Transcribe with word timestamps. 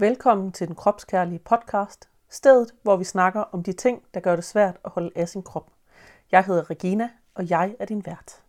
Velkommen 0.00 0.52
til 0.52 0.66
den 0.66 0.74
kropskærlige 0.74 1.38
podcast, 1.38 2.08
stedet 2.28 2.74
hvor 2.82 2.96
vi 2.96 3.04
snakker 3.04 3.40
om 3.40 3.62
de 3.62 3.72
ting, 3.72 4.02
der 4.14 4.20
gør 4.20 4.36
det 4.36 4.44
svært 4.44 4.76
at 4.84 4.90
holde 4.90 5.10
af 5.16 5.28
sin 5.28 5.42
krop. 5.42 5.70
Jeg 6.32 6.44
hedder 6.44 6.70
Regina, 6.70 7.10
og 7.34 7.50
jeg 7.50 7.76
er 7.78 7.84
din 7.84 8.06
vært. 8.06 8.42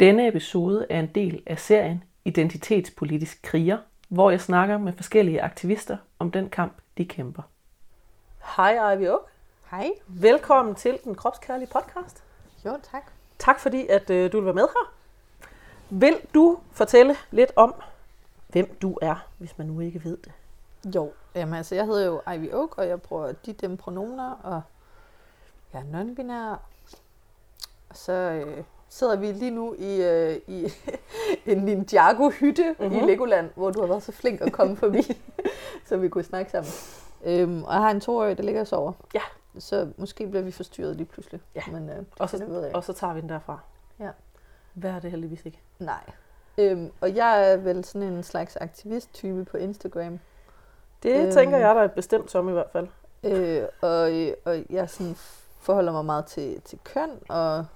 Denne 0.00 0.28
episode 0.28 0.86
er 0.90 1.00
en 1.00 1.10
del 1.14 1.42
af 1.46 1.58
serien 1.58 2.04
Identitetspolitisk 2.24 3.42
kriger, 3.42 3.78
hvor 4.08 4.30
jeg 4.30 4.40
snakker 4.40 4.78
med 4.78 4.92
forskellige 4.92 5.42
aktivister 5.42 5.96
om 6.18 6.30
den 6.30 6.48
kamp, 6.48 6.72
de 6.98 7.04
kæmper. 7.04 7.42
Hej 8.56 8.92
Ivy 8.92 9.08
Oak. 9.08 9.30
Hej. 9.70 9.90
Velkommen 10.06 10.74
til 10.74 10.98
den 11.04 11.14
kropskærlige 11.14 11.68
podcast. 11.72 12.24
Jo, 12.64 12.78
tak. 12.92 13.10
Tak 13.38 13.60
fordi, 13.60 13.86
at 13.86 14.10
øh, 14.10 14.32
du 14.32 14.36
vil 14.36 14.44
være 14.44 14.54
med 14.54 14.66
her. 14.68 14.92
Vil 15.90 16.16
du 16.34 16.58
fortælle 16.72 17.16
lidt 17.30 17.52
om, 17.56 17.74
hvem 18.48 18.76
du 18.82 18.98
er, 19.02 19.28
hvis 19.38 19.58
man 19.58 19.66
nu 19.66 19.80
ikke 19.80 20.04
ved 20.04 20.16
det? 20.16 20.32
Jo, 20.94 21.12
jamen 21.34 21.54
altså, 21.54 21.74
jeg 21.74 21.84
hedder 21.86 22.06
jo 22.06 22.20
Ivy 22.32 22.52
Oak, 22.52 22.78
og 22.78 22.88
jeg 22.88 23.02
bruger 23.02 23.32
de 23.32 23.52
dem 23.52 23.76
pronomer, 23.76 24.30
og 24.42 24.62
jeg 25.72 25.80
er 25.80 25.84
non-binær. 25.84 26.58
Og 27.90 27.96
så 27.96 28.12
øh, 28.12 28.64
sidder 28.88 29.16
vi 29.16 29.26
lige 29.32 29.50
nu 29.50 29.74
i, 29.78 30.02
øh, 30.02 30.36
i 30.46 30.72
en 31.46 31.58
Ninjago-hytte 31.64 32.74
mm-hmm. 32.78 32.96
i 32.96 32.98
Mhm. 32.98 33.06
Legoland, 33.06 33.50
hvor 33.54 33.70
du 33.70 33.80
har 33.80 33.86
været 33.86 34.02
så 34.02 34.12
flink 34.12 34.40
at 34.40 34.52
komme 34.52 34.76
forbi, 34.76 35.02
så 35.88 35.96
vi 35.96 36.08
kunne 36.08 36.24
snakke 36.24 36.50
sammen. 36.50 36.70
Øhm, 37.24 37.64
og 37.64 37.72
jeg 37.72 37.82
har 37.82 37.90
en 37.90 38.00
toårig, 38.00 38.36
der 38.38 38.42
ligger 38.44 38.60
og 38.60 38.66
sover. 38.66 38.92
Ja. 39.14 39.20
Så 39.58 39.88
måske 39.96 40.26
bliver 40.26 40.42
vi 40.42 40.50
forstyrret 40.50 40.96
lige 40.96 41.06
pludselig. 41.06 41.40
Ja. 41.54 41.62
Men, 41.72 41.88
øh, 41.90 42.04
Og 42.18 42.30
så, 42.30 42.44
ved 42.44 42.64
jeg 42.64 42.74
og 42.76 42.84
så 42.84 42.92
tager 42.92 43.14
vi 43.14 43.20
den 43.20 43.28
derfra. 43.28 43.58
Ja. 44.00 44.10
Hvad 44.74 44.90
er 44.90 45.00
det 45.00 45.10
heldigvis 45.10 45.46
ikke? 45.46 45.60
Nej. 45.78 46.10
Øhm, 46.58 46.92
og 47.00 47.16
jeg 47.16 47.52
er 47.52 47.56
vel 47.56 47.84
sådan 47.84 48.08
en 48.08 48.22
slags 48.22 48.56
aktivist-type 48.56 49.44
på 49.44 49.56
Instagram. 49.56 50.18
Det 51.06 51.26
øh. 51.26 51.32
tænker 51.32 51.58
jeg, 51.58 51.74
der 51.74 51.82
er 51.82 51.88
bestemt 51.88 52.30
som 52.30 52.48
i 52.48 52.52
hvert 52.52 52.70
fald. 52.72 52.88
Øh, 53.24 53.62
og, 53.80 54.10
og 54.44 54.64
jeg 54.70 54.90
sådan 54.90 55.14
forholder 55.60 55.92
mig 55.92 56.04
meget 56.04 56.26
til, 56.26 56.60
til 56.60 56.78
køn 56.84 57.10
og 57.28 57.66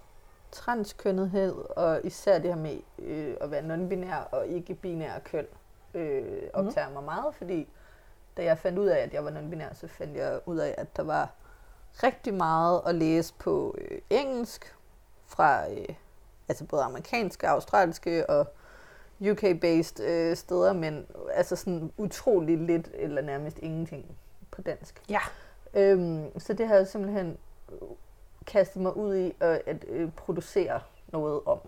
transkønnethed, 0.53 1.55
og 1.77 2.01
især 2.05 2.39
det 2.39 2.55
her 2.55 2.61
med 2.61 2.79
øh, 2.99 3.35
at 3.41 3.51
være 3.51 3.63
non-binær 3.63 4.29
og 4.31 4.47
ikke-binær 4.47 5.19
køn 5.25 5.47
øh, 5.95 6.43
optager 6.53 6.89
mm. 6.89 6.95
mig 6.95 7.05
meget, 7.05 7.35
fordi 7.35 7.69
da 8.37 8.45
jeg 8.45 8.59
fandt 8.59 8.79
ud 8.79 8.87
af, 8.87 8.99
at 8.99 9.15
jeg 9.15 9.25
var 9.25 9.31
non-binær, 9.31 9.75
så 9.75 9.89
fandt 9.89 10.17
jeg 10.17 10.41
ud 10.47 10.57
af, 10.57 10.75
at 10.79 10.97
der 10.97 11.03
var 11.03 11.29
rigtig 12.03 12.35
meget 12.35 12.81
at 12.87 12.95
læse 12.95 13.35
på 13.39 13.77
øh, 13.79 13.99
engelsk 14.11 14.77
fra 15.27 15.71
øh, 15.71 15.95
altså 16.49 16.65
både 16.65 16.83
amerikanske, 16.83 17.49
australske 17.49 18.31
og 18.31 18.47
UK-based 19.21 20.03
øh, 20.05 20.37
steder, 20.37 20.73
men 20.73 21.07
altså 21.33 21.57
sådan 21.57 21.93
utrolig 21.97 22.59
lidt 22.59 22.89
eller 22.95 23.23
nærmest 23.23 23.59
ingenting 23.59 24.07
på 24.51 24.63
dansk. 24.63 25.03
Ja. 25.09 25.21
Øhm, 25.75 26.39
så 26.41 26.53
det 26.53 26.69
har 26.69 26.75
jeg 26.75 26.87
simpelthen 26.87 27.39
kastet 28.47 28.83
mig 28.83 28.97
ud 28.97 29.17
i 29.17 29.35
at, 29.41 29.63
at 29.67 29.85
øh, 29.89 30.11
producere 30.13 30.81
noget 31.09 31.41
om. 31.47 31.59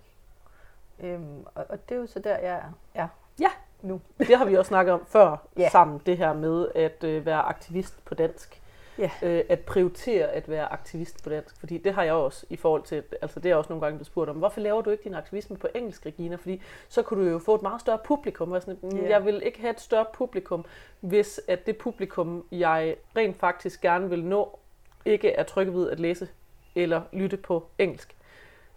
Øhm, 1.01 1.43
og, 1.55 1.67
og 1.69 1.89
det 1.89 1.95
er 1.95 1.99
jo 2.01 2.07
så 2.07 2.19
der, 2.19 2.39
jeg 2.39 2.55
er. 2.55 2.73
Ja. 2.95 3.09
Ja. 3.41 3.49
Nu. 3.83 4.01
Det 4.19 4.37
har 4.39 4.45
vi 4.45 4.57
også 4.57 4.69
snakket 4.69 4.95
om 4.95 5.05
før 5.07 5.37
Ja. 5.57 5.69
sammen, 5.69 6.01
det 6.07 6.19
her 6.19 6.33
med 6.33 6.69
at 6.75 7.05
øh, 7.05 7.27
være 7.27 7.43
aktivist 7.43 8.05
på 8.05 8.15
dansk. 8.15 8.62
Ja. 9.03 9.11
Øh, 9.23 9.45
at 9.49 9.61
prioritere 9.61 10.27
at 10.29 10.49
være 10.49 10.73
aktivist 10.73 11.25
på 11.25 11.31
dansk. 11.31 11.61
Fordi 11.61 11.79
det 11.79 11.95
har 11.95 12.03
jeg 12.03 12.13
også 12.13 12.47
i 12.51 12.57
forhold 12.57 12.83
til, 12.83 13.03
altså 13.23 13.41
det 13.41 13.51
er 13.51 13.55
også 13.57 13.69
nogle 13.69 13.81
gange 13.81 13.97
blevet 13.99 14.07
spurgt 14.07 14.31
om, 14.31 14.37
hvorfor 14.37 14.61
laver 14.61 14.83
du 14.83 14.91
ikke 14.91 15.05
din 15.05 15.15
aktivisme 15.15 15.57
på 15.57 15.69
engelsk, 15.75 16.07
Regina? 16.07 16.37
Fordi 16.37 16.63
så 16.89 17.03
kunne 17.03 17.25
du 17.25 17.31
jo 17.31 17.39
få 17.39 17.55
et 17.55 17.63
meget 17.63 17.81
større 17.81 17.99
publikum. 18.05 18.53
Og 18.53 18.63
sådan, 18.63 18.79
yeah. 18.95 19.11
Jeg 19.11 19.25
vil 19.25 19.43
ikke 19.43 19.61
have 19.61 19.71
et 19.71 19.81
større 19.81 20.07
publikum, 20.13 20.65
hvis 21.01 21.41
at 21.49 21.67
det 21.67 21.77
publikum, 21.77 22.47
jeg 22.53 22.97
rent 23.17 23.39
faktisk 23.39 23.81
gerne 23.81 24.11
vil 24.11 24.25
nå, 24.25 24.59
ikke 25.05 25.31
er 25.33 25.43
trygge 25.43 25.75
ved 25.75 25.91
at 25.91 26.01
læse 26.01 26.29
eller 26.75 27.03
lytte 27.13 27.37
på 27.37 27.67
engelsk. 27.79 28.17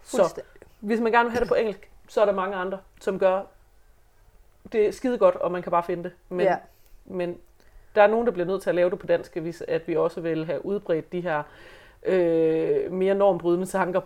Så 0.02 0.42
hvis 0.80 1.00
man 1.00 1.12
gerne 1.12 1.24
vil 1.24 1.32
have 1.32 1.40
det 1.40 1.48
på 1.48 1.54
engelsk, 1.54 1.90
så 2.08 2.20
er 2.20 2.24
der 2.24 2.32
mange 2.32 2.56
andre, 2.56 2.78
som 3.00 3.18
gør 3.18 3.42
det 4.72 4.94
skide 4.94 5.18
godt, 5.18 5.36
og 5.36 5.52
man 5.52 5.62
kan 5.62 5.70
bare 5.70 5.82
finde 5.82 6.04
det. 6.04 6.12
Men, 6.28 6.40
Ja. 6.46 6.56
men 7.04 7.38
der 7.96 8.02
er 8.02 8.06
nogen, 8.06 8.26
der 8.26 8.32
bliver 8.32 8.46
nødt 8.46 8.62
til 8.62 8.70
at 8.70 8.74
lave 8.76 8.90
det 8.90 8.98
på 8.98 9.06
dansk, 9.06 9.36
hvis 9.36 9.62
at 9.68 9.88
vi 9.88 9.96
også 9.96 10.20
vil 10.20 10.46
have 10.46 10.66
udbredt 10.66 11.12
de 11.12 11.20
her 11.20 11.42
øh, 12.02 12.92
mere 12.92 13.14
normbrydende 13.14 13.66
tanker 13.66 14.00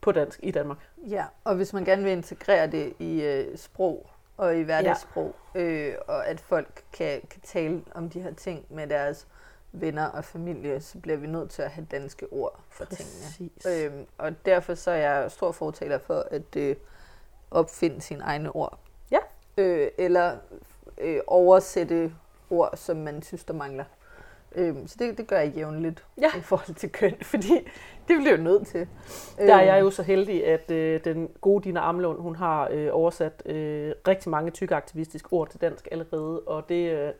på 0.00 0.12
dansk 0.12 0.40
i 0.42 0.50
Danmark. 0.50 0.78
Ja, 1.08 1.24
og 1.44 1.54
hvis 1.54 1.72
man 1.72 1.84
gerne 1.84 2.02
vil 2.02 2.12
integrere 2.12 2.66
det 2.66 2.92
i 2.98 3.22
øh, 3.22 3.56
sprog 3.56 4.06
og 4.36 4.56
i 4.56 4.62
hverdagssprog, 4.62 5.34
ja. 5.54 5.60
øh, 5.60 5.94
og 6.06 6.26
at 6.26 6.40
folk 6.40 6.82
kan, 6.92 7.20
kan 7.30 7.40
tale 7.42 7.82
om 7.94 8.10
de 8.10 8.20
her 8.20 8.34
ting 8.34 8.64
med 8.70 8.86
deres 8.86 9.26
venner 9.72 10.06
og 10.06 10.24
familie, 10.24 10.80
så 10.80 10.98
bliver 10.98 11.16
vi 11.16 11.26
nødt 11.26 11.50
til 11.50 11.62
at 11.62 11.70
have 11.70 11.86
danske 11.90 12.26
ord 12.30 12.60
for 12.70 12.84
tingene. 12.84 13.24
Præcis. 13.24 13.66
Øhm, 13.66 14.06
og 14.18 14.46
derfor 14.46 14.74
så 14.74 14.90
er 14.90 14.96
jeg 14.96 15.30
stor 15.30 15.52
fortaler 15.52 15.98
for 15.98 16.26
at 16.30 16.56
øh, 16.56 16.76
opfinde 17.50 18.00
sine 18.00 18.24
egne 18.24 18.56
ord. 18.56 18.78
Ja. 19.10 19.18
Øh, 19.56 19.88
eller 19.98 20.36
øh, 20.98 21.20
oversætte 21.26 22.12
ord, 22.50 22.70
som 22.76 22.96
man 22.96 23.22
synes, 23.22 23.44
der 23.44 23.54
mangler. 23.54 23.84
Øhm, 24.56 24.86
så 24.86 24.96
det, 24.98 25.18
det 25.18 25.26
gør 25.26 25.38
jeg 25.38 25.52
jævnligt 25.56 26.04
Ja. 26.20 26.28
i 26.38 26.40
forhold 26.40 26.74
til 26.74 26.92
køn, 26.92 27.14
fordi 27.32 27.54
det 28.08 28.16
bliver 28.18 28.30
jeg 28.30 28.38
nødt 28.38 28.66
til. 28.66 28.88
Der 29.38 29.54
er 29.56 29.62
jeg 29.62 29.76
Øhm, 29.76 29.84
jo 29.84 29.90
så 29.90 30.02
heldig, 30.02 30.46
at 30.46 30.70
øh, 30.70 31.00
den 31.04 31.28
gode 31.40 31.64
Dina 31.64 31.80
Amlund, 31.88 32.20
hun 32.20 32.36
har 32.36 32.68
øh, 32.70 32.88
oversat 32.92 33.42
øh, 33.46 33.92
rigtig 34.08 34.30
mange 34.30 34.50
tykke 34.50 34.74
aktivistiske 34.74 35.28
ord 35.32 35.48
til 35.50 35.60
dansk 35.60 35.88
allerede, 35.92 36.40
og 36.40 36.68
det 36.68 36.90
øh, 36.92 36.98
har 36.98 37.12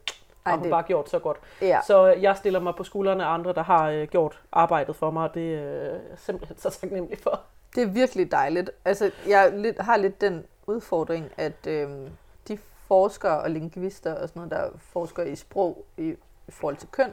Ej, 0.47 0.53
hun 0.57 0.63
det- 0.63 0.71
bare 0.71 0.83
gjort 0.83 1.11
så 1.11 1.19
godt. 1.19 1.37
Ja. 1.63 1.81
Så 1.87 2.07
jeg 2.07 2.37
stiller 2.37 2.61
mig 2.61 2.75
på 2.77 2.85
skuldrene 2.85 3.25
af 3.25 3.29
andre, 3.35 3.53
der 3.53 3.63
har 3.63 3.91
øh, 3.91 4.09
gjort 4.09 4.43
arbejdet 4.53 4.97
for 4.97 5.11
mig, 5.11 5.29
og 5.29 5.35
det 5.35 5.41
øh, 5.59 5.87
er 5.95 5.99
simpelthen 6.17 6.59
så 6.59 6.71
taknemmelig 6.71 7.19
for. 7.19 7.41
Det 7.75 7.83
er 7.83 7.87
virkelig 7.87 8.31
dejligt. 8.31 8.71
Altså, 8.85 9.11
jeg 9.29 9.75
har 9.81 9.97
lidt 9.97 10.21
den 10.21 10.45
udfordring, 10.67 11.31
at 11.37 11.65
de 11.65 12.11
forskere 12.89 13.41
og 13.41 13.51
lingvister 13.51 14.15
og 14.15 14.29
sådan 14.29 14.41
noget, 14.41 14.51
der 14.51 14.79
forsker 14.79 15.23
i 15.23 15.37
sprog 15.37 15.85
i, 15.97 16.09
i 16.49 16.51
forhold 16.51 16.77
til 16.77 16.89
køn, 16.89 17.13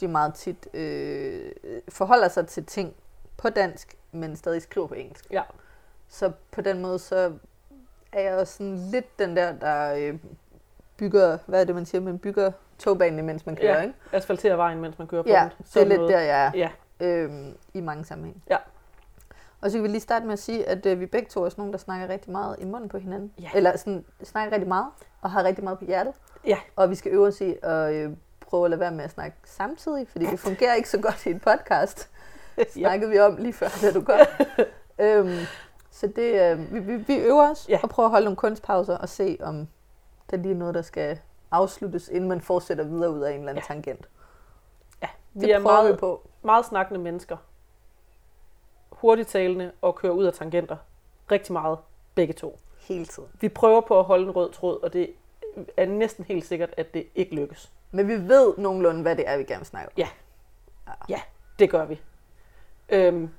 de 0.00 0.08
meget 0.08 0.34
tit 0.34 0.68
øh, 0.74 1.52
forholder 1.88 2.28
sig 2.28 2.46
til 2.46 2.64
ting 2.64 2.94
på 3.36 3.50
dansk, 3.50 3.96
men 4.12 4.36
stadig 4.36 4.62
skriver 4.62 4.86
på 4.86 4.94
engelsk. 4.94 5.26
Ja. 5.30 5.42
Så 6.08 6.32
på 6.50 6.60
den 6.60 6.80
måde, 6.82 6.98
så 6.98 7.32
er 8.12 8.20
jeg 8.20 8.36
også 8.36 8.52
sådan 8.56 8.76
lidt 8.76 9.18
den 9.18 9.36
der, 9.36 9.52
der 9.52 9.94
øh, 9.94 10.18
bygger, 10.96 11.38
hvad 11.46 11.60
er 11.60 11.64
det, 11.64 11.74
man 11.74 11.86
siger, 11.86 12.00
man 12.00 12.18
bygger 12.18 12.52
togbanen, 12.78 13.26
mens 13.26 13.46
man 13.46 13.56
kører, 13.56 13.76
Ja, 13.76 13.82
ikke? 13.82 13.94
asfaltere 14.12 14.56
vejen, 14.56 14.80
mens 14.80 14.98
man 14.98 15.06
kører 15.08 15.22
på 15.22 15.28
Ja, 15.28 15.48
den. 15.58 15.66
det 15.74 15.82
er 15.82 15.86
lidt 15.86 15.98
noget. 16.00 16.12
der, 16.14 16.20
jeg 16.20 16.46
er 16.46 16.52
Ja, 16.54 16.70
øhm, 17.06 17.56
i 17.74 17.80
mange 17.80 18.04
sammenhæng. 18.04 18.42
Ja. 18.50 18.56
Og 19.62 19.70
så 19.70 19.76
kan 19.76 19.82
vi 19.82 19.88
lige 19.88 20.00
starte 20.00 20.24
med 20.26 20.32
at 20.32 20.38
sige, 20.38 20.68
at 20.68 20.86
øh, 20.86 21.00
vi 21.00 21.06
begge 21.06 21.28
to 21.28 21.44
er 21.44 21.48
sådan 21.48 21.60
nogen, 21.62 21.72
der 21.72 21.78
snakker 21.78 22.08
rigtig 22.08 22.32
meget 22.32 22.56
i 22.58 22.64
munden 22.64 22.88
på 22.88 22.98
hinanden. 22.98 23.32
Ja. 23.40 23.50
Eller 23.54 23.76
sådan, 23.76 24.04
snakker 24.22 24.52
rigtig 24.52 24.68
meget, 24.68 24.86
og 25.22 25.30
har 25.30 25.44
rigtig 25.44 25.64
meget 25.64 25.78
på 25.78 25.84
hjertet. 25.84 26.12
Ja. 26.46 26.58
Og 26.76 26.90
vi 26.90 26.94
skal 26.94 27.12
øve 27.12 27.26
os 27.26 27.40
i 27.40 27.54
at 27.62 27.92
øh, 27.94 28.10
prøve 28.40 28.64
at 28.64 28.70
lade 28.70 28.80
være 28.80 28.90
med 28.92 29.04
at 29.04 29.10
snakke 29.10 29.36
samtidig, 29.44 30.08
fordi 30.08 30.26
det 30.26 30.40
fungerer 30.40 30.74
ikke 30.74 30.90
så 30.90 30.98
godt 31.00 31.26
i 31.26 31.30
en 31.30 31.40
podcast. 31.40 32.08
Det 32.56 32.72
snakkede 32.72 33.10
vi 33.10 33.18
om 33.18 33.36
lige 33.36 33.52
før, 33.52 33.68
da 33.82 33.92
du 33.92 34.00
kom. 34.02 34.18
øhm, 35.06 35.36
så 35.90 36.06
det, 36.06 36.50
øh, 36.52 36.72
vi, 36.74 36.78
vi, 36.80 36.96
vi 36.96 37.16
øver 37.16 37.50
os 37.50 37.68
Ja. 37.68 37.78
og 37.82 37.88
prøver 37.90 38.06
at 38.06 38.10
holde 38.10 38.24
nogle 38.24 38.36
kunstpauser 38.36 38.96
og 38.98 39.08
se, 39.08 39.38
om 39.42 39.68
der 40.30 40.36
lige 40.36 40.52
er 40.54 40.58
noget, 40.58 40.74
der 40.74 40.82
skal 40.82 41.18
afsluttes, 41.50 42.08
inden 42.08 42.28
man 42.28 42.40
fortsætter 42.40 42.84
videre 42.84 43.10
ud 43.10 43.20
af 43.20 43.30
en 43.32 43.38
eller 43.38 43.50
anden 43.50 43.62
Ja. 43.68 43.74
tangent. 43.74 44.08
Ja, 45.02 45.08
Det 45.34 45.42
vi 45.46 45.50
er 45.50 45.60
prøver 45.62 45.72
meget, 45.82 45.92
vi 45.92 45.98
på. 45.98 46.28
meget 46.42 46.64
snakkende 46.66 47.00
mennesker. 47.00 47.36
Hurtigt 49.00 49.28
talende 49.28 49.72
og 49.82 49.94
kører 49.94 50.12
ud 50.12 50.24
af 50.24 50.32
tangenter. 50.32 50.76
Rigtig 51.30 51.52
meget, 51.52 51.78
begge 52.14 52.34
to. 52.34 52.58
Hele 52.78 53.06
tiden. 53.06 53.28
Vi 53.40 53.48
prøver 53.48 53.80
på 53.80 53.98
at 53.98 54.04
holde 54.04 54.24
en 54.24 54.30
rød 54.30 54.52
tråd, 54.52 54.82
og 54.82 54.92
det 54.92 55.14
er 55.76 55.86
næsten 55.86 56.24
helt 56.24 56.44
sikkert, 56.44 56.74
at 56.76 56.94
det 56.94 57.06
ikke 57.14 57.34
lykkes. 57.34 57.72
Men 57.90 58.08
vi 58.08 58.28
ved 58.28 58.54
nogenlunde, 58.58 59.02
hvad 59.02 59.16
det 59.16 59.28
er, 59.28 59.36
vi 59.36 59.44
gerne 59.44 59.60
vil 59.60 59.66
snakke 59.66 59.88
om. 59.88 59.92
Ja, 61.08 61.20
det 61.58 61.70
gør 61.70 61.84
vi. 61.84 62.00
Øhm, 62.88 63.30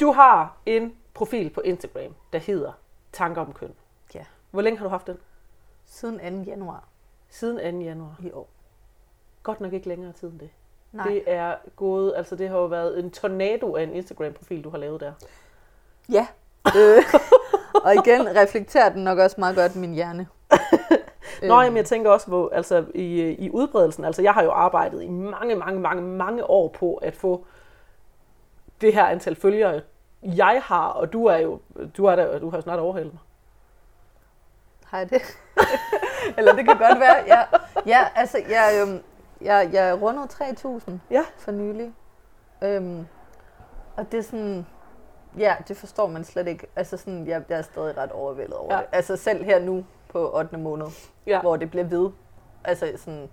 du 0.00 0.12
har 0.12 0.56
en 0.66 0.96
profil 1.14 1.50
på 1.50 1.60
Instagram, 1.60 2.14
der 2.32 2.38
hedder 2.38 2.72
Tanker 3.12 3.42
om 3.42 3.52
køn. 3.52 3.74
Ja. 4.14 4.24
Hvor 4.50 4.62
længe 4.62 4.78
har 4.78 4.84
du 4.84 4.90
haft 4.90 5.06
den? 5.06 5.16
Siden 5.84 6.44
2. 6.44 6.50
januar 6.50 6.88
Siden 7.28 7.74
2. 7.80 7.84
januar. 7.84 8.16
i 8.22 8.30
år. 8.32 8.48
Godt 9.42 9.60
nok 9.60 9.72
ikke 9.72 9.88
længere 9.88 10.12
tid 10.12 10.28
end 10.28 10.38
det. 10.40 10.50
Nej. 10.92 11.08
Det 11.08 11.22
er 11.26 11.54
gået, 11.76 12.12
altså 12.16 12.36
det 12.36 12.48
har 12.48 12.56
jo 12.56 12.64
været 12.64 12.98
en 12.98 13.10
tornado 13.10 13.76
af 13.76 13.82
en 13.82 13.92
Instagram-profil, 13.92 14.64
du 14.64 14.70
har 14.70 14.78
lavet 14.78 15.00
der. 15.00 15.12
Ja. 16.08 16.26
øh, 16.76 17.02
og 17.84 17.94
igen 17.94 18.36
reflekterer 18.36 18.88
den 18.88 19.04
nok 19.04 19.18
også 19.18 19.36
meget 19.38 19.56
godt 19.56 19.76
min 19.76 19.94
hjerne. 19.94 20.26
Nå, 21.42 21.54
Øhm, 21.54 21.64
jamen, 21.64 21.76
jeg 21.76 21.84
tænker 21.84 22.10
også 22.10 22.26
på, 22.26 22.48
altså 22.48 22.84
i, 22.94 23.20
i 23.20 23.50
udbredelsen, 23.50 24.04
altså 24.04 24.22
jeg 24.22 24.34
har 24.34 24.42
jo 24.42 24.50
arbejdet 24.50 25.02
i 25.02 25.08
mange, 25.08 25.54
mange, 25.54 25.80
mange, 25.80 26.02
mange 26.02 26.50
år 26.50 26.68
på 26.68 26.94
at 26.94 27.16
få 27.16 27.44
det 28.80 28.94
her 28.94 29.04
antal 29.04 29.36
følgere, 29.36 29.80
jeg 30.22 30.62
har, 30.64 30.86
og 30.86 31.12
du 31.12 31.26
er 31.26 31.36
jo, 31.36 31.60
du 31.96 32.04
er 32.04 32.16
der, 32.16 32.38
du 32.38 32.50
har 32.50 32.60
snart 32.60 32.78
overhældet 32.78 33.12
mig. 33.12 33.20
Har 34.84 34.98
jeg 34.98 35.10
det? 35.10 35.22
Eller 36.38 36.52
det 36.54 36.64
kan 36.64 36.78
godt 36.78 37.00
være. 37.00 37.16
Ja, 37.26 37.42
ja 37.86 38.06
altså, 38.14 38.38
jeg, 38.48 38.80
øhm, 38.82 39.02
jeg, 39.40 39.70
jeg 39.72 40.02
rundede 40.02 40.28
3.000 40.32 40.92
Ja. 41.10 41.22
for 41.38 41.50
nylig. 41.52 41.94
Øhm, 42.62 43.06
og 43.96 44.12
det 44.12 44.18
er 44.18 44.22
sådan... 44.22 44.66
Ja, 45.38 45.56
det 45.68 45.76
forstår 45.76 46.06
man 46.06 46.24
slet 46.24 46.46
ikke. 46.48 46.66
Altså 46.76 46.96
sådan, 46.96 47.26
jeg, 47.26 47.42
jeg 47.48 47.58
er 47.58 47.62
stadig 47.62 47.96
ret 47.98 48.12
overvældet 48.12 48.54
over 48.54 48.74
Ja. 48.74 48.80
det. 48.80 48.86
Altså 48.92 49.16
selv 49.16 49.44
her 49.44 49.60
nu 49.60 49.84
på 50.08 50.30
8. 50.38 50.56
måned, 50.58 50.86
Ja. 51.26 51.40
hvor 51.40 51.56
det 51.56 51.70
bliver 51.70 51.84
ved. 51.86 52.10
Altså 52.64 52.92
sådan... 52.96 53.28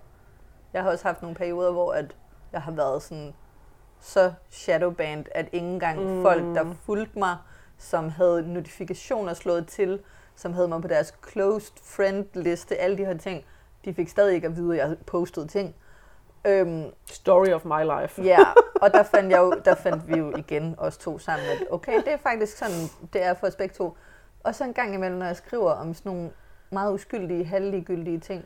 Jeg 0.72 0.82
har 0.82 0.90
også 0.90 1.04
haft 1.04 1.22
nogle 1.22 1.34
perioder, 1.36 1.72
hvor 1.72 1.92
at 1.92 2.16
jeg 2.52 2.62
har 2.62 2.72
været 2.72 3.02
sådan 3.02 3.34
så 4.00 4.32
shadowband, 4.50 5.24
at 5.34 5.48
ikke 5.52 5.66
engang 5.66 6.00
Mm. 6.02 6.10
mm. 6.10 6.22
folk, 6.22 6.42
der 6.44 6.74
fulgte 6.84 7.18
mig, 7.18 7.36
som 7.78 8.08
havde 8.08 8.52
notifikationer 8.52 9.34
slået 9.34 9.66
til, 9.66 10.00
som 10.36 10.52
havde 10.52 10.68
mig 10.68 10.82
på 10.82 10.88
deres 10.88 11.14
closed 11.30 11.74
friend 11.82 12.26
liste, 12.34 12.76
alle 12.76 12.98
de 12.98 13.04
her 13.04 13.18
ting, 13.18 13.44
de 13.84 13.94
fik 13.94 14.08
stadig 14.08 14.34
ikke 14.34 14.46
at 14.46 14.56
vide, 14.56 14.82
at 14.82 14.88
jeg 14.88 14.96
postede 15.06 15.46
ting. 15.48 15.74
Øhm, 16.46 16.84
Story 17.06 17.48
of 17.48 17.64
my 17.64 17.82
life. 18.00 18.22
ja, 18.22 18.38
og 18.82 18.92
der 18.92 19.02
fandt, 19.02 19.30
jeg 19.30 19.38
jo, 19.38 19.52
der 19.64 19.74
fandt 19.74 20.08
vi 20.08 20.16
jo 20.18 20.36
igen 20.36 20.74
os 20.78 20.96
to 20.98 21.18
sammen, 21.18 21.48
at 21.48 21.64
okay, 21.70 21.96
det 22.04 22.12
er 22.12 22.16
faktisk 22.16 22.56
sådan, 22.56 22.76
det 23.12 23.22
er 23.22 23.34
for 23.34 23.46
os 23.46 23.56
begge 23.56 23.74
to. 23.74 23.96
Og 24.44 24.54
så 24.54 24.64
en 24.64 24.74
gang 24.74 24.94
imellem, 24.94 25.18
når 25.18 25.26
jeg 25.26 25.36
skriver 25.36 25.70
om 25.70 25.94
sådan 25.94 26.12
nogle 26.12 26.30
meget 26.70 26.92
uskyldige, 26.94 27.44
halvligegyldige 27.44 28.20
ting, 28.20 28.44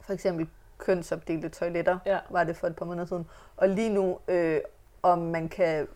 for 0.00 0.12
eksempel 0.12 0.48
kønsopdelte 0.78 1.48
toiletter, 1.48 1.98
Ja. 2.06 2.18
var 2.30 2.44
det 2.44 2.56
for 2.56 2.66
et 2.66 2.76
par 2.76 2.84
måneder 2.84 3.06
siden. 3.06 3.26
Og 3.56 3.68
lige 3.68 3.90
nu, 3.90 4.18
øh, 4.28 4.60
om 5.02 5.18
man 5.18 5.48
kan 5.48 5.88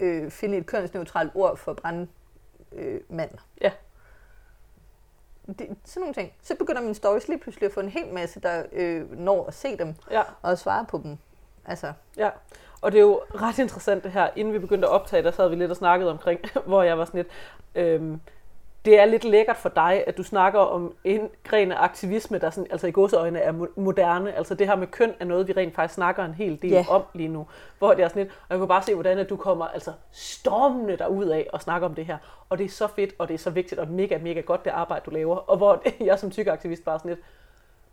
øh, 0.00 0.30
finde 0.30 0.58
et 0.58 0.66
kønsneutralt 0.66 1.30
ord 1.34 1.56
for 1.56 1.72
brandmand. 1.74 2.08
Øh, 2.72 3.00
mand. 3.08 3.30
Ja. 3.60 3.70
Det, 5.46 5.58
sådan 5.84 6.00
nogle 6.00 6.14
ting. 6.14 6.32
Så 6.42 6.54
begynder 6.58 6.80
min 6.82 6.94
stories 6.94 7.28
lige 7.28 7.38
pludselig 7.38 7.66
at 7.66 7.72
få 7.72 7.80
en 7.80 7.88
hel 7.88 8.12
masse, 8.12 8.40
der 8.40 8.62
øh, 8.72 9.12
når 9.18 9.46
at 9.46 9.54
se 9.54 9.76
dem 9.76 9.94
Ja. 10.10 10.22
og 10.42 10.58
svare 10.58 10.86
på 10.88 11.00
dem. 11.02 11.18
Altså, 11.64 11.92
Ja, 12.16 12.30
og 12.80 12.92
det 12.92 12.98
er 12.98 13.02
jo 13.02 13.20
ret 13.34 13.58
interessant 13.58 14.04
det 14.04 14.12
her. 14.12 14.28
Inden 14.36 14.54
vi 14.54 14.58
begyndte 14.58 14.88
at 14.88 14.92
optage, 14.92 15.22
der 15.22 15.30
sad 15.30 15.48
vi 15.48 15.56
lidt 15.56 15.70
og 15.70 15.76
snakkede 15.76 16.10
omkring, 16.10 16.40
hvor 16.66 16.82
jeg 16.82 16.98
var 16.98 17.04
sådan 17.04 17.18
lidt, 17.18 17.28
øhm, 17.74 18.20
det 18.84 19.00
er 19.00 19.04
lidt 19.04 19.24
lækkert 19.24 19.56
for 19.56 19.68
dig, 19.68 20.04
at 20.06 20.16
du 20.16 20.22
snakker 20.22 20.60
om 20.60 20.94
en 21.04 21.28
gren 21.44 21.72
af 21.72 21.82
aktivisme, 21.82 22.38
der 22.38 22.50
sådan, 22.50 22.70
altså 22.72 22.86
i 22.86 22.90
godseøjne 22.92 23.38
er 23.38 23.52
mo- 23.52 23.80
moderne. 23.80 24.32
Altså 24.36 24.54
det 24.54 24.66
her 24.66 24.76
med 24.76 24.86
køn 24.86 25.14
er 25.20 25.24
noget, 25.24 25.48
vi 25.48 25.52
rent 25.52 25.74
faktisk 25.74 25.94
snakker 25.94 26.24
en 26.24 26.34
hel 26.34 26.62
del 26.62 26.70
Ja. 26.70 26.84
om 26.88 27.02
lige 27.14 27.28
nu. 27.28 27.46
Hvor 27.78 27.94
det 27.94 28.04
er 28.04 28.08
sådan 28.08 28.22
lidt, 28.22 28.32
og 28.32 28.46
jeg 28.50 28.58
kan 28.58 28.68
bare 28.68 28.82
se, 28.82 28.94
hvordan 28.94 29.18
at 29.18 29.28
du 29.30 29.36
kommer 29.36 29.66
altså 29.66 29.92
stormende 30.10 30.96
derud 30.96 31.26
af 31.26 31.46
og 31.52 31.60
snakker 31.62 31.88
om 31.88 31.94
det 31.94 32.06
her. 32.06 32.18
Og 32.48 32.58
det 32.58 32.64
er 32.64 32.68
så 32.68 32.86
fedt, 32.86 33.14
og 33.18 33.28
det 33.28 33.34
er 33.34 33.38
så 33.38 33.50
vigtigt, 33.50 33.80
og 33.80 33.88
mega, 33.88 34.18
mega 34.18 34.40
godt 34.40 34.64
det 34.64 34.70
arbejde, 34.70 35.02
du 35.06 35.10
laver. 35.10 35.36
Og 35.36 35.56
hvor 35.56 35.82
jeg 36.04 36.18
som 36.18 36.30
tykaktivist 36.30 36.84
bare 36.84 36.98
sådan 36.98 37.08
lidt, 37.08 37.20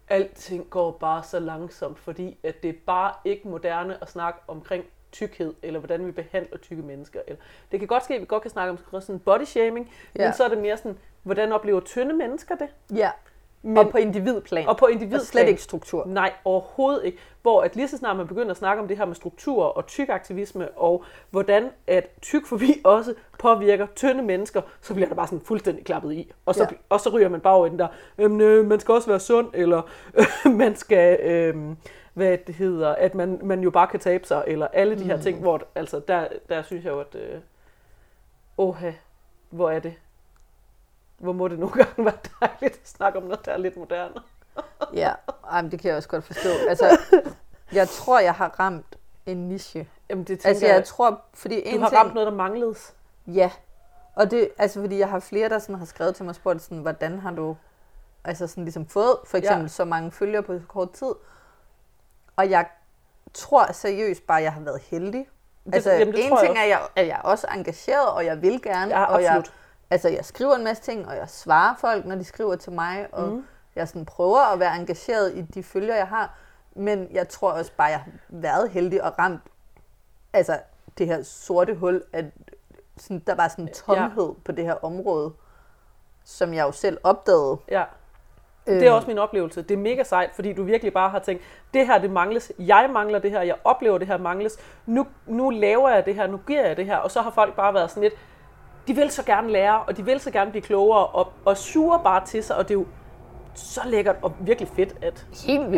alting 0.09 0.69
går 0.69 0.91
bare 0.91 1.23
så 1.23 1.39
langsomt, 1.39 1.99
fordi 1.99 2.37
at 2.43 2.63
det 2.63 2.69
er 2.69 2.79
bare 2.85 3.11
ikke 3.25 3.47
moderne 3.47 3.97
at 4.01 4.09
snakke 4.09 4.39
omkring 4.47 4.85
tykkhed, 5.11 5.53
eller 5.63 5.79
hvordan 5.79 6.05
vi 6.05 6.11
behandler 6.11 6.57
tykke 6.57 6.83
mennesker. 6.83 7.19
Eller, 7.27 7.41
det 7.71 7.79
kan 7.79 7.87
godt 7.87 8.03
ske, 8.03 8.15
at 8.15 8.21
vi 8.21 8.25
godt 8.25 8.41
kan 8.41 8.51
snakke 8.51 8.71
om 8.71 9.01
sådan 9.01 9.19
body 9.19 9.43
shaming, 9.43 9.91
ja. 10.15 10.25
Men 10.25 10.33
så 10.33 10.43
er 10.43 10.49
det 10.49 10.57
mere 10.57 10.77
sådan, 10.77 10.97
hvordan 11.23 11.51
oplever 11.51 11.79
tynde 11.79 12.13
mennesker 12.13 12.55
det? 12.55 12.67
ja. 12.97 13.11
Men, 13.61 13.77
og 13.77 13.89
på 13.89 13.97
individplan. 13.97 14.67
og 14.67 14.77
på 14.77 14.85
og 14.85 14.91
individplan. 14.91 15.25
slet 15.25 15.47
ikke 15.47 15.61
struktur. 15.61 16.05
Nej, 16.05 16.33
overhovedet 16.45 17.05
ikke. 17.05 17.17
Hvor 17.41 17.61
at 17.61 17.75
lige 17.75 17.87
så 17.87 17.97
snart 17.97 18.17
man 18.17 18.27
begynder 18.27 18.51
at 18.51 18.57
snakke 18.57 18.81
om 18.81 18.87
det 18.87 18.97
her 18.97 19.05
med 19.05 19.15
struktur 19.15 19.63
og 19.63 19.87
tykaktivisme, 19.87 20.69
og 20.69 21.03
hvordan 21.29 21.69
at 21.87 22.07
tykfobi 22.21 22.81
også 22.83 23.13
påvirker 23.39 23.87
tynde 23.95 24.23
mennesker, 24.23 24.61
så 24.81 24.93
bliver 24.93 25.07
der 25.07 25.15
bare 25.15 25.27
sådan 25.27 25.41
fuldstændig 25.45 25.85
klappet 25.85 26.13
i. 26.13 26.31
Og 26.45 26.55
så, 26.55 26.63
ja. 26.63 26.75
Og 26.89 26.99
så 26.99 27.09
ryger 27.09 27.29
man 27.29 27.41
bare 27.41 27.53
over 27.53 27.67
den 27.67 27.79
der, 27.79 27.87
øhm, 28.17 28.41
øh, 28.41 28.65
man 28.65 28.79
skal 28.79 28.93
også 28.93 29.07
være 29.07 29.19
sund, 29.19 29.47
eller 29.53 29.81
øh, 30.13 30.51
man 30.61 30.75
skal, 30.75 31.19
øh, 31.19 31.55
hvad 32.13 32.37
det 32.47 32.55
hedder, 32.55 32.95
at 32.95 33.15
man, 33.15 33.39
man 33.43 33.61
jo 33.61 33.69
bare 33.69 33.87
kan 33.87 33.99
tabe 33.99 34.27
sig, 34.27 34.43
eller 34.47 34.67
alle 34.67 34.99
de 34.99 35.03
her 35.03 35.15
Mm. 35.15 35.21
ting, 35.21 35.39
hvor 35.39 35.61
altså, 35.75 35.99
der, 36.07 36.27
der 36.49 36.61
synes 36.61 36.85
jeg 36.85 36.91
jo, 36.91 36.99
at 36.99 37.15
øh, 37.15 37.41
åha, 38.57 38.91
hvor 39.49 39.71
er 39.71 39.79
det? 39.79 39.93
Hvor 41.17 41.31
må 41.33 41.47
det 41.47 41.59
nogle 41.59 41.75
gange 41.83 42.05
være 42.05 42.17
dejligt 42.41 42.73
at 42.81 42.87
snakke 42.87 43.17
om 43.19 43.23
noget, 43.23 43.45
der 43.45 43.51
er 43.51 43.57
lidt 43.57 43.77
moderne. 43.77 44.13
Ja, 44.93 45.11
Ej, 45.51 45.61
men 45.61 45.71
det 45.71 45.79
kan 45.79 45.89
jeg 45.89 45.97
også 45.97 46.09
godt 46.09 46.23
forstå. 46.23 46.49
Altså, 46.69 46.97
jeg 47.73 47.87
tror, 47.89 48.19
jeg 48.19 48.33
har 48.33 48.59
ramt 48.59 48.97
en 49.25 49.49
niche. 49.49 49.87
Jamen 50.09 50.23
det 50.23 50.45
Altså, 50.45 50.65
jeg 50.67 50.83
tror, 50.85 51.21
fordi 51.33 51.61
en 51.65 51.75
Du 51.75 51.79
har 51.81 51.89
ting... 51.89 51.99
ramt 52.01 52.13
noget, 52.13 52.27
der 52.27 52.33
manglede. 52.33 52.75
Ja, 53.27 53.51
og 54.15 54.31
det, 54.31 54.49
altså 54.57 54.79
fordi 54.81 54.97
jeg 54.99 55.09
har 55.09 55.19
flere, 55.19 55.49
der 55.49 55.59
sådan 55.59 55.75
har 55.75 55.85
skrevet 55.85 56.15
til 56.15 56.25
mig 56.25 56.29
og 56.29 56.35
spurgt, 56.35 56.61
sådan, 56.61 56.77
hvordan 56.77 57.19
har 57.19 57.31
du 57.31 57.57
altså 58.23 58.47
sådan 58.47 58.63
ligesom 58.63 58.85
fået 58.87 59.17
for 59.25 59.37
eksempel 59.37 59.63
ja. 59.63 59.67
så 59.67 59.85
mange 59.85 60.11
følgere 60.11 60.43
på 60.43 60.53
så 60.59 60.65
kort 60.67 60.91
tid. 60.91 61.11
Og 62.39 62.49
jeg 62.49 62.65
tror 63.33 63.71
seriøst 63.71 64.27
bare, 64.27 64.37
at 64.37 64.43
jeg 64.43 64.53
har 64.53 64.61
været 64.61 64.81
heldig. 64.81 65.27
Det- 65.65 65.75
altså, 65.75 65.91
jamen, 65.91 66.13
det 66.13 66.25
en 66.25 66.37
ting 66.41 66.57
er, 66.57 66.61
at 66.63 66.69
jeg, 66.69 66.81
at 66.95 67.07
jeg 67.07 67.15
er 67.15 67.21
også 67.21 67.47
engageret, 67.55 68.09
og 68.09 68.25
jeg 68.25 68.41
vil 68.41 68.61
gerne. 68.61 68.97
Ja, 68.99 69.03
og 69.03 69.23
jeg, 69.23 69.29
absolut. 69.35 69.53
altså, 69.89 70.09
jeg 70.09 70.25
skriver 70.25 70.55
en 70.55 70.63
masse 70.63 70.83
ting, 70.83 71.07
og 71.07 71.15
jeg 71.15 71.29
svarer 71.29 71.75
folk, 71.75 72.05
når 72.05 72.15
de 72.15 72.23
skriver 72.23 72.55
til 72.55 72.71
mig, 72.71 73.07
og 73.11 73.27
Mm. 73.29 73.45
jeg 73.75 73.87
sådan 73.87 74.05
prøver 74.05 74.53
at 74.53 74.59
være 74.59 74.75
engageret 74.75 75.35
i 75.37 75.41
de 75.41 75.63
følgere, 75.63 75.97
jeg 75.97 76.07
har. 76.07 76.33
Men 76.75 77.07
jeg 77.11 77.29
tror 77.29 77.51
også 77.51 77.71
bare, 77.77 77.87
at 77.87 77.91
jeg 77.91 77.99
har 77.99 78.11
været 78.29 78.69
heldig 78.69 79.03
og 79.03 79.19
ramt 79.19 79.41
altså, 80.33 80.59
det 80.97 81.07
her 81.07 81.23
sorte 81.23 81.75
hul, 81.75 82.03
at 82.13 82.25
sådan, 82.97 83.19
der 83.27 83.35
var 83.35 83.47
sådan 83.47 83.67
en 83.67 83.73
tomhed 83.73 84.27
ja. 84.27 84.33
på 84.45 84.51
det 84.51 84.65
her 84.65 84.85
område, 84.85 85.33
som 86.23 86.53
jeg 86.53 86.63
jo 86.63 86.71
selv 86.71 86.97
opdagede. 87.03 87.57
Ja. 87.71 87.83
Det 88.69 88.75
Øhm. 88.77 88.87
er 88.87 88.91
også 88.91 89.07
min 89.07 89.17
oplevelse. 89.17 89.61
Det 89.61 89.71
er 89.71 89.77
mega 89.77 90.03
sejt, 90.03 90.29
fordi 90.35 90.53
du 90.53 90.63
virkelig 90.63 90.93
bare 90.93 91.09
har 91.09 91.19
tænkt, 91.19 91.43
det 91.73 91.87
her 91.87 91.97
det 91.97 92.11
mangles, 92.11 92.51
jeg 92.59 92.89
mangler 92.93 93.19
det 93.19 93.31
her, 93.31 93.41
jeg 93.41 93.55
oplever 93.63 93.97
det 93.97 94.07
her 94.07 94.17
mangles, 94.17 94.57
nu, 94.85 95.07
nu 95.27 95.49
laver 95.49 95.89
jeg 95.89 96.05
det 96.05 96.15
her, 96.15 96.27
nu 96.27 96.37
giver 96.47 96.65
jeg 96.67 96.77
det 96.77 96.85
her, 96.85 96.97
og 96.97 97.11
så 97.11 97.21
har 97.21 97.31
folk 97.31 97.55
bare 97.55 97.73
været 97.73 97.89
sådan 97.89 98.03
lidt, 98.03 98.13
de 98.87 98.93
vil 98.95 99.09
så 99.11 99.23
gerne 99.25 99.49
lære, 99.51 99.79
og 99.81 99.97
de 99.97 100.05
vil 100.05 100.19
så 100.19 100.31
gerne 100.31 100.51
blive 100.51 100.61
klogere, 100.63 101.05
og, 101.07 101.27
og 101.45 101.57
suger 101.57 101.97
bare 101.97 102.25
til 102.25 102.43
sig, 102.43 102.55
og 102.55 102.63
det 102.69 102.73
er 102.75 102.79
jo 102.79 102.85
så 103.53 103.81
lækkert 103.85 104.15
og 104.21 104.33
virkelig 104.39 104.69
fedt, 104.75 104.95
at, 105.01 105.25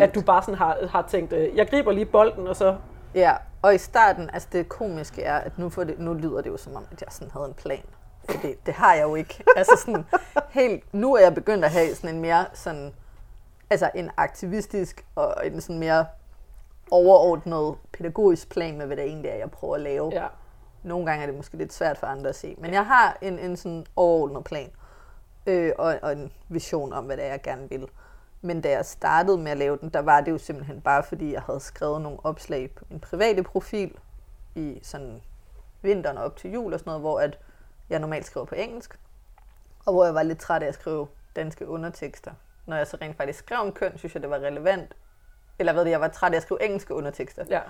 at 0.02 0.14
du 0.14 0.20
bare 0.22 0.42
sådan 0.42 0.54
har, 0.58 0.76
har 0.90 1.02
tænkt, 1.02 1.32
øh, 1.32 1.56
jeg 1.56 1.68
griber 1.68 1.92
lige 1.92 2.04
bolden, 2.06 2.48
og 2.48 2.56
så, 2.56 2.76
Ja, 3.14 3.32
og 3.62 3.74
i 3.74 3.78
starten, 3.78 4.30
altså 4.32 4.48
det 4.52 4.68
komiske 4.68 5.22
er, 5.22 5.34
at 5.36 5.58
nu, 5.58 5.68
får 5.68 5.84
det, 5.84 5.98
nu 5.98 6.14
lyder 6.14 6.40
det 6.40 6.50
jo 6.50 6.56
som 6.56 6.76
om, 6.76 6.84
at 6.92 7.00
jeg 7.00 7.08
sådan 7.10 7.30
havde 7.32 7.46
en 7.46 7.54
plan. 7.54 7.82
For 8.30 8.38
det, 8.38 8.66
det 8.66 8.74
har 8.74 8.94
jeg 8.94 9.02
jo 9.02 9.14
ikke. 9.14 9.44
Altså 9.56 9.82
sådan 9.86 10.04
helt, 10.50 10.94
nu 10.94 11.14
er 11.14 11.20
jeg 11.20 11.34
begyndt 11.34 11.64
at 11.64 11.70
have 11.70 11.94
sådan 11.94 12.14
en 12.14 12.20
mere 12.20 12.46
sådan, 12.52 12.94
altså 13.70 13.90
en 13.94 14.10
aktivistisk 14.16 15.04
og 15.14 15.34
en 15.46 15.60
sådan 15.60 15.78
mere 15.78 16.06
overordnet 16.90 17.76
pædagogisk 17.92 18.48
plan 18.50 18.78
med, 18.78 18.86
hvad 18.86 18.96
det 18.96 19.04
egentlig 19.04 19.30
er, 19.30 19.34
jeg 19.34 19.50
prøver 19.50 19.74
at 19.74 19.80
lave. 19.80 20.10
ja. 20.12 20.26
Nogle 20.82 21.06
gange 21.06 21.22
er 21.22 21.26
det 21.26 21.36
måske 21.36 21.56
lidt 21.56 21.72
svært 21.72 21.98
for 21.98 22.06
andre 22.06 22.28
at 22.28 22.36
se. 22.36 22.56
Men 22.58 22.72
jeg 22.72 22.86
har 22.86 23.18
en, 23.20 23.38
en 23.38 23.56
sådan 23.56 23.86
overordnet 23.96 24.44
plan. 24.44 24.70
Øh, 25.46 25.72
og, 25.78 25.98
og 26.02 26.12
en 26.12 26.32
vision 26.48 26.92
om, 26.92 27.04
hvad 27.04 27.16
det 27.16 27.24
er, 27.24 27.28
jeg 27.30 27.42
gerne 27.42 27.68
vil. 27.68 27.88
Men 28.40 28.60
da 28.60 28.70
jeg 28.70 28.86
startede 28.86 29.38
med 29.38 29.50
at 29.52 29.58
lave 29.58 29.76
den, 29.76 29.88
der 29.88 30.00
var 30.00 30.20
det 30.20 30.30
jo 30.32 30.38
simpelthen 30.38 30.80
bare, 30.80 31.02
fordi 31.02 31.32
jeg 31.32 31.42
havde 31.42 31.60
skrevet 31.60 32.00
nogle 32.00 32.18
opslag 32.24 32.70
på 32.70 32.84
min 32.90 33.00
private 33.00 33.42
profil 33.42 33.98
i 34.54 34.80
sådan 34.82 35.22
vinteren 35.82 36.18
op 36.18 36.36
til 36.36 36.52
jul 36.52 36.72
og 36.72 36.78
sådan 36.78 36.90
noget, 36.90 37.00
hvor 37.00 37.20
at 37.20 37.38
jeg 37.92 38.00
normalt 38.00 38.26
skriver 38.26 38.46
på 38.46 38.54
engelsk. 38.54 38.98
Og 39.86 39.92
hvor 39.92 40.04
jeg 40.04 40.14
var 40.14 40.22
lidt 40.22 40.38
træt 40.38 40.62
af 40.62 40.66
at 40.66 40.74
skrive 40.74 41.06
danske 41.36 41.68
undertekster. 41.68 42.30
Når 42.66 42.76
jeg 42.76 42.86
så 42.86 42.96
rent 43.02 43.16
faktisk 43.16 43.38
skrev 43.38 43.58
om 43.58 43.72
køn, 43.72 43.98
synes 43.98 44.14
jeg, 44.14 44.22
det 44.22 44.30
var 44.30 44.36
relevant. 44.36 44.94
Eller 45.58 45.72
hvad 45.72 45.84
det, 45.84 45.90
jeg 45.90 46.00
var 46.00 46.08
træt 46.08 46.32
af 46.32 46.36
at 46.36 46.42
skrive 46.42 46.62
engelske 46.64 46.94
undertekster. 46.94 47.44
ja. 47.50 47.60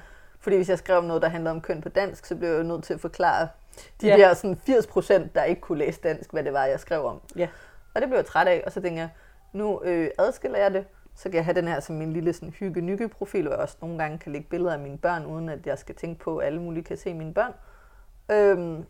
Fordi 0.40 0.56
hvis 0.56 0.68
jeg 0.68 0.78
skrev 0.78 0.98
om 0.98 1.04
noget, 1.04 1.22
der 1.22 1.28
handlede 1.28 1.50
om 1.50 1.60
køn 1.60 1.80
på 1.80 1.88
dansk, 1.88 2.26
så 2.26 2.36
blev 2.36 2.48
jeg 2.48 2.58
jo 2.58 2.62
nødt 2.62 2.84
til 2.84 2.94
at 2.94 3.00
forklare 3.00 3.48
de 4.00 4.06
Ja. 4.06 4.16
ja. 4.16 4.28
der 4.28 4.34
sådan 4.34 4.56
80 4.56 4.86
procent, 4.86 5.34
der 5.34 5.44
ikke 5.44 5.60
kunne 5.60 5.78
læse 5.78 6.00
dansk, 6.00 6.32
hvad 6.32 6.44
det 6.44 6.52
var, 6.52 6.64
jeg 6.64 6.80
skrev 6.80 7.04
om. 7.04 7.20
Ja. 7.36 7.48
Og 7.94 8.00
det 8.00 8.08
blev 8.08 8.18
jeg 8.18 8.26
træt 8.26 8.46
af, 8.48 8.62
og 8.66 8.72
så 8.72 8.80
tænkte 8.80 9.00
jeg, 9.00 9.08
nu 9.52 9.82
øh, 9.84 10.10
adskiller 10.18 10.58
jeg 10.58 10.72
det, 10.72 10.84
så 11.14 11.22
kan 11.22 11.34
jeg 11.34 11.44
have 11.44 11.54
den 11.54 11.68
her 11.68 11.80
som 11.80 11.96
min 11.96 12.12
lille 12.12 12.32
sådan, 12.32 12.50
hygge-nygge-profil, 12.50 13.42
hvor 13.42 13.50
jeg 13.50 13.60
også 13.60 13.76
nogle 13.80 13.98
gange 13.98 14.18
kan 14.18 14.32
lægge 14.32 14.48
billeder 14.50 14.72
af 14.72 14.78
mine 14.78 14.98
børn, 14.98 15.26
uden 15.26 15.48
at 15.48 15.66
jeg 15.66 15.78
skal 15.78 15.94
tænke 15.94 16.24
på, 16.24 16.38
at 16.38 16.46
alle 16.46 16.60
mulige 16.62 16.84
kan 16.84 16.96
se 16.96 17.14
mine 17.14 17.34
børn. 17.34 17.52
Øhm, 18.30 18.84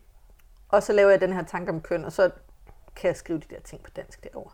og 0.73 0.83
så 0.83 0.93
laver 0.93 1.09
jeg 1.09 1.21
den 1.21 1.33
her 1.33 1.43
tanke 1.43 1.71
om 1.71 1.81
køn, 1.81 2.05
og 2.05 2.11
så 2.11 2.31
kan 2.95 3.07
jeg 3.07 3.15
skrive 3.17 3.39
de 3.39 3.55
der 3.55 3.61
ting 3.61 3.83
på 3.83 3.89
dansk 3.95 4.23
derovre. 4.23 4.51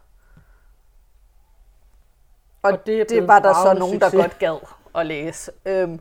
Og, 2.62 2.72
Og 2.72 2.86
det 2.86 3.02
er 3.02 3.06
det 3.06 3.28
var 3.28 3.40
der 3.40 3.54
så 3.54 3.74
nogen, 3.80 4.00
der 4.00 4.10
succes. 4.10 4.22
godt 4.26 4.40
gad 4.40 4.58
at 4.96 5.06
læse. 5.06 5.52
Øhm, 5.66 6.00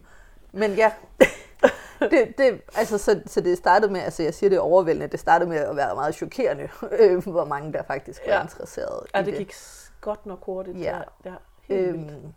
men 0.53 0.75
ja, 0.75 0.93
det, 2.11 2.35
det, 2.39 2.61
altså, 2.77 2.99
så, 2.99 3.21
så 3.27 3.41
det 3.41 3.59
startede 3.59 3.93
med, 3.93 4.01
altså 4.01 4.23
jeg 4.23 4.35
siger 4.35 4.51
det 4.51 4.57
er 4.57 4.61
overvældende, 4.61 5.07
det 5.07 5.21
startede 5.21 5.51
med 5.51 5.57
at 5.59 5.77
være 5.77 5.95
meget 5.95 6.15
chokerende, 6.15 6.69
øh, 7.01 7.29
hvor 7.29 7.45
mange 7.45 7.73
der 7.73 7.83
faktisk 7.83 8.21
var 8.27 8.33
Ja. 8.33 8.37
ja. 8.37 8.43
interesseret 8.43 9.07
ja, 9.15 9.21
i 9.21 9.25
det 9.25 9.35
gik 9.39 9.53
s- 9.53 9.93
godt 10.01 10.27
nok 10.27 10.45
hurtigt. 10.45 10.79
Ja. 10.81 11.01
ja 11.25 11.35
vildt. 11.69 12.11
Øhm, 12.11 12.33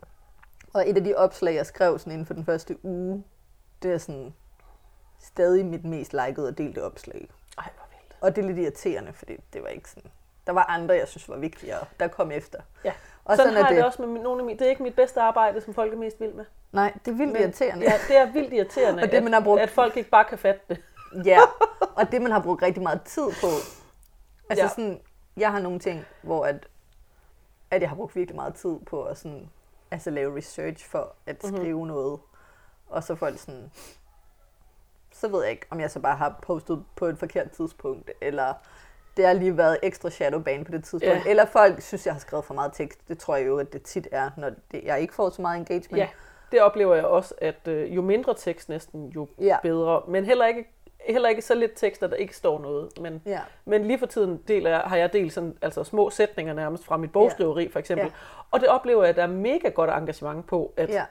og 0.74 0.90
et 0.90 0.98
af 0.98 1.04
de 1.04 1.16
opslag, 1.16 1.56
jeg 1.56 1.66
skrev 1.66 2.00
sådan 2.00 2.14
inden 2.14 2.26
for 2.26 2.34
den 2.34 2.46
første 2.46 2.86
uge, 2.86 3.24
det 3.84 3.92
er 3.94 3.98
sådan 3.98 4.34
stadig 5.20 5.66
mit 5.66 5.86
mest 5.86 6.14
likede 6.14 6.48
og 6.48 6.58
delte 6.58 6.84
opslag. 6.84 7.30
Ej, 7.58 7.70
hvor 7.76 7.86
vildt. 7.90 8.16
Og 8.22 8.36
det 8.36 8.44
er 8.44 8.48
lidt 8.48 8.58
irriterende, 8.60 9.14
fordi 9.14 9.38
det 9.54 9.64
var 9.64 9.68
ikke 9.70 9.90
sådan 9.90 10.12
der 10.48 10.54
var 10.54 10.66
andre, 10.70 10.96
jeg 10.96 11.08
synes 11.08 11.30
var 11.30 11.38
vigtigere, 11.38 11.86
der 12.00 12.08
kom 12.08 12.32
efter. 12.32 12.60
Ja. 12.84 12.94
Og 13.26 13.38
sådan, 13.38 13.50
sådan 13.52 13.54
har 13.64 13.70
er 13.70 13.74
jeg 13.74 13.78
det 13.78 13.86
også 13.86 14.02
med 14.06 14.22
nogle 14.22 14.40
af 14.42 14.46
mine, 14.46 14.60
det 14.60 14.66
er 14.66 14.70
ikke 14.70 14.84
mit 14.84 14.96
bedste 14.96 15.22
arbejde, 15.22 15.62
som 15.62 15.74
folk 15.74 15.94
er 15.94 15.98
mest 15.98 16.20
vild 16.20 16.34
med. 16.34 16.46
Nej, 16.72 16.94
det 17.06 17.12
er 17.12 17.16
vildt 17.16 17.34
Men- 17.34 17.42
irriterende. 17.42 17.86
Ja, 17.86 17.94
det 18.08 18.18
er 18.18 18.32
vildt 18.32 18.54
irriterende, 18.54 19.04
Og 19.04 19.12
det, 19.12 19.24
man 19.24 19.34
har 19.34 19.40
brugt- 19.42 19.60
at, 19.62 19.64
at 19.70 19.74
folk 19.74 19.98
ikke 19.98 20.10
bare 20.10 20.26
kan 20.26 20.38
fatte 20.38 20.62
det. 20.70 20.82
Ja, 21.26 21.40
og 21.96 22.12
det 22.12 22.22
man 22.22 22.32
har 22.32 22.42
brugt 22.42 22.62
rigtig 22.62 22.84
meget 22.84 23.02
tid 23.04 23.24
på. 23.42 23.48
Altså 24.50 24.56
Ja. 24.58 24.64
ja. 24.64 24.68
sådan, 24.68 25.02
jeg 25.38 25.52
har 25.52 25.60
nogle 25.60 25.80
ting, 25.80 26.06
hvor 26.22 26.46
at, 26.46 26.68
at 27.72 27.82
jeg 27.82 27.90
har 27.90 27.96
brugt 27.96 28.16
virkelig 28.16 28.36
meget 28.36 28.56
tid 28.56 28.80
på 28.86 29.04
at 29.04 29.18
sådan, 29.18 29.50
altså 29.92 30.10
lave 30.10 30.38
research 30.38 30.90
for 30.90 31.16
at 31.26 31.44
Mhm. 31.44 31.56
skrive 31.56 31.74
mm-hmm. 31.74 31.88
noget. 31.88 32.20
Og 32.88 33.04
så 33.04 33.16
folk 33.16 33.40
sådan, 33.40 33.72
så 35.22 35.28
ved 35.28 35.42
jeg 35.42 35.52
ikke, 35.52 35.66
om 35.70 35.80
jeg 35.80 35.92
så 35.92 36.00
bare 36.00 36.16
har 36.16 36.40
postet 36.42 36.84
på 36.96 37.06
et 37.06 37.18
forkert 37.18 37.52
tidspunkt, 37.52 38.12
eller 38.22 38.54
det 39.18 39.26
har 39.26 39.34
lige 39.34 39.58
været 39.58 39.78
ekstra 39.84 40.10
shadowban 40.10 40.66
på 40.66 40.72
det 40.72 40.84
tidspunkt. 40.84 41.06
Ja. 41.06 41.22
Ja. 41.26 41.30
Eller 41.30 41.46
folk 41.46 41.82
synes, 41.82 42.06
jeg 42.06 42.14
har 42.14 42.20
skrevet 42.20 42.46
for 42.46 42.54
meget 42.54 42.72
tekst. 42.74 43.08
Det 43.08 43.20
tror 43.20 43.36
jeg 43.36 43.48
jo, 43.48 43.58
at 43.58 43.74
det 43.74 43.82
tit 43.82 44.08
er, 44.12 44.30
når 44.38 44.52
det, 44.72 44.84
jeg 44.84 45.02
ikke 45.02 45.14
får 45.14 45.30
så 45.30 45.42
meget 45.42 45.58
engagement. 45.60 45.98
Ja, 45.98 46.08
det 46.52 46.62
oplever 46.62 46.96
jeg 46.96 47.06
også, 47.06 47.34
at 47.38 47.68
øh, 47.68 47.96
jo 47.96 48.02
mindre 48.02 48.34
tekst 48.38 48.70
næsten, 48.70 49.08
jo 49.08 49.28
Ja. 49.40 49.58
bedre. 49.64 50.02
Men 50.08 50.26
heller 50.26 50.46
ikke, 50.46 50.70
heller 51.10 51.30
ikke 51.30 51.42
så 51.42 51.56
lidt 51.56 51.72
tekst, 51.76 52.04
at 52.04 52.10
der 52.10 52.16
ikke 52.16 52.36
står 52.36 52.60
noget. 52.60 52.90
Men, 53.02 53.22
ja. 53.26 53.40
men 53.66 53.86
lige 53.86 54.00
for 54.00 54.06
tiden 54.06 54.38
deler 54.48 54.70
jeg, 54.70 54.80
har 54.80 54.98
jeg 54.98 55.14
delt 55.14 55.34
sådan, 55.34 55.58
altså 55.62 55.84
små 55.84 56.10
sætninger 56.10 56.54
nærmest 56.54 56.86
fra 56.86 56.98
mit 56.98 57.12
bogskriveri 57.12 57.70
for 57.72 57.80
eksempel. 57.80 58.06
Ja. 58.06 58.12
Og 58.52 58.60
det 58.60 58.68
oplever 58.68 59.02
jeg, 59.04 59.10
at 59.10 59.16
der 59.16 59.24
er 59.24 59.28
mega 59.28 59.70
godt 59.70 59.90
engagement 59.90 60.48
på, 60.48 60.74
at, 60.78 60.90
ja. 60.90 61.06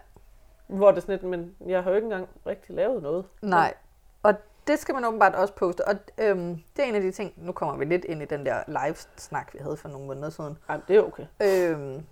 hvor 0.66 0.90
det 0.90 0.96
er 0.96 1.00
sådan 1.00 1.12
lidt, 1.12 1.22
men 1.22 1.54
jeg 1.66 1.82
har 1.82 1.90
jo 1.90 1.96
ikke 1.96 2.04
engang 2.04 2.28
rigtig 2.46 2.74
lavet 2.74 3.02
noget. 3.02 3.24
Nej, 3.42 3.74
og 4.22 4.34
det 4.66 4.78
skal 4.78 4.94
man 4.94 5.04
åbenbart 5.04 5.34
også 5.34 5.54
poste. 5.54 5.88
Og 5.88 5.94
øhm, 6.18 6.62
det 6.76 6.84
er 6.84 6.88
en 6.88 6.94
af 6.94 7.00
de 7.00 7.12
ting, 7.12 7.32
nu 7.36 7.52
kommer 7.52 7.76
vi 7.76 7.84
lidt 7.84 8.04
ind 8.04 8.22
i 8.22 8.24
den 8.24 8.46
der 8.46 8.62
live-snak, 8.66 9.54
vi 9.54 9.58
havde 9.62 9.76
for 9.76 9.88
nogle 9.88 10.06
måneder 10.06 10.30
siden. 10.30 10.58
Ej, 10.68 10.76
men 10.76 10.84
det 10.88 10.96
er 10.96 11.02
okay. 11.02 11.26
Øhm, 11.42 12.06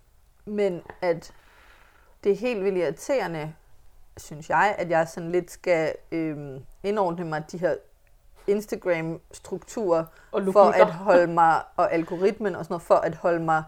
men 0.44 0.82
at 1.00 1.32
det 2.24 2.32
er 2.32 2.36
helt 2.36 2.64
vildt 2.64 2.78
irriterende, 2.78 3.54
synes 4.16 4.50
jeg, 4.50 4.74
at 4.78 4.90
jeg 4.90 5.08
sådan 5.08 5.32
lidt 5.32 5.50
skal 5.50 5.94
øhm, 6.12 6.64
indordne 6.82 7.24
mig 7.24 7.44
de 7.52 7.58
her 7.58 7.74
Instagram-strukturer 8.46 10.04
for 10.52 10.64
at 10.82 10.90
holde 11.08 11.32
mig, 11.32 11.62
og 11.76 11.92
algoritmen 11.92 12.54
og 12.56 12.64
sådan 12.64 12.72
noget, 12.72 12.82
for 12.82 12.94
at 12.94 13.14
holde 13.14 13.44
mig 13.44 13.62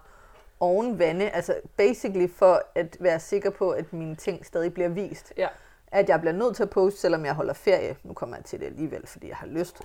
oven 0.60 0.98
vande. 0.98 1.30
Altså 1.30 1.54
basically 1.76 2.28
for 2.34 2.62
at 2.74 2.96
være 3.00 3.20
sikker 3.20 3.50
på, 3.50 3.70
at 3.70 3.92
mine 3.92 4.16
ting 4.16 4.46
stadig 4.46 4.74
bliver 4.74 4.88
vist 4.88 5.32
Ja. 5.36 5.48
At 5.92 6.08
jeg 6.08 6.20
bliver 6.20 6.32
nødt 6.32 6.56
til 6.56 6.62
at 6.62 6.70
poste, 6.70 7.00
selvom 7.00 7.24
jeg 7.24 7.34
holder 7.34 7.52
ferie. 7.52 7.96
Nu 8.02 8.12
kommer 8.12 8.36
jeg 8.36 8.44
til 8.44 8.60
det 8.60 8.66
alligevel, 8.66 9.06
fordi 9.06 9.28
jeg 9.28 9.36
har 9.36 9.46
lyst. 9.46 9.82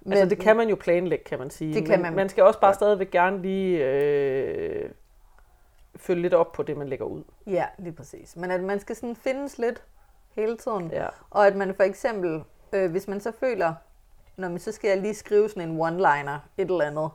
Men, 0.00 0.12
altså, 0.12 0.28
det 0.28 0.38
kan 0.38 0.56
man 0.56 0.68
jo 0.68 0.76
planlægge, 0.76 1.24
kan 1.24 1.38
man 1.38 1.50
sige. 1.50 1.74
Det 1.74 1.86
kan 1.86 1.92
men 1.92 2.02
man 2.02 2.14
man 2.14 2.28
skal 2.28 2.44
også 2.44 2.60
bare 2.60 2.74
stadigvæk 2.74 3.10
gerne 3.10 3.42
lige 3.42 3.84
øh, 3.84 4.90
følge 5.96 6.22
lidt 6.22 6.34
op 6.34 6.52
på 6.52 6.62
det, 6.62 6.76
man 6.76 6.88
lægger 6.88 7.06
ud. 7.06 7.22
Ja, 7.46 7.66
lige 7.78 7.92
præcis. 7.92 8.36
Men 8.36 8.50
at 8.50 8.62
man 8.62 8.80
skal 8.80 8.96
sådan 8.96 9.16
findes 9.16 9.58
lidt 9.58 9.82
hele 10.30 10.56
tiden. 10.56 10.90
Ja. 10.92 11.06
Og 11.30 11.46
at 11.46 11.56
man 11.56 11.74
for 11.74 11.82
eksempel, 11.82 12.42
øh, 12.72 12.90
hvis 12.90 13.08
man 13.08 13.20
så 13.20 13.32
føler, 13.40 13.74
når 14.36 14.48
man 14.48 14.58
så 14.58 14.72
skal 14.72 14.88
jeg 14.88 15.00
lige 15.00 15.14
skrive 15.14 15.48
sådan 15.48 15.68
en 15.68 15.80
one-liner, 15.80 16.38
et 16.58 16.70
eller 16.70 16.84
andet, 16.84 17.10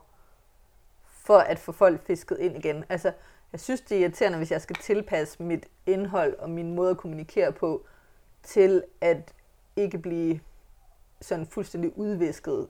for 1.06 1.38
at 1.38 1.58
få 1.58 1.72
folk 1.72 2.06
fisket 2.06 2.38
ind 2.38 2.56
igen. 2.56 2.84
Altså, 2.88 3.12
jeg 3.52 3.60
synes, 3.60 3.80
det 3.80 3.96
er 3.96 4.00
irriterende, 4.00 4.38
hvis 4.38 4.50
jeg 4.50 4.60
skal 4.60 4.76
tilpasse 4.76 5.42
mit 5.42 5.66
indhold 5.86 6.34
og 6.38 6.50
min 6.50 6.74
måde 6.74 6.90
at 6.90 6.96
kommunikere 6.96 7.52
på, 7.52 7.86
til 8.48 8.84
at 9.00 9.32
ikke 9.76 9.98
blive 9.98 10.40
sådan 11.20 11.46
fuldstændig 11.46 11.98
udvisket 11.98 12.68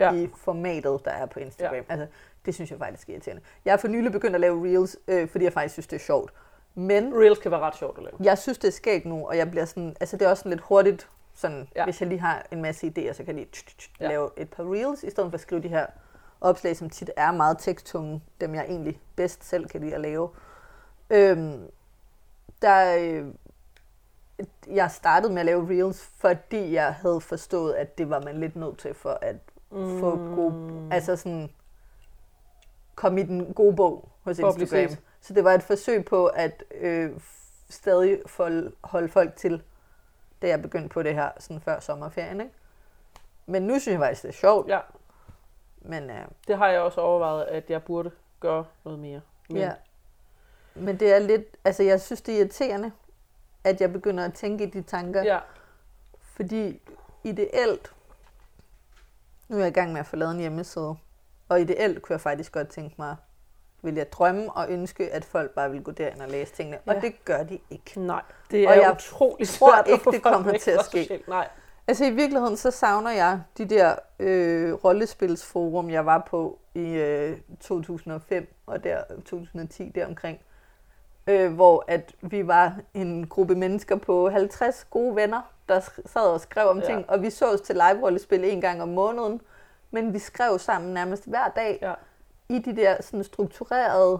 Ja. 0.00 0.12
i 0.12 0.30
formatet, 0.36 1.00
der 1.04 1.10
er 1.10 1.26
på 1.26 1.38
Instagram. 1.40 1.74
Ja. 1.74 1.82
Altså, 1.88 2.06
det 2.46 2.54
synes 2.54 2.70
jeg 2.70 2.78
faktisk 2.78 3.08
er 3.08 3.12
irriterende. 3.12 3.42
Jeg 3.64 3.72
har 3.72 3.76
for 3.78 3.88
nylig 3.88 4.12
begyndt 4.12 4.34
at 4.34 4.40
lave 4.40 4.64
reels, 4.66 4.96
øh, 5.08 5.28
fordi 5.28 5.44
jeg 5.44 5.52
faktisk 5.52 5.72
synes, 5.72 5.86
det 5.86 5.96
er 5.96 6.00
sjovt. 6.00 6.32
Men 6.74 7.14
Reels 7.14 7.38
kan 7.38 7.50
være 7.50 7.60
ret 7.60 7.76
sjovt 7.76 7.98
at 7.98 8.04
lave. 8.04 8.16
jeg 8.20 8.38
synes, 8.38 8.58
det 8.58 8.68
er 8.68 8.72
skægt 8.72 9.04
nu, 9.06 9.26
og 9.28 9.36
jeg 9.36 9.50
bliver 9.50 9.64
sådan, 9.64 9.96
altså 10.00 10.16
det 10.16 10.26
er 10.26 10.30
også 10.30 10.40
sådan 10.40 10.50
lidt 10.50 10.60
hurtigt, 10.60 11.08
sådan, 11.34 11.68
Ja. 11.76 11.84
hvis 11.84 12.00
jeg 12.00 12.08
lige 12.08 12.20
har 12.20 12.46
en 12.52 12.62
masse 12.62 12.86
idéer, 12.86 13.12
så 13.12 13.24
kan 13.24 13.26
jeg 13.26 13.34
lige 13.34 13.48
Ja. 14.00 14.08
lave 14.08 14.30
et 14.36 14.50
par 14.50 14.72
reels, 14.72 15.02
i 15.02 15.10
stedet 15.10 15.30
for 15.30 15.34
at 15.34 15.40
skrive 15.40 15.62
de 15.62 15.68
her 15.68 15.86
opslag, 16.40 16.76
som 16.76 16.90
tit 16.90 17.10
er 17.16 17.32
meget 17.32 17.56
teksttunge, 17.60 18.22
dem 18.40 18.54
jeg 18.54 18.64
egentlig 18.64 19.00
bedst 19.16 19.44
selv 19.44 19.68
kan 19.68 19.80
lide 19.80 19.94
at 19.94 20.00
lave. 20.00 20.28
Øhm, 21.10 21.60
der, 22.62 22.96
øh, 23.00 23.26
jeg 24.66 24.90
startede 24.90 25.32
med 25.32 25.40
at 25.40 25.46
lave 25.46 25.68
reels, 25.68 26.10
fordi 26.16 26.72
jeg 26.72 26.94
havde 26.94 27.20
forstået, 27.20 27.74
at 27.74 27.98
det 27.98 28.10
var 28.10 28.20
man 28.20 28.40
lidt 28.40 28.56
nødt 28.56 28.78
til 28.78 28.94
for 28.94 29.18
at 29.22 29.36
mm. 29.70 30.00
få 30.00 30.16
god, 30.16 30.52
altså 30.90 31.16
sådan, 31.16 31.50
komme 32.94 33.20
i 33.20 33.24
den 33.24 33.54
gode 33.54 33.76
bog 33.76 34.08
hos 34.22 34.38
Instagram. 34.38 34.96
Så 35.20 35.34
det 35.34 35.44
var 35.44 35.52
et 35.52 35.62
forsøg 35.62 36.04
på 36.04 36.26
at 36.26 36.64
øh, 36.74 37.10
stadig 37.70 38.20
holde, 38.36 38.72
holde 38.84 39.08
folk 39.08 39.36
til, 39.36 39.62
da 40.42 40.48
jeg 40.48 40.62
begyndte 40.62 40.88
på 40.88 41.02
det 41.02 41.14
her, 41.14 41.30
sådan 41.38 41.60
før 41.60 41.80
sommerferien. 41.80 42.40
Ikke? 42.40 42.52
Men 43.46 43.62
nu 43.62 43.78
synes 43.78 43.92
jeg 43.92 44.00
faktisk, 44.00 44.22
det 44.22 44.28
er 44.28 44.32
sjovt. 44.32 44.68
Ja, 44.68 44.80
Men, 45.78 46.10
øh, 46.10 46.24
det 46.48 46.58
har 46.58 46.68
jeg 46.68 46.80
også 46.80 47.00
overvejet, 47.00 47.44
at 47.44 47.70
jeg 47.70 47.82
burde 47.82 48.10
gøre 48.40 48.64
noget 48.84 48.98
mere. 48.98 49.20
Men, 49.48 49.58
ja. 49.58 49.72
Men 50.74 51.00
det 51.00 51.14
er 51.14 51.18
lidt, 51.18 51.56
altså 51.64 51.82
jeg 51.82 52.00
synes, 52.00 52.22
det 52.22 52.34
er 52.34 52.38
irriterende, 52.38 52.92
at 53.64 53.80
jeg 53.80 53.92
begynder 53.92 54.24
at 54.24 54.34
tænke 54.34 54.64
i 54.64 54.70
de 54.70 54.82
tanker. 54.82 55.22
ja. 55.22 55.38
Fordi 56.36 56.80
ideelt, 57.24 57.92
nu 59.48 59.56
er 59.56 59.60
jeg 59.60 59.68
i 59.68 59.72
gang 59.72 59.92
med 59.92 60.00
at 60.00 60.06
få 60.06 60.16
lavet 60.16 60.32
en 60.34 60.40
hjemmeside, 60.40 60.96
og 61.48 61.60
ideelt 61.60 62.02
kunne 62.02 62.12
jeg 62.14 62.20
faktisk 62.20 62.52
godt 62.52 62.68
tænke 62.68 62.94
mig, 62.98 63.16
vil 63.82 63.94
jeg 63.94 64.12
drømme 64.12 64.52
og 64.52 64.70
ønske, 64.70 65.10
at 65.12 65.24
folk 65.24 65.50
bare 65.50 65.70
vil 65.70 65.82
gå 65.82 65.90
derind 65.90 66.20
og 66.20 66.28
læse 66.28 66.52
tingene. 66.52 66.78
Ja. 66.86 66.94
Og 66.94 67.02
det 67.02 67.24
gør 67.24 67.42
de 67.42 67.58
ikke. 67.70 68.00
Nej, 68.00 68.22
det 68.50 68.66
Og 68.68 68.74
er 68.74 68.80
jeg 68.80 68.92
utroligt 68.92 69.50
tror 69.50 69.70
svært 69.76 69.86
ikke, 69.86 69.94
at 69.94 70.00
få 70.02 70.10
det 70.10 70.22
kommer 70.22 70.58
til 70.58 70.70
at 70.70 70.84
ske. 70.84 71.02
socialt- 71.04 71.28
Nej, 71.28 71.48
Altså 71.86 72.04
i 72.04 72.10
virkeligheden, 72.10 72.56
så 72.56 72.70
savner 72.70 73.10
jeg 73.10 73.40
de 73.58 73.64
der 73.64 73.94
øh, 74.18 74.72
rollespilsforum, 74.72 75.90
jeg 75.90 76.06
var 76.06 76.26
på 76.30 76.58
i 76.74 76.88
øh, 76.88 77.38
2005 77.60 78.54
og 78.66 78.84
der 78.84 79.02
2010 79.24 79.88
deromkring. 79.94 80.38
Øh, 81.26 81.54
hvor 81.54 81.84
at 81.88 82.14
vi 82.20 82.46
var 82.46 82.76
en 82.94 83.26
gruppe 83.26 83.54
mennesker 83.54 83.96
på 83.96 84.30
50 84.30 84.86
gode 84.90 85.16
venner, 85.16 85.40
der 85.68 85.80
sad 86.06 86.22
og 86.22 86.40
skrev 86.40 86.68
om 86.68 86.78
Ja. 86.78 86.86
ting. 86.86 87.10
Og 87.10 87.22
vi 87.22 87.30
sås 87.30 87.60
til 87.60 87.74
live-rollespil 87.76 88.44
en 88.44 88.60
gang 88.60 88.82
om 88.82 88.88
måneden. 88.88 89.40
Men 89.90 90.12
vi 90.12 90.18
skrev 90.18 90.58
sammen 90.58 90.94
nærmest 90.94 91.28
hver 91.28 91.48
dag 91.48 91.78
ja. 91.82 91.94
i 92.48 92.58
de 92.58 92.76
der 92.76 93.02
sådan 93.02 93.24
strukturerede 93.24 94.18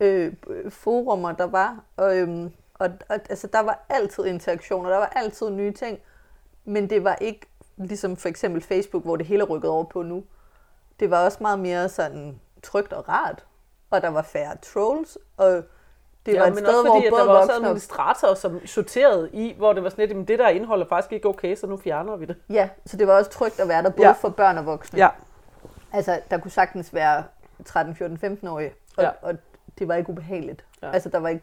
øh, 0.00 0.32
forumer, 0.68 1.32
der 1.32 1.44
var. 1.46 1.84
Og, 1.96 2.18
øhm, 2.18 2.52
og, 2.74 2.90
og 3.08 3.14
altså, 3.30 3.46
der 3.46 3.60
var 3.60 3.84
altid 3.88 4.24
interaktioner, 4.24 4.90
der 4.90 4.96
var 4.96 5.12
altid 5.16 5.50
nye 5.50 5.72
ting. 5.72 5.98
Men 6.64 6.90
det 6.90 7.04
var 7.04 7.14
ikke 7.14 7.46
ligesom 7.76 8.16
for 8.16 8.28
eksempel 8.28 8.62
Facebook, 8.62 9.04
hvor 9.04 9.16
det 9.16 9.26
hele 9.26 9.44
rykket 9.44 9.70
over 9.70 9.84
på 9.84 10.02
nu. 10.02 10.24
Det 11.00 11.10
var 11.10 11.24
også 11.24 11.38
meget 11.40 11.58
mere 11.58 11.88
sådan 11.88 12.40
trygt 12.62 12.92
og 12.92 13.08
rart. 13.08 13.46
Og 13.90 14.02
der 14.02 14.08
var 14.08 14.22
færre 14.22 14.56
trolls. 14.56 15.18
Og 15.36 15.62
det 16.26 16.32
ja, 16.34 16.38
var 16.40 16.46
et 16.46 16.54
men 16.54 16.58
sted, 16.64 16.68
også 16.68 16.82
hvor 16.82 16.94
fordi, 16.94 17.06
at 17.06 17.10
både 17.10 17.20
der 17.22 17.26
var 17.28 17.40
også 17.40 17.52
administratorer, 17.52 18.34
som 18.34 18.66
sorterede 18.66 19.30
i, 19.32 19.54
hvor 19.58 19.72
det 19.72 19.82
var 19.82 19.88
sådan 19.90 20.02
lidt, 20.02 20.10
"Jamen, 20.10 20.24
det 20.24 20.38
der 20.38 20.48
indhold 20.48 20.82
er 20.82 20.86
faktisk 20.86 21.12
ikke 21.12 21.28
okay, 21.28 21.56
så 21.56 21.66
nu 21.66 21.76
fjerner 21.76 22.16
vi 22.16 22.24
det. 22.24 22.36
Ja, 22.50 22.68
så 22.86 22.96
det 22.96 23.06
var 23.06 23.18
også 23.18 23.30
trygt 23.30 23.60
at 23.60 23.68
være 23.68 23.82
der, 23.82 23.90
både 23.90 24.02
Ja. 24.02 24.08
ja. 24.08 24.12
for 24.12 24.28
børn 24.28 24.58
og 24.58 24.66
voksne. 24.66 24.98
Ja, 24.98 25.08
Altså, 25.92 26.20
der 26.30 26.38
kunne 26.38 26.50
sagtens 26.50 26.94
være 26.94 27.24
13, 27.64 27.96
14, 27.96 28.16
15-årige, 28.16 28.72
og, 28.96 29.02
Ja. 29.02 29.08
ja. 29.08 29.12
og 29.22 29.34
det 29.78 29.88
var 29.88 29.94
ikke 29.94 30.10
ubehageligt. 30.10 30.64
Ja. 30.82 30.86
Ja. 30.86 30.92
Altså, 30.92 31.08
der 31.08 31.18
var 31.18 31.28
ikke... 31.28 31.42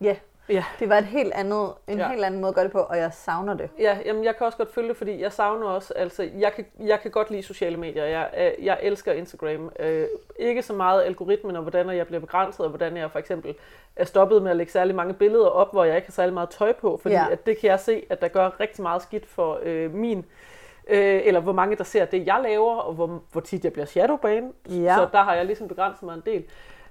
Ja, 0.00 0.16
ja. 0.48 0.64
det 0.80 0.88
var 0.88 0.98
et 0.98 1.04
helt 1.04 1.32
andet, 1.32 1.72
en 1.88 1.98
Ja. 1.98 2.08
helt 2.08 2.24
anden 2.24 2.40
måde 2.40 2.48
at 2.48 2.54
gøre 2.54 2.64
det 2.64 2.72
på, 2.72 2.78
og 2.80 2.96
jeg 2.98 3.10
savner 3.12 3.54
det. 3.54 3.68
Ja, 3.78 3.98
jamen 4.04 4.24
jeg 4.24 4.36
kan 4.36 4.46
også 4.46 4.58
godt 4.58 4.74
følge 4.74 4.88
det, 4.88 4.96
fordi 4.96 5.20
jeg 5.22 5.32
savner 5.32 5.66
også, 5.66 5.94
altså 5.96 6.28
jeg 6.38 6.52
kan, 6.52 6.66
jeg 6.80 7.00
kan 7.00 7.10
godt 7.10 7.30
lide 7.30 7.42
sociale 7.42 7.76
medier. 7.76 8.04
Jeg, 8.04 8.30
øh, 8.58 8.64
jeg 8.64 8.78
elsker 8.82 9.12
Instagram. 9.12 9.70
Øh, 9.80 10.06
ikke 10.38 10.62
så 10.62 10.72
meget 10.72 11.02
algoritmen 11.04 11.56
og 11.56 11.62
hvordan 11.62 11.90
jeg 11.90 12.06
bliver 12.06 12.20
begrænset, 12.20 12.60
og 12.60 12.68
hvordan 12.68 12.96
jeg 12.96 13.10
for 13.10 13.18
eksempel 13.18 13.54
er 13.96 14.04
stoppet 14.04 14.42
med 14.42 14.50
at 14.50 14.56
lægge 14.56 14.72
særlig 14.72 14.94
mange 14.94 15.14
billeder 15.14 15.46
op, 15.48 15.72
hvor 15.72 15.84
jeg 15.84 15.96
ikke 15.96 16.08
har 16.08 16.12
særlig 16.12 16.34
meget 16.34 16.50
tøj 16.50 16.72
på, 16.72 16.98
fordi 17.02 17.14
Ja. 17.14 17.26
at 17.30 17.46
det 17.46 17.58
kan 17.58 17.70
jeg 17.70 17.80
se, 17.80 18.02
at 18.10 18.20
der 18.20 18.28
gør 18.28 18.60
rigtig 18.60 18.82
meget 18.82 19.02
skidt 19.02 19.26
for 19.26 19.58
øh, 19.62 19.94
min 19.94 20.18
øh, 20.88 21.20
eller 21.24 21.40
hvor 21.40 21.52
mange 21.52 21.76
der 21.76 21.84
ser 21.84 22.04
det, 22.04 22.26
jeg 22.26 22.40
laver, 22.42 22.74
og 22.76 22.92
hvor, 22.94 23.22
hvor 23.32 23.40
tit 23.40 23.64
jeg 23.64 23.72
bliver 23.72 23.86
shadowban. 23.86 24.52
Ja. 24.68 24.94
Så 24.96 25.08
der 25.12 25.22
har 25.22 25.34
jeg 25.34 25.44
ligesom 25.46 25.68
begrænset 25.68 26.02
mig 26.02 26.14
en 26.14 26.22
del. 26.26 26.44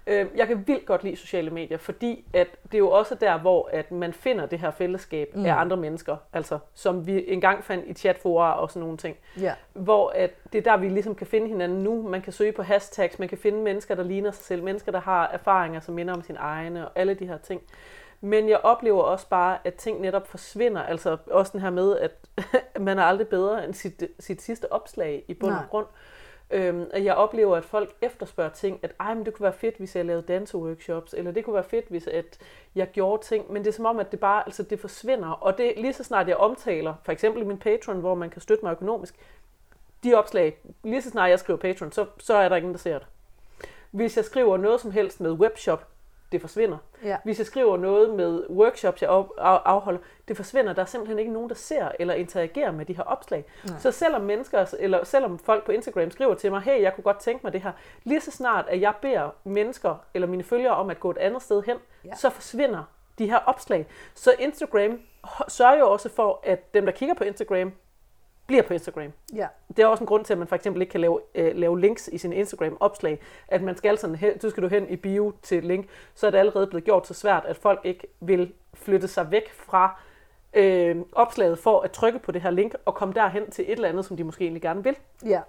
Øh, 0.07 0.25
jeg 0.35 0.47
kan 0.47 0.67
vildt 0.67 0.85
godt 0.85 1.03
lide 1.03 1.15
sociale 1.15 1.51
medier, 1.51 1.77
fordi 1.77 2.25
at 2.33 2.47
det 2.63 2.73
er 2.73 2.79
jo 2.79 2.91
også 2.91 3.15
der, 3.15 3.39
hvor 3.39 3.69
at 3.73 3.91
man 3.91 4.13
finder 4.13 4.45
det 4.45 4.59
her 4.59 4.71
fællesskab 4.71 5.35
mm. 5.35 5.45
af 5.45 5.53
andre 5.55 5.77
mennesker, 5.77 6.17
altså 6.33 6.59
som 6.73 7.07
vi 7.07 7.25
engang 7.27 7.63
fandt 7.63 7.85
i 7.87 7.93
chatfora 7.93 8.59
og 8.61 8.69
sådan 8.69 8.81
nogle 8.81 8.97
ting. 8.97 9.17
Ja. 9.39 9.53
Hvor 9.73 10.09
at 10.09 10.31
det 10.53 10.57
er 10.67 10.71
der, 10.71 10.77
vi 10.77 10.89
ligesom 10.89 11.15
kan 11.15 11.27
finde 11.27 11.47
hinanden 11.47 11.83
nu. 11.83 12.01
Man 12.01 12.21
kan 12.21 12.33
søge 12.33 12.51
på 12.51 12.63
hashtags, 12.63 13.19
man 13.19 13.29
kan 13.29 13.37
finde 13.37 13.61
mennesker, 13.61 13.95
der 13.95 14.03
ligner 14.03 14.31
sig 14.31 14.45
selv, 14.45 14.63
mennesker, 14.63 14.91
der 14.91 15.01
har 15.01 15.27
erfaringer, 15.27 15.79
som 15.79 15.95
minder 15.95 16.13
om 16.13 16.21
sine 16.21 16.39
egne, 16.39 16.87
og 16.87 16.91
alle 16.95 17.13
de 17.13 17.27
her 17.27 17.37
ting. 17.37 17.61
Men 18.21 18.49
jeg 18.49 18.59
oplever 18.63 19.01
også 19.01 19.29
bare, 19.29 19.57
at 19.63 19.73
ting 19.73 20.01
netop 20.01 20.27
forsvinder. 20.27 20.81
Altså 20.81 21.17
også 21.31 21.51
den 21.51 21.61
her 21.61 21.69
med, 21.69 21.97
at 21.97 22.11
man 22.87 22.99
er 22.99 23.03
aldrig 23.03 23.27
bedre 23.27 23.65
end 23.65 23.73
sit, 23.73 24.03
sit 24.19 24.41
sidste 24.41 24.71
opslag 24.71 25.23
i 25.27 25.33
bund 25.33 25.53
og 25.53 25.57
Nej. 25.57 25.83
Øhm, 26.51 26.85
at 26.93 27.03
jeg 27.03 27.15
oplever, 27.15 27.57
at 27.57 27.65
folk 27.65 27.95
efterspørger 28.01 28.51
ting, 28.51 28.79
at 28.83 28.93
Ej, 28.99 29.13
men 29.13 29.25
det 29.25 29.33
kunne 29.33 29.43
være 29.43 29.53
fedt, 29.53 29.77
hvis 29.77 29.95
jeg 29.95 30.05
lavede 30.05 30.27
danseworkshops, 30.27 31.13
eller 31.13 31.31
det 31.31 31.45
kunne 31.45 31.53
være 31.53 31.63
fedt, 31.63 31.85
hvis 31.89 32.07
at 32.07 32.39
jeg 32.75 32.91
gjorde 32.91 33.23
ting, 33.23 33.53
men 33.53 33.63
det 33.63 33.69
er 33.69 33.73
som 33.73 33.85
om, 33.85 33.99
at 33.99 34.11
det 34.11 34.19
bare 34.19 34.43
altså, 34.45 34.63
det 34.63 34.79
forsvinder. 34.79 35.29
Og 35.29 35.57
det 35.57 35.73
lige 35.77 35.93
så 35.93 36.03
snart 36.03 36.27
jeg 36.27 36.37
omtaler, 36.37 36.93
for 37.03 37.11
eksempel 37.11 37.45
min 37.45 37.57
Patreon, 37.57 37.99
hvor 37.99 38.15
man 38.15 38.29
kan 38.29 38.41
støtte 38.41 38.65
mig 38.65 38.71
økonomisk, 38.71 39.15
de 40.03 40.13
opslag, 40.13 40.57
lige 40.83 41.01
så 41.01 41.09
snart 41.09 41.29
jeg 41.29 41.39
skriver 41.39 41.59
Patreon, 41.59 41.91
så, 41.91 42.05
så 42.17 42.33
er 42.33 42.49
der 42.49 42.55
ingen, 42.55 42.73
der 42.73 42.79
ser 42.79 42.99
det. 42.99 43.07
Hvis 43.91 44.17
jeg 44.17 44.25
skriver 44.25 44.57
noget 44.57 44.81
som 44.81 44.91
helst 44.91 45.21
med 45.21 45.31
webshop, 45.31 45.87
det 46.35 46.41
forsvinder. 46.41 46.77
Ja. 47.03 47.17
Hvis 47.23 47.37
jeg 47.37 47.45
skriver 47.45 47.77
noget 47.77 48.09
med 48.13 48.43
workshops, 48.49 49.01
jeg 49.01 49.09
af- 49.09 49.27
af- 49.37 49.61
afholder, 49.65 49.99
det 50.27 50.35
forsvinder. 50.35 50.73
Der 50.73 50.81
er 50.81 50.85
simpelthen 50.85 51.19
ikke 51.19 51.31
nogen, 51.31 51.49
der 51.49 51.55
ser 51.55 51.87
eller 51.99 52.13
interagerer 52.13 52.71
med 52.71 52.85
de 52.85 52.93
her 52.95 53.03
opslag. 53.03 53.45
Nej. 53.69 53.79
Så 53.79 53.91
selvom 53.91 54.21
mennesker, 54.21 54.75
eller 54.79 55.03
selvom 55.03 55.39
folk 55.39 55.65
på 55.65 55.71
Instagram 55.71 56.11
skriver 56.11 56.33
til 56.35 56.51
mig, 56.51 56.61
hey, 56.61 56.81
jeg 56.81 56.93
kunne 56.95 57.03
godt 57.03 57.19
tænke 57.19 57.39
mig 57.43 57.53
det 57.53 57.61
her, 57.61 57.71
lige 58.03 58.21
så 58.21 58.31
snart, 58.31 58.65
at 58.69 58.81
jeg 58.81 58.93
beder 59.01 59.29
mennesker 59.43 59.95
eller 60.13 60.27
mine 60.27 60.43
følgere 60.43 60.73
om 60.75 60.89
at 60.89 60.99
gå 60.99 61.11
et 61.11 61.17
andet 61.17 61.41
sted 61.41 61.63
hen, 61.65 61.77
Ja. 62.05 62.15
så 62.15 62.29
forsvinder 62.29 62.83
de 63.19 63.29
her 63.29 63.37
opslag. 63.45 63.87
Så 64.15 64.33
Instagram 64.39 64.99
sørger 65.47 65.77
jo 65.79 65.91
også 65.91 66.09
for, 66.09 66.39
at 66.43 66.73
dem, 66.73 66.85
der 66.85 66.91
kigger 66.91 67.15
på 67.15 67.23
Instagram, 67.23 67.71
bliver 68.47 68.63
på 68.63 68.73
Instagram. 68.73 69.11
Ja. 69.35 69.47
Det 69.77 69.79
er 69.79 69.87
også 69.87 70.03
en 70.03 70.07
grund 70.07 70.25
til, 70.25 70.33
at 70.33 70.39
man 70.39 70.47
for 70.47 70.55
eksempel 70.55 70.81
ikke 70.81 70.91
kan 70.91 71.01
lave, 71.01 71.21
øh, 71.35 71.55
lave 71.55 71.79
links 71.79 72.09
i 72.13 72.17
sin 72.17 72.33
Instagram-opslag. 72.33 73.21
At 73.47 73.61
man 73.61 73.77
skal 73.77 73.97
sådan, 73.97 74.15
hen, 74.15 74.39
så 74.39 74.49
skal 74.49 74.63
du 74.63 74.67
hen 74.67 74.89
i 74.89 74.95
bio 74.95 75.33
til 75.41 75.63
link, 75.63 75.87
så 76.15 76.27
er 76.27 76.31
det 76.31 76.37
allerede 76.37 76.67
blevet 76.67 76.83
gjort 76.83 77.07
så 77.07 77.13
svært, 77.13 77.45
at 77.45 77.57
folk 77.57 77.79
ikke 77.83 78.07
vil 78.19 78.53
flytte 78.73 79.07
sig 79.07 79.31
væk 79.31 79.53
fra 79.53 79.99
øh, 80.53 80.95
opslaget 81.11 81.59
for 81.59 81.81
at 81.81 81.91
trykke 81.91 82.19
på 82.19 82.31
det 82.31 82.41
her 82.41 82.51
link 82.51 82.75
og 82.85 82.95
komme 82.95 83.13
derhen 83.13 83.51
til 83.51 83.65
et 83.67 83.71
eller 83.71 83.89
andet, 83.89 84.05
som 84.05 84.17
de 84.17 84.23
måske 84.23 84.43
egentlig 84.43 84.61
gerne 84.61 84.83
vil. 84.83 84.95
Ja. 85.25 85.41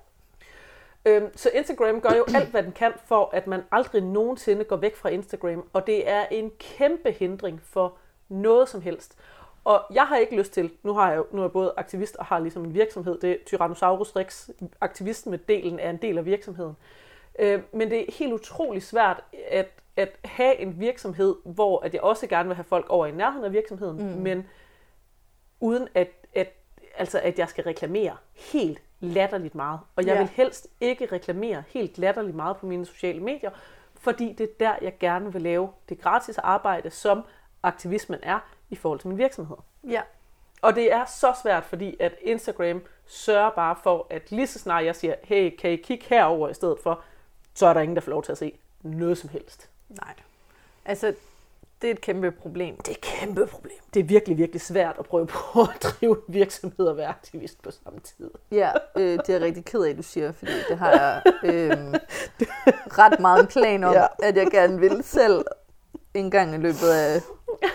Øhm, 1.07 1.37
så 1.37 1.50
Instagram 1.55 2.00
gør 2.00 2.11
jo 2.17 2.25
alt, 2.37 2.49
hvad 2.49 2.62
den 2.62 2.73
kan, 2.73 2.93
for 3.07 3.31
at 3.33 3.47
man 3.47 3.62
aldrig 3.73 4.03
nogensinde 4.03 4.65
går 4.65 4.76
væk 4.76 4.97
fra 4.97 5.09
Instagram, 5.09 5.69
og 5.73 5.87
det 5.87 6.09
er 6.09 6.26
en 6.31 6.50
kæmpe 6.59 7.11
hindring 7.11 7.61
for 7.62 7.97
noget 8.29 8.69
som 8.69 8.81
helst. 8.81 9.17
Og 9.67 9.85
jeg 9.93 10.07
har 10.07 10.17
ikke 10.17 10.37
lyst 10.37 10.53
til, 10.53 10.71
nu 10.83 10.93
har 10.93 11.13
jeg 11.13 11.23
nu 11.33 11.39
er 11.39 11.45
jeg 11.45 11.53
både 11.53 11.75
aktivist 11.77 12.17
og 12.17 12.25
har 12.25 12.39
ligesom 12.39 12.65
en 12.65 12.75
virksomhed, 12.75 13.21
det 13.21 13.31
er 13.31 13.37
Tyrannosaurus 13.47 14.17
Rex, 14.17 14.49
aktivisme-delen 14.81 15.79
er 15.81 15.91
en 15.91 15.97
del 15.97 16.19
af 16.19 16.25
virksomheden. 16.25 16.77
Øh, 17.39 17.63
men 17.73 17.91
det 17.91 18.01
er 18.01 18.13
helt 18.19 18.33
utrolig 18.33 18.83
svært 18.83 19.25
at, 19.51 19.69
at 19.97 20.09
have 20.25 20.57
en 20.57 20.81
virksomhed, 20.81 21.35
hvor 21.45 21.81
at 21.81 21.95
jeg 21.95 22.03
også 22.03 22.27
gerne 22.27 22.49
vil 22.49 22.57
have 22.57 22.65
folk 22.65 22.87
over 22.89 23.07
i 23.07 23.11
nærheden 23.13 23.45
af 23.45 23.53
virksomheden, 23.53 23.97
mm. 23.97 24.23
men 24.23 24.47
uden 25.61 25.89
at, 25.95 26.09
at, 26.35 26.53
altså 26.97 27.21
at 27.21 27.39
jeg 27.39 27.49
skal 27.49 27.65
reklamere 27.65 28.17
helt 28.35 28.83
latterligt 29.01 29.55
meget. 29.55 29.81
Og 29.97 30.07
jeg 30.07 30.15
Ja. 30.15 30.19
vil 30.19 30.29
helst 30.29 30.69
ikke 30.81 31.07
reklamere 31.13 31.63
helt 31.69 31.99
latterligt 31.99 32.37
meget 32.37 32.57
på 32.57 32.67
mine 32.67 32.87
sociale 32.87 33.21
medier, 33.21 33.51
fordi 33.95 34.33
det 34.33 34.45
er 34.45 34.55
der, 34.61 34.75
jeg 34.83 34.99
gerne 35.01 35.33
vil 35.33 35.43
lave 35.43 35.69
det 35.89 36.01
gratis 36.01 36.39
arbejde, 36.39 36.91
som 36.91 37.23
aktivismen 37.63 38.19
er 38.23 38.39
i 38.71 38.77
forhold 38.77 39.01
til 39.01 39.09
min 39.09 39.19
virksomhed. 39.19 39.57
Ja. 39.85 40.03
Og 40.63 40.75
det 40.75 40.93
er 40.93 41.05
så 41.05 41.35
svært, 41.43 41.65
fordi 41.65 41.97
at 42.01 42.15
Instagram 42.23 42.83
sørger 43.07 43.51
bare 43.51 43.77
for, 43.83 44.07
at 44.11 44.31
lige 44.31 44.47
så 44.47 44.59
snart 44.59 44.85
jeg 44.85 44.97
siger, 44.97 45.15
hey, 45.25 45.57
kan 45.57 45.71
I 45.71 45.77
kigge 45.77 46.05
herover 46.09 46.49
i 46.49 46.55
stedet 46.55 46.79
for, 46.83 47.03
så 47.55 47.67
er 47.67 47.73
der 47.73 47.81
ingen, 47.81 47.97
der 47.97 48.03
får 48.03 48.11
lov 48.11 48.23
til 48.23 48.33
at 48.33 48.39
se 48.39 48.59
noget 48.83 49.19
som 49.19 49.31
helst. 49.31 49.71
Nej. 49.89 50.15
Altså, 50.85 51.15
det 51.83 51.89
er 51.89 51.93
et 51.95 52.01
kæmpe 52.01 52.31
problem. 52.31 52.77
Det 52.77 52.89
er 52.89 52.93
et 52.93 53.01
kæmpe 53.01 53.47
problem. 53.47 53.77
Det 53.95 54.01
er 54.01 54.05
virkelig, 54.05 54.39
virkelig 54.39 54.61
svært 54.61 54.97
at 54.99 55.05
prøve 55.05 55.27
på 55.27 55.61
at 55.75 55.83
drive 55.83 56.17
en 56.29 56.35
virksomhed 56.35 56.87
og 56.87 56.97
være 56.97 57.07
aktivist 57.07 57.63
på 57.63 57.71
samme 57.71 58.01
tid. 58.01 58.31
Ja, 58.51 58.71
øh, 58.97 59.03
det 59.19 59.29
er 59.29 59.33
jeg 59.33 59.41
rigtig 59.43 59.65
ked 59.65 59.81
af, 59.81 59.97
du 59.97 60.03
siger, 60.03 60.33
fordi 60.33 60.53
det 60.69 60.79
har 60.79 60.91
jeg 60.91 61.23
øh, 61.45 61.95
ret 63.01 63.21
meget 63.21 63.41
en 63.41 63.47
plan 63.47 63.85
om, 63.85 63.95
ja. 63.95 64.07
at 64.23 64.37
jeg 64.37 64.47
gerne 64.51 64.81
vil 64.81 65.05
selv 65.05 65.45
en 66.15 66.31
gang 66.31 66.55
i 66.55 66.59
løbet 66.59 66.91
af 66.91 67.21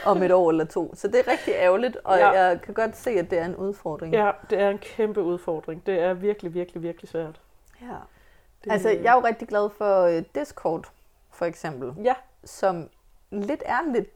om 0.06 0.24
et 0.24 0.32
år 0.32 0.50
eller 0.50 0.66
to. 0.66 0.96
Så 0.96 1.08
det 1.08 1.20
er 1.20 1.28
rigtig 1.32 1.54
ærgerligt, 1.54 1.98
og 2.04 2.18
Ja. 2.18 2.27
ja. 2.34 2.42
jeg 2.44 2.62
kan 2.62 2.74
godt 2.74 2.98
se, 2.98 3.10
at 3.12 3.29
det 3.31 3.40
er 3.40 3.46
en 3.46 3.55
udfordring. 3.55 4.14
Ja, 4.14 4.31
det 4.50 4.60
er 4.60 4.70
en 4.70 4.77
kæmpe 4.77 5.22
udfordring. 5.22 5.86
Det 5.86 6.00
er 6.00 6.14
virkelig, 6.14 6.53
virkelig, 6.53 6.84
virkelig 6.84 7.10
svært. 7.10 7.42
ja. 7.81 7.96
Det, 8.64 8.72
Altså, 8.72 8.90
jeg 8.90 9.05
er 9.12 9.14
jo 9.16 9.25
rigtig 9.27 9.48
glad 9.48 9.70
for 9.77 10.01
øh, 10.03 10.24
Discord, 10.36 10.86
for 11.31 11.46
eksempel, 11.46 11.94
Ja, 12.03 12.14
som 12.44 12.90
lidt 13.31 13.64
er 13.66 13.92
lidt, 13.94 14.07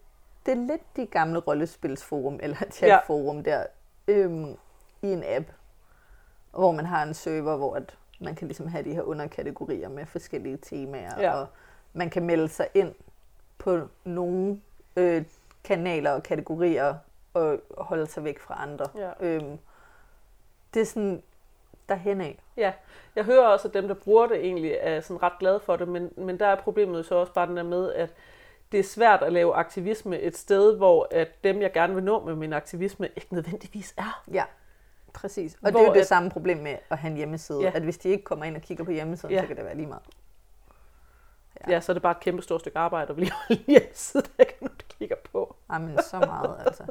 det 0.46 0.52
er 0.52 0.56
lidt 0.68 0.82
de 0.96 1.06
gamle 1.06 1.40
rollespilsforum, 1.40 2.40
eller 2.44 2.58
chatforum 2.72 3.44
der, 3.44 3.64
øhm, 4.08 4.58
i 5.02 5.08
en 5.14 5.24
app, 5.28 5.46
hvor 6.52 6.72
man 6.72 6.86
har 6.86 7.04
en 7.04 7.14
server, 7.14 7.56
hvor 7.58 7.76
at 7.76 7.98
man 8.20 8.36
kan 8.36 8.48
ligesom 8.48 8.68
have 8.68 8.84
de 8.84 8.94
her 8.94 9.02
underkategorier 9.02 9.90
med 9.90 10.06
forskellige 10.06 10.58
temaer, 10.58 11.22
Ja. 11.22 11.34
og 11.34 11.48
man 11.94 12.10
kan 12.10 12.24
melde 12.24 12.48
sig 12.50 12.68
ind 12.74 12.94
på 13.58 13.80
nogle 14.04 14.62
øh, 14.96 15.24
kanaler 15.66 16.12
og 16.12 16.24
kategorier, 16.24 16.96
og 17.34 17.60
holde 17.78 18.08
sig 18.08 18.24
væk 18.24 18.40
fra 18.40 18.62
andre. 18.64 18.86
Ja. 18.96 19.12
Øhm, 19.20 19.58
det 20.74 20.82
er 20.82 20.86
sådan 20.86 21.24
derhen 21.90 22.22
af. 22.22 22.40
Ja, 22.58 22.74
jeg 23.16 23.24
hører 23.24 23.48
også, 23.48 23.68
at 23.68 23.74
dem, 23.74 23.88
der 23.88 23.96
bruger 23.96 24.28
det 24.28 24.38
egentlig, 24.46 24.78
er 24.80 25.02
sådan 25.02 25.24
ret 25.24 25.34
glade 25.40 25.60
for 25.60 25.76
det, 25.76 25.88
men, 25.88 26.12
men 26.18 26.40
der 26.40 26.48
er 26.48 26.56
problemet 26.56 27.06
så 27.06 27.16
også 27.16 27.34
bare 27.34 27.48
den 27.48 27.58
der 27.58 27.64
med, 27.64 27.94
at 27.94 28.14
det 28.72 28.80
er 28.80 28.84
svært 28.84 29.22
at 29.24 29.34
lave 29.34 29.54
aktivisme 29.56 30.20
et 30.20 30.38
sted, 30.38 30.78
hvor 30.78 31.08
at 31.12 31.44
dem, 31.44 31.62
jeg 31.62 31.74
gerne 31.74 31.94
vil 31.96 32.04
nå 32.04 32.26
med 32.26 32.36
min 32.36 32.54
aktivisme, 32.54 33.10
ikke 33.16 33.34
nødvendigvis 33.34 33.94
er. 33.98 34.24
Ja, 34.34 34.44
præcis. 35.14 35.54
Og 35.54 35.60
Hvor 35.62 35.70
det 35.70 35.80
er 35.86 35.90
jo 35.90 35.94
det 35.94 36.00
at- 36.00 36.08
samme 36.08 36.30
problem 36.30 36.58
med 36.58 36.76
at 36.90 36.98
have 36.98 37.12
en 37.12 37.18
hjemmeside. 37.18 37.62
Ja. 37.62 37.72
At 37.76 37.82
hvis 37.84 37.98
de 37.98 38.10
ikke 38.10 38.24
kommer 38.24 38.46
ind 38.46 38.56
og 38.56 38.62
kigger 38.62 38.84
på 38.84 38.92
hjemmesiden, 38.92 39.36
Ja. 39.36 39.42
så 39.42 39.48
kan 39.48 39.56
det 39.56 39.66
være 39.66 39.76
lige 39.76 39.88
meget. 39.88 40.04
Ja. 41.68 41.74
ja, 41.74 41.80
så 41.82 41.92
er 41.92 41.94
det 41.94 42.02
bare 42.04 42.12
et 42.12 42.20
kæmpe 42.20 42.42
stort 42.42 42.60
stykke 42.62 42.80
arbejde 42.80 43.10
at 43.10 43.16
blive 43.16 43.32
holdt 43.32 43.62
hjemmeside, 43.78 44.24
der 44.24 44.30
ikke 44.44 44.54
er 44.54 44.58
nogen, 44.66 44.78
der 44.78 44.96
kigger 45.00 45.16
på. 45.32 45.55
Jamen, 45.74 45.98
så 46.12 46.20
meget 46.20 46.56
altså. 46.66 46.84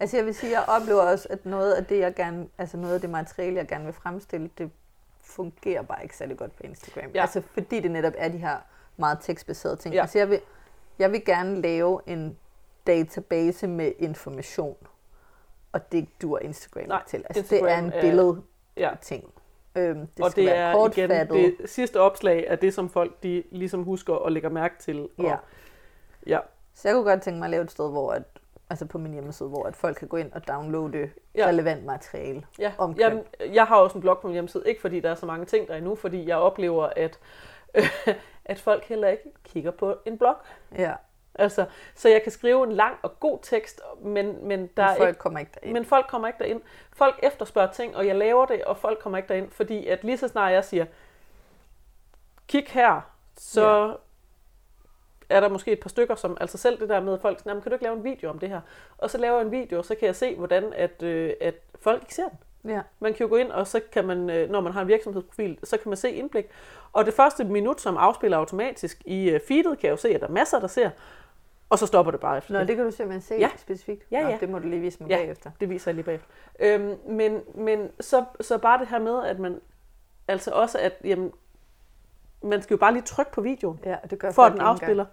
Altså 0.00 0.16
jeg 0.16 0.26
vil 0.26 0.34
sige, 0.34 0.52
jeg 0.52 0.64
oplever 0.68 1.00
også, 1.02 1.26
at 1.30 1.46
noget 1.46 1.72
af 1.72 1.84
det, 1.84 1.98
jeg 1.98 2.14
gerne, 2.14 2.48
altså 2.58 2.76
noget 2.76 2.94
af 2.94 3.00
det 3.00 3.10
materiale, 3.10 3.56
jeg 3.56 3.68
gerne 3.68 3.84
vil 3.84 3.94
fremstille, 3.94 4.50
det 4.58 4.70
fungerer 5.20 5.82
bare 5.82 6.02
ikke 6.02 6.16
særlig 6.16 6.36
godt 6.36 6.56
på 6.56 6.62
Instagram. 6.62 7.10
Ja. 7.14 7.20
Altså 7.20 7.40
fordi 7.40 7.80
det 7.80 7.90
netop 7.90 8.12
er 8.16 8.28
de 8.28 8.38
her 8.38 8.56
meget 8.96 9.18
tekstbaserede 9.20 9.76
ting. 9.76 9.94
Ja. 9.94 10.00
Altså 10.00 10.18
jeg 10.18 10.30
vil, 10.30 10.40
jeg 10.98 11.12
vil 11.12 11.24
gerne 11.24 11.60
lave 11.60 12.00
en 12.06 12.36
database 12.86 13.66
med 13.68 13.92
information, 13.98 14.76
og 15.72 15.92
det 15.92 16.08
duer 16.22 16.38
Instagram 16.38 16.88
Nej, 16.88 17.02
til. 17.06 17.24
Altså 17.28 17.42
det 17.42 17.52
er 17.52 17.56
Instagram 17.66 17.84
en 17.84 17.92
er- 17.92 18.00
billede 18.00 18.42
Ja, 18.76 18.90
ting. 19.02 19.24
Øhm, 19.76 20.06
det 20.06 20.24
og 20.24 20.30
skal 20.30 20.42
det 20.44 20.50
være 20.52 20.56
er 20.72 20.88
igen, 20.88 21.08
kortfattet. 21.08 21.54
det 21.60 21.70
sidste 21.70 22.00
opslag 22.00 22.44
er 22.48 22.56
det, 22.56 22.74
som 22.74 22.88
folk 22.90 23.22
de 23.22 23.42
ligesom 23.50 23.82
husker 23.82 24.14
og 24.14 24.32
lægger 24.32 24.48
mærke 24.48 24.74
til. 24.78 25.00
Og, 25.18 25.24
Ja. 25.24 25.36
ja. 26.26 26.38
Så 26.76 26.88
jeg 26.88 26.94
kunne 26.94 27.10
godt 27.10 27.22
tænke 27.22 27.38
mig 27.38 27.46
at 27.46 27.50
lave 27.50 27.62
et 27.62 27.70
sted, 27.70 27.90
hvor 27.90 28.12
at, 28.12 28.22
altså 28.70 28.86
på 28.86 28.98
min 28.98 29.12
hjemmeside, 29.12 29.48
hvor 29.48 29.64
at 29.64 29.76
folk 29.76 29.96
kan 29.96 30.08
gå 30.08 30.16
ind 30.16 30.32
og 30.32 30.48
downloade 30.48 31.10
Ja. 31.34 31.46
relevant 31.46 31.84
materiale. 31.84 32.46
Ja, 32.58 32.72
om 32.78 32.94
køn. 32.94 33.00
Jamen, 33.00 33.24
jeg 33.54 33.64
har 33.64 33.76
også 33.76 33.94
en 33.98 34.00
blog 34.00 34.18
på 34.18 34.26
min 34.26 34.32
hjemmeside, 34.32 34.62
ikke 34.66 34.80
fordi 34.80 35.00
der 35.00 35.10
er 35.10 35.14
så 35.14 35.26
mange 35.26 35.46
ting 35.46 35.68
der 35.68 35.76
endnu, 35.76 35.94
fordi 35.94 36.28
jeg 36.28 36.36
oplever, 36.36 36.88
at, 36.96 37.18
at 38.44 38.60
folk 38.60 38.84
heller 38.84 39.08
ikke 39.08 39.32
kigger 39.44 39.70
på 39.70 39.96
en 40.06 40.18
blog. 40.18 40.34
Ja, 40.78 40.92
Altså, 41.38 41.66
så 41.94 42.08
jeg 42.08 42.22
kan 42.22 42.32
skrive 42.32 42.64
en 42.64 42.72
lang 42.72 42.96
og 43.02 43.20
god 43.20 43.38
tekst, 43.42 43.80
men, 44.02 44.48
men, 44.48 44.70
der 44.76 44.82
er 44.82 44.96
folk 44.96 45.08
ikke, 45.08 45.18
kommer 45.18 45.40
ikke 45.40 45.52
derind. 45.54 45.72
men 45.72 45.84
folk 45.84 46.06
kommer 46.08 46.28
ikke 46.28 46.38
derind. 46.38 46.60
Folk 46.92 47.20
efterspørger 47.22 47.72
ting, 47.72 47.96
og 47.96 48.06
jeg 48.06 48.16
laver 48.16 48.46
det, 48.46 48.64
og 48.64 48.76
folk 48.76 48.98
kommer 48.98 49.18
ikke 49.18 49.28
derind, 49.28 49.50
fordi 49.50 49.86
at 49.86 50.04
lige 50.04 50.18
så 50.18 50.28
snart 50.28 50.52
jeg 50.52 50.64
siger, 50.64 50.86
kig 52.48 52.64
her, 52.68 53.00
så. 53.36 53.96
Er 55.28 55.40
der 55.40 55.48
måske 55.48 55.72
et 55.72 55.80
par 55.80 55.88
stykker, 55.88 56.14
som, 56.14 56.36
altså 56.40 56.58
selv 56.58 56.80
det 56.80 56.88
der 56.88 57.00
med, 57.00 57.12
at 57.14 57.20
folk 57.20 57.38
siger, 57.38 57.50
"Jamen, 57.50 57.62
kan 57.62 57.70
du 57.70 57.74
ikke 57.74 57.84
lave 57.84 57.96
en 57.96 58.04
video 58.04 58.30
om 58.30 58.38
det 58.38 58.48
her? 58.48 58.60
Og 58.98 59.10
så 59.10 59.18
laver 59.18 59.36
jeg 59.36 59.44
en 59.44 59.52
video, 59.52 59.78
og 59.78 59.84
så 59.84 59.94
kan 59.94 60.06
jeg 60.06 60.16
se, 60.16 60.34
hvordan 60.36 60.72
at, 60.72 61.02
øh, 61.02 61.32
at 61.40 61.54
folk 61.80 62.02
ikke 62.02 62.14
ser 62.14 62.28
den. 62.28 62.70
Ja. 62.70 62.80
Man 63.00 63.14
kan 63.14 63.24
jo 63.26 63.30
gå 63.30 63.36
ind, 63.36 63.50
og 63.50 63.66
så 63.66 63.80
kan 63.92 64.04
man, 64.04 64.30
øh, 64.30 64.50
når 64.50 64.60
man 64.60 64.72
har 64.72 64.82
en 64.82 64.88
virksomhedsprofil, 64.88 65.58
så 65.64 65.76
kan 65.76 65.88
man 65.88 65.96
se 65.96 66.10
indblik. 66.10 66.46
Og 66.92 67.06
det 67.06 67.14
første 67.14 67.44
minut, 67.44 67.80
som 67.80 67.96
afspiller 67.96 68.36
automatisk 68.36 69.02
i 69.04 69.30
øh, 69.30 69.40
feedet, 69.48 69.78
kan 69.78 69.86
jeg 69.86 69.90
jo 69.92 69.96
se, 69.96 70.08
at 70.14 70.20
der 70.20 70.26
er 70.26 70.30
masser, 70.30 70.58
der 70.60 70.66
ser. 70.66 70.90
Og 71.70 71.78
så 71.78 71.86
stopper 71.86 72.10
det 72.12 72.20
bare 72.20 72.38
efter 72.38 72.52
Nå, 72.52 72.58
det. 72.60 72.68
det 72.68 72.76
kan 72.76 72.84
du 72.84 72.90
simpelthen 72.90 73.22
se 73.22 73.34
Ja. 73.34 73.50
specifikt. 73.58 74.06
Ja, 74.10 74.22
Nå, 74.22 74.28
ja. 74.28 74.36
det 74.40 74.48
må 74.50 74.58
du 74.58 74.68
lige 74.68 74.80
vise 74.80 74.98
mig 75.02 75.10
Ja. 75.10 75.16
bagefter. 75.16 75.50
Det 75.60 75.70
viser 75.70 75.90
jeg 75.90 75.94
lige 75.94 76.04
bagefter. 76.04 76.28
Øhm, 76.60 76.94
men 77.08 77.42
men 77.54 77.90
så, 78.00 78.24
så 78.40 78.58
bare 78.58 78.78
det 78.78 78.88
her 78.88 78.98
med, 78.98 79.24
at 79.24 79.38
man 79.38 79.60
altså 80.28 80.50
også, 80.50 80.78
at 80.78 80.92
jamen, 81.04 81.32
man 82.46 82.62
skal 82.62 82.74
jo 82.74 82.78
bare 82.78 82.92
lige 82.92 83.02
trykke 83.02 83.32
på 83.32 83.40
videoen, 83.40 83.80
Ja, 83.84 83.96
det 84.10 84.18
gør 84.18 84.30
for 84.30 84.42
at 84.42 84.52
den 84.52 84.60
afspiller. 84.60 85.04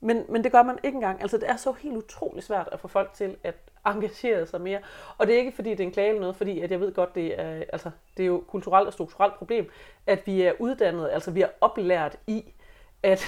Men, 0.00 0.24
men 0.28 0.44
det 0.44 0.52
gør 0.52 0.62
man 0.62 0.78
ikke 0.82 0.96
engang. 0.96 1.20
Altså, 1.22 1.38
det 1.38 1.50
er 1.50 1.56
så 1.56 1.72
helt 1.72 1.96
utrolig 1.96 2.42
svært 2.42 2.68
at 2.72 2.80
få 2.80 2.88
folk 2.88 3.12
til 3.12 3.36
at 3.44 3.54
engagere 3.86 4.46
sig 4.46 4.60
mere. 4.60 4.78
Og 5.18 5.26
det 5.26 5.34
er 5.34 5.38
ikke, 5.38 5.52
fordi 5.52 5.70
det 5.70 5.80
er 5.80 5.84
en 5.84 5.92
klage 5.92 6.08
eller 6.08 6.20
noget, 6.20 6.36
fordi 6.36 6.60
at 6.60 6.70
jeg 6.70 6.80
ved 6.80 6.94
godt, 6.94 7.14
det 7.14 7.40
er, 7.40 7.62
altså, 7.72 7.90
det 8.16 8.22
er 8.22 8.26
jo 8.26 8.44
kulturelt 8.48 8.86
og 8.86 8.92
strukturelt 8.92 9.34
problem, 9.34 9.70
at 10.06 10.26
vi 10.26 10.42
er 10.42 10.52
uddannet, 10.58 11.08
altså 11.10 11.30
vi 11.30 11.42
er 11.42 11.48
oplært 11.60 12.16
i, 12.26 12.52
at, 13.02 13.24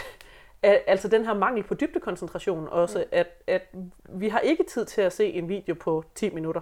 at 0.63 0.83
altså 0.87 1.09
den 1.09 1.25
her 1.25 1.35
mangel 1.35 1.63
på 1.65 1.75
dybdekoncentration 1.75 2.69
også, 2.69 3.05
at, 3.13 3.29
at 3.47 3.75
vi 4.09 4.29
har 4.29 4.39
ikke 4.39 4.65
tid 4.65 4.85
til 4.85 5.01
at 5.03 5.13
se 5.13 5.33
en 5.33 5.49
video 5.49 5.75
på 5.75 6.05
10 6.15 6.31
minutter. 6.31 6.61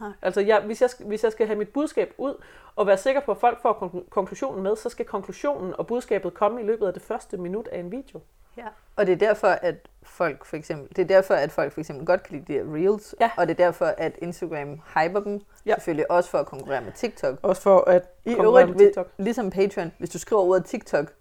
Nej. 0.00 0.10
Altså, 0.22 0.40
jeg, 0.40 0.60
hvis, 0.60 0.82
jeg, 0.82 0.90
skal- 0.90 1.06
hvis 1.06 1.24
jeg 1.24 1.32
skal 1.32 1.46
have 1.46 1.58
mit 1.58 1.68
budskab 1.68 2.14
ud, 2.18 2.42
og 2.76 2.86
være 2.86 2.98
sikker 2.98 3.20
på, 3.20 3.30
at 3.32 3.38
folk 3.38 3.62
får 3.62 3.72
konklu- 3.72 4.08
konklusionen 4.10 4.62
med, 4.62 4.76
så 4.76 4.88
skal 4.88 5.04
konklusionen 5.06 5.74
og 5.78 5.86
budskabet 5.86 6.34
komme 6.34 6.60
i 6.62 6.64
løbet 6.64 6.86
af 6.86 6.92
det 6.92 7.02
første 7.02 7.36
minut 7.36 7.68
af 7.68 7.80
en 7.80 7.92
video. 7.92 8.20
Ja. 8.56 8.66
Og 8.96 9.06
det 9.06 9.12
er 9.12 9.16
derfor, 9.16 9.46
at 9.48 9.88
folk 10.02 10.44
for 10.44 10.56
eksempel, 10.56 10.96
det 10.96 11.02
er 11.02 11.06
derfor, 11.06 11.34
at 11.34 11.52
folk 11.52 11.72
for 11.72 11.80
eksempel 11.80 12.06
godt 12.06 12.22
kan 12.22 12.34
lide 12.36 12.52
de 12.52 12.58
her 12.58 12.74
reels, 12.74 13.14
Ja. 13.20 13.30
og 13.36 13.46
det 13.48 13.60
er 13.60 13.64
derfor, 13.66 13.84
at 13.84 14.12
Instagram 14.22 14.68
hyper 14.94 15.20
dem, 15.20 15.40
Ja. 15.66 15.74
selvfølgelig 15.74 16.10
også 16.10 16.30
for 16.30 16.38
at 16.38 16.46
konkurrere 16.46 16.80
med 16.80 16.92
TikTok. 16.92 17.38
Også 17.42 17.62
for 17.62 17.80
at 17.90 18.02
I 18.24 18.28
konkurrere 18.32 18.46
øvrigt, 18.46 18.68
med 18.68 18.78
ved- 18.78 18.86
TikTok. 18.86 19.08
ligesom 19.18 19.50
Patreon, 19.50 19.92
hvis 19.98 20.10
du 20.10 20.18
skriver 20.18 20.42
ordet 20.42 20.64
TikTok, 20.64 21.12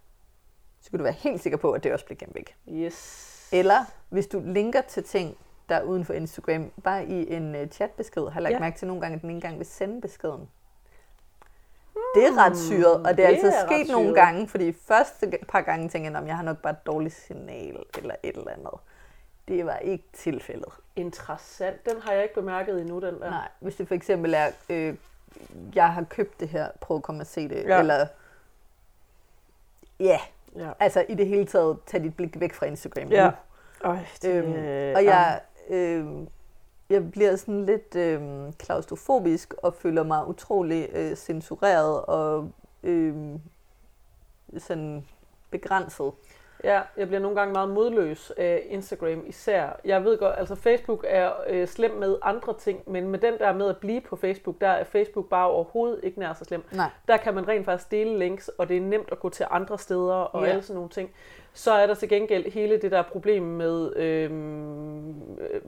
så 0.81 0.89
kan 0.89 0.99
du 0.99 1.03
være 1.03 1.13
helt 1.13 1.41
sikker 1.41 1.57
på, 1.57 1.71
at 1.71 1.83
det 1.83 1.93
også 1.93 2.05
bliver 2.05 2.17
gemt 2.19 2.35
væk. 2.35 2.55
Yes. 2.69 3.49
Eller 3.51 3.77
hvis 4.09 4.27
du 4.27 4.41
linker 4.45 4.81
til 4.81 5.03
ting, 5.03 5.37
der 5.69 5.75
er 5.75 5.83
uden 5.83 6.05
for 6.05 6.13
Instagram, 6.13 6.71
bare 6.83 7.05
i 7.05 7.33
en 7.33 7.55
uh, 7.55 7.67
chatbesked, 7.67 8.21
har 8.23 8.31
jeg 8.33 8.41
lagt 8.41 8.53
Ja. 8.53 8.59
mærke 8.59 8.77
til 8.77 8.87
nogle 8.87 9.01
gange, 9.01 9.15
at 9.15 9.21
den 9.21 9.29
ikke 9.29 9.35
engang 9.37 9.57
vil 9.57 9.65
sende 9.65 10.01
beskeden. 10.01 10.49
Det 12.15 12.23
er 12.25 12.45
ret 12.45 12.57
syret, 12.57 12.93
og 13.07 13.17
det 13.17 13.25
er, 13.25 13.29
det 13.29 13.43
er 13.43 13.47
ret 13.47 13.69
sket 13.69 13.87
nogle 13.91 14.13
gange, 14.13 14.47
fordi 14.47 14.73
første 14.73 15.31
par 15.47 15.61
gange 15.61 15.89
tænkte 15.89 16.11
jeg, 16.11 16.21
at 16.21 16.27
jeg 16.27 16.35
har 16.35 16.43
nok 16.43 16.57
bare 16.57 16.71
et 16.73 16.85
dårligt 16.85 17.15
signal 17.15 17.83
eller 17.97 18.15
et 18.23 18.37
eller 18.37 18.51
andet. 18.51 18.71
Det 19.47 19.65
var 19.65 19.77
ikke 19.77 20.03
tilfældet. 20.13 20.73
Interessant. 20.95 21.85
Den 21.85 22.01
har 22.01 22.11
jeg 22.11 22.23
ikke 22.23 22.35
bemærket 22.35 22.81
endnu, 22.81 22.95
den 22.99 23.19
der. 23.21 23.29
Nej, 23.29 23.47
hvis 23.59 23.75
det 23.75 23.87
for 23.87 23.95
eksempel 23.95 24.33
er, 24.33 24.47
øh, 24.69 24.95
jeg 25.75 25.93
har 25.93 26.03
købt 26.03 26.39
det 26.39 26.47
her, 26.49 26.67
prøv 26.81 26.97
at 26.97 27.03
komme 27.03 27.21
og 27.21 27.27
se 27.27 27.49
det, 27.49 27.63
Ja. 27.63 27.79
eller 27.79 28.07
ja, 29.99 30.19
Ja. 30.55 30.69
altså 30.79 31.05
i 31.09 31.15
det 31.15 31.27
hele 31.27 31.45
taget, 31.45 31.77
tag 31.85 32.03
dit 32.03 32.15
blik 32.15 32.39
væk 32.39 32.53
fra 32.53 32.65
Instagram. 32.65 33.07
Ja. 33.07 33.25
nu. 33.25 33.31
Øj, 33.89 33.97
det, 34.21 34.35
Øhm, 34.35 34.53
øh, 34.53 34.93
Og 34.95 35.03
jeg, 35.05 35.39
øh, 35.69 36.05
jeg 36.89 37.11
bliver 37.11 37.35
sådan 37.35 37.65
lidt 37.65 37.95
øh, 37.95 38.21
klaustrofobisk 38.59 39.53
og 39.53 39.73
føler 39.73 40.03
mig 40.03 40.27
utrolig 40.27 40.89
øh, 40.93 41.15
censureret 41.15 42.01
og 42.01 42.51
øh, 42.83 43.15
sådan 44.57 45.05
begrænset. 45.51 46.11
Ja, 46.63 46.81
jeg 46.97 47.07
bliver 47.07 47.19
nogle 47.19 47.37
gange 47.37 47.53
meget 47.53 47.69
modløs 47.69 48.31
af 48.37 48.63
Instagram 48.69 49.23
især. 49.27 49.79
Jeg 49.85 50.03
ved 50.03 50.17
godt, 50.17 50.35
altså 50.37 50.55
Facebook 50.55 51.05
er 51.07 51.31
øh, 51.49 51.67
slem 51.67 51.91
med 51.91 52.17
andre 52.21 52.53
ting, 52.59 52.91
men 52.91 53.07
med 53.07 53.19
den 53.19 53.33
der 53.39 53.53
med 53.53 53.69
at 53.69 53.77
blive 53.77 54.01
på 54.01 54.15
Facebook, 54.15 54.61
der 54.61 54.67
er 54.69 54.83
Facebook 54.83 55.29
bare 55.29 55.47
overhovedet 55.47 55.99
ikke 56.03 56.19
nær 56.19 56.33
så 56.33 56.45
slem. 56.45 56.63
Nej. 56.71 56.89
Der 57.07 57.17
kan 57.17 57.33
man 57.33 57.47
rent 57.47 57.65
faktisk 57.65 57.91
dele 57.91 58.19
links, 58.19 58.47
og 58.47 58.69
det 58.69 58.77
er 58.77 58.81
nemt 58.81 59.09
at 59.11 59.19
gå 59.19 59.29
til 59.29 59.45
andre 59.51 59.77
steder 59.77 60.13
og 60.13 60.43
Ja. 60.45 60.49
alle 60.49 60.61
sådan 60.61 60.75
nogle 60.75 60.89
ting. 60.89 61.09
Så 61.57 61.71
er 61.71 61.87
der 61.87 61.93
til 61.93 62.09
gengæld 62.09 62.51
hele 62.51 62.77
det 62.81 62.91
der 62.91 63.01
problem 63.01 63.43
med 63.43 63.95
øh, 63.95 64.31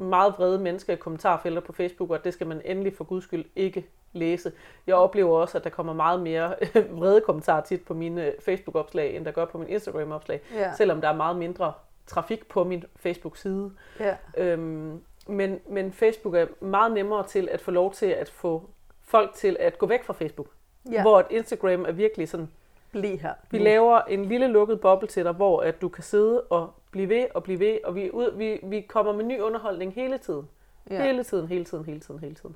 meget 0.02 0.34
vrede 0.38 0.60
mennesker 0.60 0.93
i 0.93 0.95
kommentarfelter 0.95 1.62
på 1.62 1.73
Facebook, 1.73 2.10
og 2.10 2.23
det 2.23 2.34
skal 2.34 2.47
man 2.47 2.62
endelig 2.65 2.93
for 2.97 3.04
guds 3.04 3.23
skyld 3.23 3.45
ikke 3.56 3.86
læse. 4.13 4.52
Jeg 4.88 4.95
oplever 4.95 5.38
også, 5.38 5.58
at 5.58 5.63
der 5.63 5.69
kommer 5.69 5.93
meget 5.93 6.19
mere 6.19 6.56
vrede 6.99 7.21
kommentarer 7.21 7.62
tit 7.63 7.86
på 7.86 7.93
mine 7.93 8.34
Facebook-opslag, 8.39 9.15
end 9.15 9.25
der 9.25 9.32
gør 9.32 9.45
på 9.45 9.58
min 9.58 9.67
Instagram-opslag, 9.67 10.41
Ja. 10.54 10.73
selvom 10.78 11.02
der 11.02 11.08
er 11.10 11.15
meget 11.15 11.36
mindre 11.38 11.73
trafik 12.08 12.47
på 12.47 12.63
min 12.63 12.84
Facebook-side. 12.95 13.71
Ja. 13.99 14.15
Øhm, 14.38 15.02
men, 15.28 15.60
men 15.69 15.93
Facebook 15.93 16.36
er 16.36 16.45
meget 16.60 16.91
nemmere 16.91 17.28
til 17.28 17.49
at 17.52 17.62
få 17.62 17.71
lov 17.71 17.93
til 17.93 18.06
at 18.06 18.30
få 18.30 18.69
folk 19.04 19.34
til 19.34 19.58
at 19.60 19.78
gå 19.78 19.86
væk 19.88 20.04
fra 20.04 20.13
Facebook. 20.13 20.47
Ja. 20.91 21.02
Hvor 21.02 21.28
Instagram 21.30 21.86
er 21.86 21.91
virkelig 21.91 22.30
sådan, 22.30 22.49
Bliv 22.91 23.17
her. 23.19 23.34
vi 23.52 23.58
Nu. 23.58 23.63
laver 23.63 24.02
en 24.02 24.25
lille 24.25 24.47
lukket 24.47 24.82
boble 24.82 25.08
til 25.08 25.23
dig, 25.25 25.34
hvor 25.34 25.62
at 25.62 25.82
du 25.82 25.89
kan 25.89 26.04
sidde 26.04 26.41
og 26.41 26.73
blive 26.91 27.10
ved 27.10 27.25
og 27.34 27.43
blive 27.43 27.60
ved, 27.60 27.78
og 27.84 27.95
vi, 27.95 28.12
ud, 28.12 28.38
vi, 28.38 28.60
vi 28.63 28.82
kommer 28.82 29.13
med 29.13 29.25
ny 29.25 29.39
underholdning 29.41 29.93
hele 29.93 30.17
tiden. 30.17 30.49
Ja. 30.89 30.95
Ja. 30.95 31.04
Hele 31.04 31.23
tiden, 31.23 31.47
hele 31.47 31.65
tiden, 31.65 31.86
hele 31.86 31.99
tiden, 31.99 32.19
hele 32.19 32.36
tiden. 32.36 32.56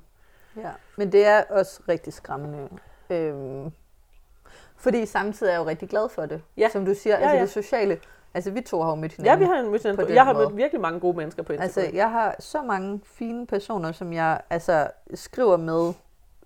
Ja, 0.56 0.70
men 0.96 1.12
det 1.12 1.26
er 1.26 1.42
også 1.50 1.80
rigtig 1.88 2.12
skræmmende. 2.12 2.68
Øhm, 3.10 3.72
fordi 4.76 5.06
samtidig 5.06 5.50
er 5.50 5.54
jeg 5.54 5.60
jo 5.64 5.68
rigtig 5.68 5.88
glad 5.88 6.08
for 6.08 6.26
det. 6.26 6.42
Ja. 6.56 6.68
Som 6.72 6.84
du 6.84 6.94
siger, 6.94 7.16
Ja, 7.18 7.22
altså 7.22 7.36
ja. 7.36 7.42
det 7.42 7.50
sociale. 7.50 7.98
Altså 8.34 8.50
vi 8.50 8.60
to 8.60 8.82
har 8.82 8.88
jo 8.90 8.94
mødt 8.94 9.12
Ja, 9.18 9.22
hinanden. 9.22 9.40
vi 9.40 9.54
har 9.56 9.62
mødt 9.70 9.82
hinanden 9.82 10.06
på 10.06 10.12
Jeg 10.12 10.24
har 10.24 10.32
måde. 10.32 10.46
mødt 10.46 10.56
virkelig 10.56 10.80
mange 10.80 11.00
gode 11.00 11.16
mennesker 11.16 11.42
på 11.42 11.52
Instagram. 11.52 11.82
Altså, 11.84 11.96
jeg 11.96 12.10
har 12.10 12.36
så 12.38 12.62
mange 12.62 13.00
fine 13.04 13.46
personer, 13.46 13.92
som 13.92 14.12
jeg 14.12 14.40
altså, 14.50 14.88
skriver 15.14 15.56
med 15.56 15.92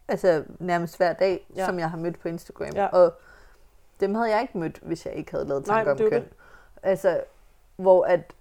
altså, 0.09 0.45
nærmest 0.59 0.97
hver 0.97 1.13
dag, 1.13 1.47
Ja. 1.57 1.61
ja. 1.61 1.67
som 1.67 1.79
jeg 1.79 1.91
har 1.91 1.99
mødt 1.99 2.19
på 2.21 2.29
Instagram. 2.29 2.69
Ja. 2.75 2.87
Og 2.87 3.13
dem 4.01 4.15
havde 4.15 4.31
jeg 4.31 4.43
ikke 4.43 4.59
mødt, 4.59 4.79
hvis 4.83 5.07
jeg 5.07 5.15
ikke 5.15 5.31
havde 5.31 5.45
lavet 5.49 5.67
Nej, 5.67 5.77
tanker 5.77 5.95
det 5.95 6.01
er 6.01 6.05
om 6.05 6.11
køn. 6.25 6.29
Altså, 6.83 7.21
hvor 7.77 8.05
at 8.05 8.33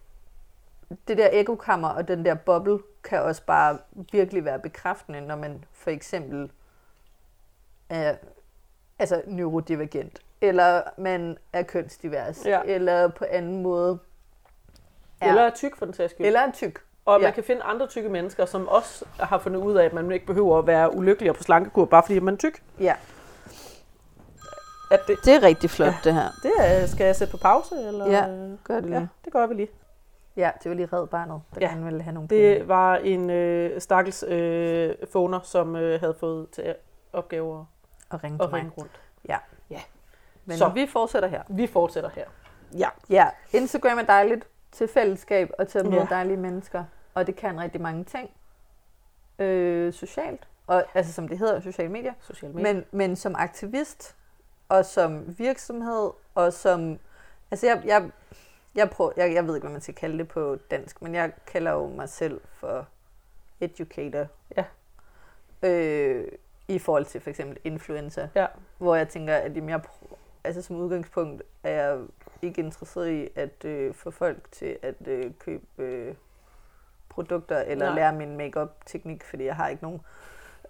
det 1.08 1.18
der 1.18 1.30
ekokammer 1.32 1.88
og 1.90 2.08
den 2.08 2.26
der 2.26 2.34
boble 2.36 2.80
kan 3.04 3.22
også 3.22 3.42
bare 3.46 3.78
virkelig 4.12 4.46
være 4.46 4.60
bekræftende, 4.60 5.22
når 5.22 5.36
man 5.36 5.66
for 5.74 5.90
eksempel 5.92 6.52
er 7.90 8.16
altså 9.00 9.22
neurodivergent, 9.28 10.20
eller 10.42 10.82
man 10.98 11.38
er 11.54 11.64
kønsdivers, 11.64 12.46
Ja. 12.46 12.62
eller 12.66 13.08
på 13.08 13.26
anden 13.30 13.62
måde 13.64 14.00
er, 15.22 15.28
Eller 15.28 15.42
er 15.42 15.50
tyk 15.50 15.76
for 15.76 15.86
den 15.86 15.94
sags 15.94 16.14
skyld. 16.14 16.26
eller 16.26 16.40
er 16.40 16.52
tyk. 16.52 16.80
Og 17.06 17.20
man 17.20 17.28
Ja. 17.30 17.32
kan 17.34 17.44
finde 17.44 17.62
andre 17.64 17.88
tykke 17.88 18.10
mennesker, 18.10 18.46
som 18.46 18.68
også 18.68 19.06
har 19.20 19.38
fundet 19.40 19.60
ud 19.60 19.76
af, 19.76 19.86
at 19.86 19.94
man 19.94 20.12
ikke 20.12 20.26
behøver 20.26 20.60
at 20.60 20.68
være 20.68 20.96
ulykkelig 20.96 21.30
og 21.32 21.36
på 21.38 21.44
slankekur, 21.44 21.86
bare 21.86 22.04
fordi 22.04 22.20
man 22.20 22.34
er 22.34 22.38
tyk. 22.38 22.64
Ja. 22.80 22.96
At 24.92 25.00
det, 25.08 25.18
Det 25.26 25.34
er 25.36 25.44
rigtig 25.44 25.70
flot, 25.70 25.88
Ja. 25.88 25.92
ja. 25.94 26.00
det 26.04 26.14
her. 26.14 26.30
det 26.44 26.52
er, 26.60 26.86
skal 26.88 27.06
jeg 27.06 27.16
sætte 27.16 27.32
på 27.32 27.38
pause? 27.38 27.76
Eller? 27.88 28.06
Ja, 28.12 28.22
Gør 28.64 28.76
det 28.76 28.84
lige. 28.84 28.94
ja, 28.96 29.00
Ja, 29.00 29.08
det 29.26 29.34
gør 29.34 29.48
vi 29.48 29.54
lige. 29.54 29.68
ja 30.38 30.52
det 30.64 30.70
var 30.70 30.76
lige 30.76 30.90
Red 30.94 31.08
Barnet, 31.08 31.42
der 31.54 31.58
Ja. 31.62 31.66
ja. 31.68 31.72
gerne 31.72 31.84
ville 31.84 32.02
have 32.02 32.14
nogle 32.14 32.28
penge. 32.30 32.44
Det 32.50 32.68
var 32.68 32.96
en 32.96 33.30
øh, 33.30 33.82
stakkels 33.82 34.24
øh, 34.28 34.94
foner, 35.12 35.40
som 35.44 35.76
øh, 35.76 36.00
havde 36.00 36.16
fået 36.20 36.50
til 36.50 36.76
opgave 37.14 37.66
Og 38.10 38.24
ringe 38.24 38.38
at, 38.44 38.48
at 38.48 38.54
ringe 38.54 38.72
rundt. 38.78 38.92
Men 40.46 40.58
Så. 40.58 40.66
Så. 40.66 40.70
vi 40.70 40.88
fortsætter 40.88 41.30
her. 41.30 41.44
Vi 41.50 41.68
fortsætter 41.68 42.10
her. 42.10 42.26
Ja. 42.78 42.90
Ja, 43.10 43.28
Instagram 43.54 43.98
er 43.98 44.02
dejligt 44.04 44.48
til 44.72 44.88
fællesskab 44.88 45.52
og 45.60 45.68
til 45.68 45.80
at 45.80 45.86
møde 45.86 45.96
Ja. 45.96 46.02
ja. 46.10 46.16
dejlige 46.16 46.38
mennesker. 46.38 46.84
Og 47.14 47.28
det 47.28 47.36
kan 47.36 47.60
rigtig 47.60 47.82
mange 47.82 48.04
ting. 48.04 48.30
Øh, 49.40 49.94
socialt. 49.94 50.48
Og, 50.68 50.84
altså 50.94 51.14
som 51.14 51.28
det 51.28 51.38
hedder, 51.38 51.60
sociale 51.60 51.90
medier. 51.92 52.14
Social 52.22 52.52
media. 52.54 52.74
Men, 52.74 52.86
men 52.92 53.16
som 53.16 53.36
aktivist 53.38 54.16
og 54.70 54.86
som 54.86 55.38
virksomhed 55.38 56.12
og 56.36 56.54
som... 56.54 57.00
Altså 57.52 57.68
jeg, 57.68 57.82
jeg, 57.86 58.12
jeg, 58.76 58.90
prøver, 58.90 59.12
jeg, 59.18 59.34
jeg 59.34 59.48
ved 59.48 59.56
ikke, 59.56 59.66
hvad 59.66 59.74
man 59.74 59.82
skal 59.82 59.96
kalde 59.96 60.18
det 60.18 60.28
på 60.28 60.58
dansk, 60.72 61.02
men 61.02 61.16
jeg 61.16 61.32
kalder 61.48 61.72
jo 61.72 61.88
mig 61.88 62.10
selv 62.10 62.42
for 62.54 62.88
educator. 63.62 64.28
Ja. 64.58 64.66
Øh, 65.64 66.28
I 66.68 66.80
forhold 66.80 67.06
til 67.06 67.22
for 67.22 67.30
eksempel 67.30 67.58
influencer. 67.64 68.28
Ja. 68.36 68.48
Hvor 68.78 68.96
jeg 68.96 69.10
tænker, 69.10 69.36
at 69.36 69.56
jamen, 69.56 69.70
jeg, 69.70 69.82
prø- 69.86 70.16
altså 70.44 70.62
som 70.62 70.76
udgangspunkt 70.76 71.44
er 71.64 71.72
jeg 71.72 72.00
ikke 72.42 72.62
interesseret 72.62 73.10
i 73.10 73.30
at 73.36 73.66
øh, 73.66 73.94
få 73.94 74.12
folk 74.12 74.52
til 74.52 74.78
at 74.82 75.08
øh, 75.08 75.32
købe 75.40 75.66
øh, 75.78 76.16
produkter 77.10 77.60
eller. 77.60 77.86
Nej. 77.86 77.96
lære 77.96 78.14
min 78.14 78.38
makeup 78.38 78.86
teknik 78.86 79.24
fordi 79.24 79.44
jeg 79.44 79.56
har 79.56 79.68
ikke 79.68 79.84
nogen. 79.84 80.02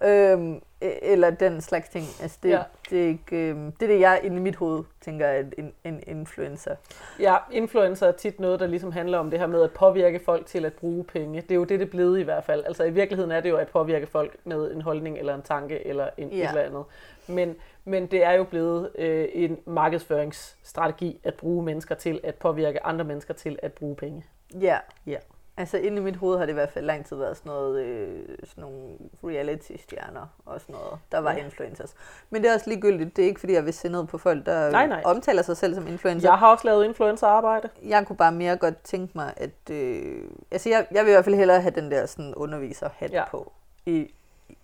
Øhm, 0.02 0.56
e- 0.84 1.06
eller 1.12 1.30
den 1.30 1.62
slags 1.62 1.90
ting. 1.90 2.06
Altså 2.22 2.38
det, 2.44 2.50
Ja. 2.50 2.62
det, 2.90 3.04
er 3.04 3.08
ikke, 3.08 3.36
øhm, 3.50 3.72
det 3.72 3.90
er 3.90 3.94
det, 3.94 4.00
jeg 4.00 4.22
i 4.24 4.30
mit 4.30 4.56
hoved 4.56 4.84
tænker 5.02 5.26
er 5.28 5.44
en, 5.58 5.74
en 5.84 6.04
influencer. 6.08 6.76
Ja, 7.20 7.36
influencer 7.52 8.08
er 8.08 8.12
tit 8.12 8.40
noget, 8.40 8.60
der 8.60 8.68
ligesom 8.68 8.92
handler 8.92 9.18
om 9.18 9.30
det 9.30 9.40
her 9.40 9.48
med 9.48 9.64
at 9.64 9.72
påvirke 9.72 10.20
folk 10.26 10.46
til 10.46 10.66
at 10.66 10.74
bruge 10.74 11.04
penge. 11.04 11.42
Det 11.42 11.52
er 11.52 11.56
jo 11.56 11.64
det, 11.64 11.80
det 11.80 11.90
blevet 11.90 12.20
i 12.20 12.24
hvert 12.24 12.44
fald. 12.44 12.64
Altså 12.66 12.84
i 12.84 12.90
virkeligheden 12.92 13.32
er 13.32 13.40
det 13.40 13.50
jo 13.50 13.58
at 13.58 13.68
påvirke 13.68 14.08
folk 14.08 14.36
med 14.44 14.72
en 14.72 14.82
holdning 14.82 15.18
eller 15.18 15.36
en 15.36 15.42
tanke 15.42 15.88
eller 15.88 16.10
en. 16.18 16.30
Ja. 16.30 16.44
et 16.44 16.50
eller 16.50 16.62
andet. 16.62 16.84
Men, 17.28 17.56
men 17.86 18.06
det 18.08 18.24
er 18.24 18.32
jo 18.32 18.44
blevet 18.44 18.90
øh, 18.98 19.28
en 19.34 19.58
markedsføringsstrategi 19.66 21.20
at 21.24 21.34
bruge 21.34 21.64
mennesker 21.66 21.96
til 21.96 22.20
at 22.24 22.36
påvirke 22.36 22.86
andre 22.86 23.06
mennesker 23.06 23.34
til 23.34 23.60
at 23.64 23.74
bruge 23.74 23.96
penge. 23.96 24.26
Ja. 24.62 24.78
Ja. 25.08 25.18
Altså 25.60 25.78
inde 25.78 25.98
i 25.98 26.00
mit 26.02 26.16
hoved 26.16 26.38
har 26.38 26.46
det 26.46 26.52
i 26.52 26.54
hvert 26.54 26.70
fald 26.72 26.86
lang 26.86 27.06
tid 27.06 27.18
været 27.18 27.38
sådan 27.38 27.50
noget, 27.50 27.84
øh, 27.86 28.38
sådan 28.44 28.62
nogle 28.62 28.78
reality-stjerner 29.24 30.28
og 30.46 30.62
sådan 30.62 30.76
noget, 30.76 31.00
der 31.12 31.18
var 31.20 31.32
Ja. 31.32 31.38
influencers. 31.46 31.94
Men 32.30 32.42
det 32.44 32.50
er 32.50 32.54
også 32.54 32.70
ligegyldigt. 32.70 33.16
Det 33.16 33.24
er 33.24 33.28
ikke 33.28 33.40
fordi, 33.40 33.54
jeg 33.54 33.66
vil 33.66 33.74
se 33.74 33.90
ned 33.90 34.08
på 34.08 34.18
folk, 34.18 34.46
der 34.46 34.72
Nej, 34.72 34.88
nej. 34.88 35.02
omtaler 35.06 35.42
sig 35.42 35.58
selv 35.58 35.76
som 35.76 35.88
influencer. 35.88 36.30
Jeg 36.30 36.38
har 36.40 36.52
også 36.52 36.68
lavet 36.68 36.86
influencerarbejde. 36.86 37.70
jeg 37.86 38.08
kunne 38.08 38.18
bare 38.18 38.32
mere 38.32 38.58
godt 38.58 38.82
tænke 38.84 39.12
mig, 39.16 39.34
at... 39.38 39.70
Øh, 39.72 40.22
altså, 40.52 40.70
jeg, 40.70 40.88
jeg 40.92 41.04
vil 41.06 41.10
i 41.10 41.14
hvert 41.14 41.26
fald 41.26 41.36
hellere 41.36 41.62
have 41.62 41.74
den 41.76 41.92
der 41.92 42.06
sådan, 42.06 42.36
underviser-hat 42.36 43.12
Ja. 43.12 43.24
på 43.32 43.52
i, 43.86 44.14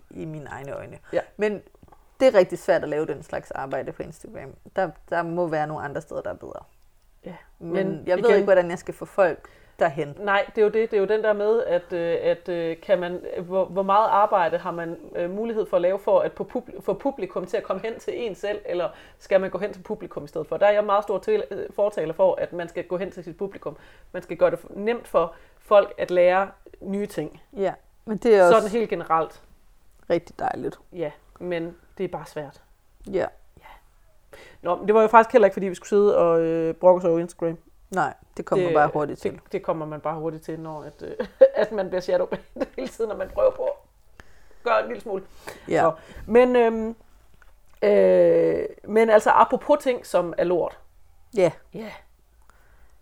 i 0.10 0.25
mine 0.25 0.45
egne 0.49 0.71
øjne. 0.71 0.97
Ja. 1.13 1.19
Men 1.38 1.62
det 2.19 2.27
er 2.27 2.34
rigtig 2.34 2.60
svært 2.60 2.84
at 2.84 2.89
lave 2.89 3.06
den 3.06 3.23
slags 3.23 3.51
arbejde 3.51 3.91
på 3.91 4.03
Instagram. 4.03 4.53
Der, 4.75 4.89
der 5.10 5.23
må 5.23 5.47
være 5.47 5.67
nogle 5.67 5.84
andre 5.84 6.01
steder, 6.01 6.21
der 6.21 6.29
er 6.29 6.34
bedre. 6.36 6.63
Ja. 7.25 7.36
Men, 7.60 7.73
Men 7.73 7.88
Men 7.88 8.03
jeg 8.08 8.17
ved 8.17 8.23
igen- 8.25 8.36
ikke, 8.36 8.43
hvordan 8.45 8.69
jeg 8.69 8.79
skal 8.79 8.93
få 8.93 9.06
folk 9.06 9.49
derhen. 9.79 10.15
Nej, 10.19 10.45
det 10.55 10.57
er 10.62 10.65
jo 10.65 10.71
det. 10.71 10.91
Det 10.91 10.97
er 10.97 11.01
jo 11.01 11.07
den 11.07 11.23
der 11.23 11.33
med, 11.33 11.63
at, 11.63 11.93
øh, 11.93 12.17
at 12.21 12.49
øh, 12.49 12.77
kan 12.81 12.99
man, 12.99 13.21
hvor, 13.39 13.65
hvor 13.65 13.83
meget 13.83 14.09
arbejde 14.09 14.57
har 14.57 14.71
man 14.71 14.97
øh, 15.15 15.29
mulighed 15.31 15.65
for 15.65 15.77
at 15.77 15.81
lave 15.81 15.99
for 15.99 16.19
at 16.19 16.31
få 16.83 16.93
publikum 16.93 17.45
til 17.45 17.57
at 17.57 17.63
komme 17.63 17.81
hen 17.81 17.99
til 17.99 18.25
en 18.25 18.36
selv, 18.36 18.62
eller 18.65 18.89
skal 19.19 19.41
man 19.41 19.49
gå 19.49 19.57
hen 19.57 19.73
til 19.73 19.81
publikum 19.81 20.23
i 20.23 20.27
stedet 20.27 20.47
for? 20.47 20.57
Der 20.57 20.65
er 20.65 20.71
jeg 20.71 20.83
meget 20.83 21.03
stor 21.03 21.17
til, 21.17 21.43
fortaler 21.75 22.13
for, 22.13 22.36
at 22.36 22.53
man 22.53 22.69
skal 22.69 22.83
gå 22.83 22.97
hen 22.97 23.12
til 23.12 23.23
sit 23.23 23.38
publikum. 23.38 23.77
Man 24.12 24.23
skal 24.23 24.38
gøre 24.38 24.51
det 24.51 24.59
nemt 24.69 25.07
for 25.07 25.36
folk 25.59 25.93
at 25.97 26.12
lære 26.12 26.51
nye 26.81 27.05
ting. 27.05 27.41
Ja, 27.57 27.73
men 28.05 28.17
det 28.17 28.36
er 28.36 28.43
også 28.43 28.55
Sådan 28.55 28.71
helt 28.71 28.89
generelt. 28.89 29.41
rigtig 30.09 30.39
dejligt. 30.39 30.79
Ja, 30.93 31.12
men 31.39 31.75
det 31.97 32.03
er 32.03 32.07
bare 32.07 32.25
svært. 32.25 32.62
Ja. 33.12 33.25
Nå, 34.62 34.75
men 34.75 34.88
det 34.88 34.95
var 34.95 35.01
jo 35.01 35.07
faktisk 35.07 35.31
heller 35.33 35.45
ikke, 35.45 35.53
fordi 35.53 35.67
vi 35.67 35.75
skulle 35.75 35.89
sidde 35.89 36.17
og 36.17 36.41
øh, 36.41 36.73
brokke 36.73 36.99
os 36.99 37.05
over 37.05 37.19
Instagram. 37.19 37.57
Nej, 37.95 38.13
det 38.38 38.45
kommer 38.45 38.65
det, 38.65 38.73
bare 38.75 38.89
hurtigt 38.93 39.19
til. 39.21 39.32
Det, 39.32 39.41
det 39.51 39.63
kommer 39.63 39.86
man 39.86 40.01
bare 40.01 40.19
hurtigt 40.19 40.43
til, 40.43 40.60
når 40.60 40.84
at, 40.84 41.03
øh, 41.03 41.27
at 41.56 41.71
man 41.71 41.88
bliver 41.88 42.01
shadowbanned 42.01 42.65
hele 42.77 42.88
tiden, 42.88 43.10
når 43.10 43.17
man 43.17 43.29
prøver 43.29 43.51
på 43.51 43.63
at 43.63 43.73
gøre 44.63 44.82
en 44.82 44.88
lille 44.88 45.01
smule. 45.01 45.23
Ja. 45.67 45.82
Så, 45.82 45.91
men, 46.27 46.56
øhm, 46.56 46.95
øh, 47.84 48.65
men 48.84 49.10
altså 49.10 49.29
apropos 49.29 49.84
ting, 49.84 50.06
som 50.06 50.34
er 50.38 50.43
lort. 50.43 50.79
Ja, 51.38 51.51
Ja. 51.73 51.91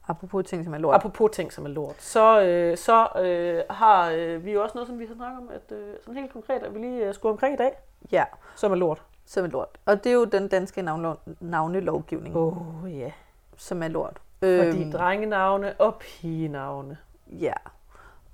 apropos 0.08 0.46
ting, 0.46 0.64
som 0.64 0.74
er 0.74 0.78
lort. 0.78 0.96
Apropos 0.96 1.32
ting, 1.34 1.54
som 1.54 1.66
er 1.66 1.70
lort. 1.70 1.96
Så, 2.02 2.42
øh, 2.42 2.78
så 2.78 3.08
øh, 3.22 3.64
har 3.70 4.10
øh, 4.10 4.46
vi 4.46 4.52
jo 4.52 4.64
også 4.64 4.74
noget, 4.76 4.88
som 4.88 5.00
vi 5.00 5.06
har 5.06 5.16
snakket 5.16 5.38
om, 5.38 5.50
at 5.54 5.78
øh, 5.78 5.94
sådan 6.02 6.16
helt 6.22 6.34
konkret, 6.34 6.64
at 6.64 6.74
vi 6.74 6.80
lige 6.80 7.08
øh, 7.08 7.14
skulle 7.14 7.32
omkring 7.32 7.54
i 7.54 7.58
dag, 7.58 7.72
Ja, 8.12 8.24
som 8.56 8.72
er 8.72 8.76
lort. 8.76 9.02
som 9.26 9.46
er 9.46 9.50
lort. 9.50 9.70
Og 9.86 10.04
det 10.04 10.10
er 10.10 10.14
jo 10.14 10.26
den 10.26 10.48
danske 10.48 10.82
navnlov- 10.82 11.20
navnelovgivning, 11.40 12.36
Åh, 12.38 12.84
oh, 12.84 12.98
ja. 13.00 13.12
som 13.58 13.84
er 13.84 13.88
lort. 13.88 14.18
Fordi 14.42 14.82
Øhm, 14.84 14.92
drengenavne 14.92 15.74
og 15.80 15.96
pigenavne. 15.96 16.98
Ja. 17.28 17.54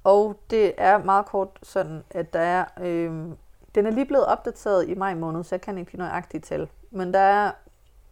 Og 0.04 0.39
det 0.50 0.74
er 0.78 0.98
meget 0.98 1.26
kort 1.26 1.60
sådan, 1.63 2.04
at 2.10 2.34
der 2.34 2.39
er... 2.39 2.65
Øhm, 2.82 3.38
den 3.76 3.86
er 3.86 3.91
lige 3.91 4.06
blevet 4.06 4.26
opdateret 4.26 4.89
i 4.89 4.93
maj 4.96 5.15
måned, 5.15 5.43
så 5.43 5.56
jeg 5.56 5.62
kan 5.62 5.78
ikke 5.78 5.91
give 5.91 5.98
nøjagtigt 6.00 6.46
tal. 6.46 6.70
Men 6.91 7.13
der 7.13 7.20
er 7.20 7.52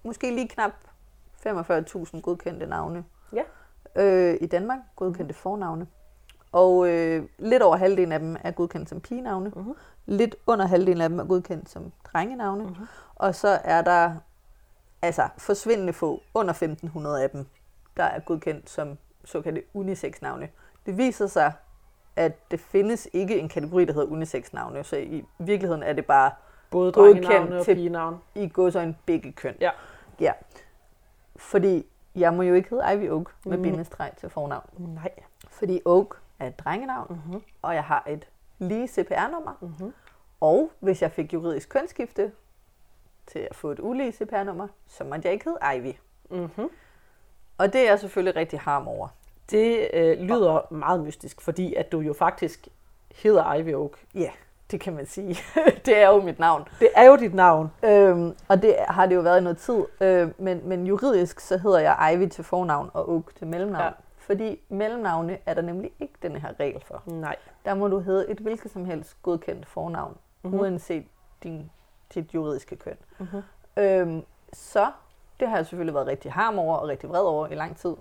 måske 0.03 0.35
lige 0.35 0.47
knap 0.47 0.71
45.000 1.47 2.21
godkendte 2.21 2.65
navne 2.65 3.05
Ja. 3.33 3.41
øh, 4.03 4.37
i 4.41 4.45
Danmark, 4.45 4.79
godkendte 4.95 5.33
fornavne. 5.33 5.87
Og 6.51 6.87
øh, 6.89 7.25
lidt 7.37 7.63
over 7.63 7.77
halvdelen 7.77 8.11
af 8.11 8.19
dem 8.19 8.37
er 8.43 8.51
godkendt 8.51 8.89
som 8.89 9.01
pigenavne. 9.01 9.49
Mhm. 9.55 9.75
Lidt 10.05 10.35
under 10.47 10.65
halvdelen 10.67 11.01
af 11.01 11.09
dem 11.09 11.19
er 11.19 11.23
godkendt 11.25 11.69
som 11.69 11.91
drengenavne. 12.13 12.63
Mhm. 12.63 12.75
Og 13.15 13.35
så 13.35 13.59
er 13.63 13.81
der 13.81 14.15
altså 15.01 15.27
forsvindende 15.37 15.93
få, 15.93 16.21
under 16.33 16.53
1500 16.53 17.23
af 17.23 17.29
dem, 17.29 17.45
der 17.97 18.03
er 18.03 18.19
godkendt 18.19 18.69
som 18.69 18.97
såkaldte 19.25 19.63
unisex-navne. 19.73 20.49
Det 20.85 20.97
viser 20.97 21.27
sig, 21.27 21.53
at 22.15 22.51
det 22.51 22.59
findes 22.59 23.07
ikke 23.13 23.39
en 23.39 23.49
kategori, 23.49 23.85
der 23.85 23.93
hedder 23.93 24.07
unisex-navne, 24.07 24.83
så 24.83 24.95
i 24.97 25.25
virkeligheden 25.39 25.83
er 25.83 25.93
det 25.93 26.05
bare 26.05 26.31
Både 26.71 26.91
Godkendt 26.91 27.53
og 27.53 27.65
til- 27.65 27.75
pigenavne. 27.75 28.17
i 28.35 28.49
gåsøjne 28.49 28.95
begge 29.05 29.31
køn. 29.31 29.55
Ja. 29.61 29.71
ja. 30.19 30.31
Fordi 31.35 31.85
jeg 32.15 32.33
må 32.33 32.41
jo 32.43 32.53
ikke 32.53 32.69
hedde 32.69 32.93
Ivy 32.93 33.09
Oak 33.09 33.29
med 33.45 33.57
Mm. 33.57 33.63
bindestreg 33.63 34.11
til 34.17 34.29
fornavn. 34.29 34.69
Nej. 34.77 35.11
Fordi 35.49 35.81
Oak 35.85 36.15
er 36.39 36.47
et 36.47 36.59
drengenavn, 36.59 37.07
Mm-hmm. 37.25 37.41
og 37.61 37.75
jeg 37.75 37.83
har 37.83 38.03
et 38.07 38.27
lige 38.59 38.87
CPR-nummer. 38.87 39.53
Mm-hmm. 39.61 39.93
Og 40.41 40.71
hvis 40.79 41.01
jeg 41.01 41.11
fik 41.11 41.33
juridisk 41.33 41.69
kønsskifte 41.69 42.31
til 43.27 43.39
at 43.39 43.55
få 43.55 43.71
et 43.71 43.79
ulige 43.79 44.11
CPR-nummer, 44.11 44.67
så 44.87 45.03
måtte 45.03 45.21
jeg 45.23 45.33
ikke 45.33 45.45
hedde 45.45 45.77
Ivy. 45.77 45.93
Mm-hmm. 46.29 46.69
Og 47.57 47.73
det 47.73 47.81
er 47.81 47.85
jeg 47.89 47.99
selvfølgelig 47.99 48.35
rigtig 48.35 48.59
harm 48.59 48.87
over. 48.87 49.07
Det 49.51 49.87
øh, 49.93 50.19
lyder 50.19 50.73
meget 50.73 50.99
mystisk, 50.99 51.41
fordi 51.41 51.73
at 51.73 51.91
du 51.91 51.99
jo 51.99 52.13
faktisk 52.13 52.67
hedder 53.15 53.53
Ivy 53.53 53.73
Oak. 53.73 53.91
Ja, 54.15 54.29
det 54.71 54.79
kan 54.79 54.93
man 54.95 55.05
sige. 55.05 55.37
det 55.85 55.97
er 55.97 56.09
jo 56.09 56.21
mit 56.21 56.39
navn. 56.39 56.67
Det 56.79 56.89
er 56.95 57.03
jo 57.03 57.15
dit 57.15 57.33
navn. 57.33 57.71
Øhm, 57.83 58.35
og 58.47 58.61
det 58.61 58.75
har 58.87 59.05
det 59.05 59.15
jo 59.15 59.21
været 59.21 59.39
i 59.39 59.43
noget 59.43 59.57
tid. 59.57 59.83
Øh, 60.01 60.29
men, 60.37 60.61
men 60.69 60.87
juridisk 60.87 61.39
så 61.39 61.57
hedder 61.57 61.79
jeg 61.79 62.13
Ivy 62.13 62.29
til 62.29 62.43
fornavn 62.43 62.89
og 62.93 63.09
Oak 63.09 63.35
til 63.35 63.47
mellemnavn. 63.47 63.83
Ja. 63.83 63.91
Fordi 64.17 64.59
mellemnavne 64.69 65.37
er 65.45 65.53
der 65.53 65.61
nemlig 65.61 65.91
ikke 65.99 66.13
den 66.21 66.35
her 66.35 66.49
regel 66.59 66.83
for. 66.87 67.03
Nej. 67.05 67.35
Der 67.65 67.73
må 67.73 67.87
du 67.87 67.99
hedde 67.99 68.29
et 68.31 68.37
hvilket 68.37 68.71
som 68.71 68.85
helst 68.85 69.17
godkendt 69.23 69.65
fornavn, 69.67 70.11
Mhm. 70.11 70.17
mm-hmm. 70.51 70.59
uanset 70.59 71.05
din, 71.43 71.71
dit 72.15 72.33
juridiske 72.33 72.75
køn. 72.75 72.97
Mhm. 73.19 73.41
Øhm, 73.77 74.21
så 74.53 74.87
det 75.39 75.47
har 75.49 75.55
jeg 75.55 75.65
selvfølgelig 75.65 75.93
været 75.93 76.07
rigtig 76.07 76.31
harm 76.31 76.59
over 76.59 76.75
og 76.77 76.87
rigtig 76.87 77.09
vred 77.09 77.21
over 77.21 77.47
i 77.47 77.55
lang 77.55 77.77
tid. 77.77 77.95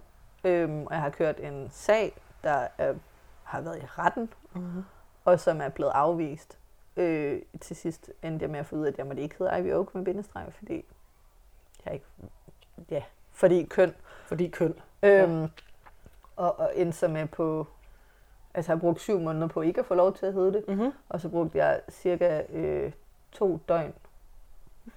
Øhm, 0.44 0.86
og 0.86 0.92
jeg 0.92 1.00
har 1.02 1.10
kørt 1.10 1.40
en 1.40 1.68
sag, 1.70 2.16
der 2.44 2.66
er, 2.78 2.94
har 3.42 3.60
været 3.60 3.78
i 3.82 3.86
retten, 3.86 4.32
Mm-hmm. 4.54 4.84
og 5.24 5.40
som 5.40 5.60
er 5.60 5.68
blevet 5.68 5.92
afvist. 5.92 6.58
Øh, 6.96 7.42
til 7.60 7.76
sidst 7.76 8.10
endte 8.22 8.42
jeg 8.42 8.50
med 8.50 8.60
at 8.60 8.66
få 8.66 8.76
ud 8.76 8.84
af, 8.84 8.88
at 8.92 8.98
jeg 8.98 9.06
måtte 9.06 9.22
ikke 9.22 9.34
hedde 9.38 9.58
Ivy 9.58 9.72
Oak 9.72 9.94
med 9.94 10.04
bindestreg, 10.04 10.46
fordi 10.58 10.84
jeg 11.84 11.94
ikke, 11.94 12.06
ja, 12.90 13.02
fordi 13.32 13.64
køn. 13.64 13.94
Fordi 14.26 14.48
køn. 14.48 14.74
Øhm, 15.02 15.48
og, 16.36 16.58
og 16.58 16.72
endte 16.74 16.98
så 16.98 17.08
med 17.08 17.26
på, 17.26 17.66
altså 18.54 18.72
jeg 18.72 18.76
har 18.76 18.80
brugt 18.80 19.00
syv 19.00 19.18
måneder 19.20 19.46
på 19.46 19.60
ikke 19.60 19.80
at 19.80 19.86
få 19.86 19.94
lov 19.94 20.14
til 20.14 20.26
at 20.26 20.32
hedde 20.32 20.52
det, 20.52 20.64
Mm-hmm. 20.68 20.92
og 21.08 21.20
så 21.20 21.28
brugte 21.28 21.58
jeg 21.58 21.80
cirka 21.90 22.42
øh, 22.52 22.92
to 23.32 23.58
døgn. 23.68 23.94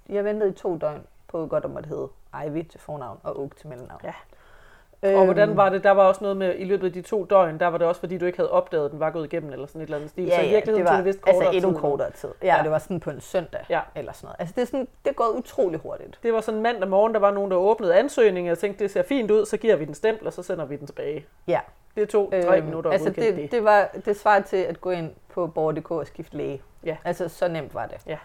Jeg 0.09 0.23
ventede 0.25 0.49
i 0.49 0.53
to 0.53 0.77
døgn 0.77 1.03
på 1.27 1.47
godt 1.47 1.65
at 1.65 1.71
måtte 1.71 1.89
hedde 1.89 2.07
Ivy 2.47 2.63
til 2.69 2.79
fornavn 2.79 3.19
og 3.23 3.39
Oak 3.41 3.55
til 3.55 3.67
mellemnavn. 3.67 4.01
Ja. 4.03 4.13
Øhm, 5.03 5.15
Og 5.19 5.25
hvordan 5.25 5.57
var 5.57 5.69
det? 5.69 5.83
Der 5.83 5.91
var 5.91 6.03
også 6.03 6.23
noget 6.23 6.37
med, 6.37 6.55
i 6.57 6.63
løbet 6.63 6.87
af 6.87 6.93
de 6.93 7.01
to 7.01 7.25
døgn, 7.25 7.59
der 7.59 7.67
var 7.67 7.77
det 7.77 7.87
også, 7.87 7.99
fordi 7.99 8.17
du 8.17 8.25
ikke 8.25 8.37
havde 8.37 8.51
opdaget, 8.51 8.85
at 8.85 8.91
den 8.91 8.99
var 8.99 9.09
gået 9.11 9.25
igennem, 9.25 9.53
eller 9.53 9.65
sådan 9.67 9.81
et 9.81 9.85
eller 9.85 9.97
andet 9.97 10.09
stil. 10.09 10.23
Ja, 10.25 10.35
så 10.35 10.41
i 10.45 10.49
virkeligheden 10.49 10.85
det 10.85 10.85
var 10.85 10.97
tog 10.97 10.97
det 10.97 11.05
vist 11.05 11.21
kortere 11.21 11.43
altså 11.45 11.57
endnu 11.57 11.71
tid. 11.71 11.79
kortere 11.79 12.11
tid. 12.11 12.29
Ja, 12.43 12.55
Ja. 12.57 12.63
det 12.63 12.71
var 12.71 12.77
sådan 12.77 12.99
på 12.99 13.09
en 13.09 13.21
søndag 13.21 13.65
Ja. 13.69 13.79
eller 13.95 14.11
sådan 14.11 14.25
noget. 14.25 14.35
Altså 14.39 14.53
det 14.55 14.61
er, 14.61 14.65
sådan, 14.65 14.87
det 15.05 15.09
er 15.09 15.13
gået 15.13 15.29
utrolig 15.35 15.79
hurtigt. 15.79 16.19
Det 16.23 16.33
var 16.33 16.41
sådan 16.41 16.61
mandag 16.61 16.89
morgen, 16.89 17.13
der 17.13 17.19
var 17.19 17.31
nogen, 17.31 17.51
der 17.51 17.57
åbnede 17.57 17.95
ansøgningen, 17.95 18.47
og 18.49 18.49
jeg 18.49 18.57
tænkte, 18.57 18.83
det 18.83 18.91
ser 18.91 19.03
fint 19.03 19.31
ud, 19.31 19.45
så 19.45 19.57
giver 19.57 19.75
vi 19.75 19.85
den 19.85 19.93
stempel, 19.93 20.27
og 20.27 20.33
så 20.33 20.43
sender 20.43 20.65
vi 20.65 20.75
den 20.75 20.87
tilbage. 20.87 21.25
Ja. 21.47 21.59
Det 21.95 22.09
tog 22.09 22.31
tre 22.43 22.57
Øhm, 22.57 22.65
minutter 22.65 22.91
altså 22.91 23.09
det, 23.09 23.35
det. 23.35 23.51
det, 23.51 23.63
var, 23.63 23.89
det 24.05 24.17
svarer 24.17 24.41
til 24.41 24.57
at 24.57 24.81
gå 24.81 24.89
ind 24.91 25.11
på 25.33 25.47
borger.dk 25.47 25.91
og 25.91 26.07
skifte 26.07 26.37
læge. 26.37 26.61
Ja. 26.83 26.97
Altså 27.05 27.29
så 27.29 27.47
nemt 27.47 27.73
var 27.73 27.85
det. 27.85 27.97
Ja. 28.07 28.17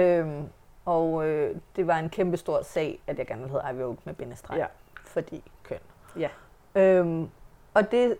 Øhm, 0.00 0.48
og 0.86 1.26
øh, 1.26 1.56
det 1.76 1.86
var 1.86 1.98
en 1.98 2.08
kæmpe 2.08 2.36
stor 2.36 2.62
sag, 2.62 3.00
at 3.06 3.18
jeg 3.18 3.26
gerne 3.26 3.42
ville 3.42 3.52
hedde 3.62 3.76
Ivy 3.76 3.82
Oak 3.82 3.96
med 4.04 4.14
bindestreg. 4.14 4.56
Ja. 4.58 4.66
Fordi 5.04 5.42
køn. 5.62 5.78
Ja. 6.18 6.28
Øhm, 6.74 7.28
og 7.74 7.90
det 7.90 8.16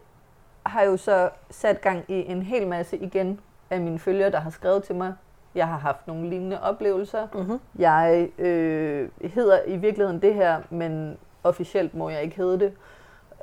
har 0.67 0.83
jo 0.83 0.97
så 0.97 1.31
sat 1.51 1.81
gang 1.81 2.05
i 2.09 2.15
en 2.31 2.43
hel 2.43 2.67
masse 2.67 2.97
igen 2.97 3.41
af 3.71 3.81
mine 3.81 3.99
følgere, 3.99 4.31
der 4.31 4.41
har 4.41 4.51
skrevet 4.51 4.85
til 4.85 4.95
mig. 4.95 5.15
Jeg 5.55 5.69
har 5.69 5.79
haft 5.79 6.07
nogle 6.07 6.29
lignende 6.31 6.63
oplevelser. 6.63 7.27
Mm-hmm. 7.35 7.61
Jeg 7.79 8.31
øh, 8.39 9.09
hedder 9.23 9.59
i 9.67 9.77
virkeligheden 9.77 10.23
det 10.23 10.35
her, 10.35 10.61
men 10.71 11.19
officielt 11.45 11.95
må 11.95 12.09
jeg 12.11 12.23
ikke 12.23 12.37
hedde 12.37 12.59
det. 12.61 12.73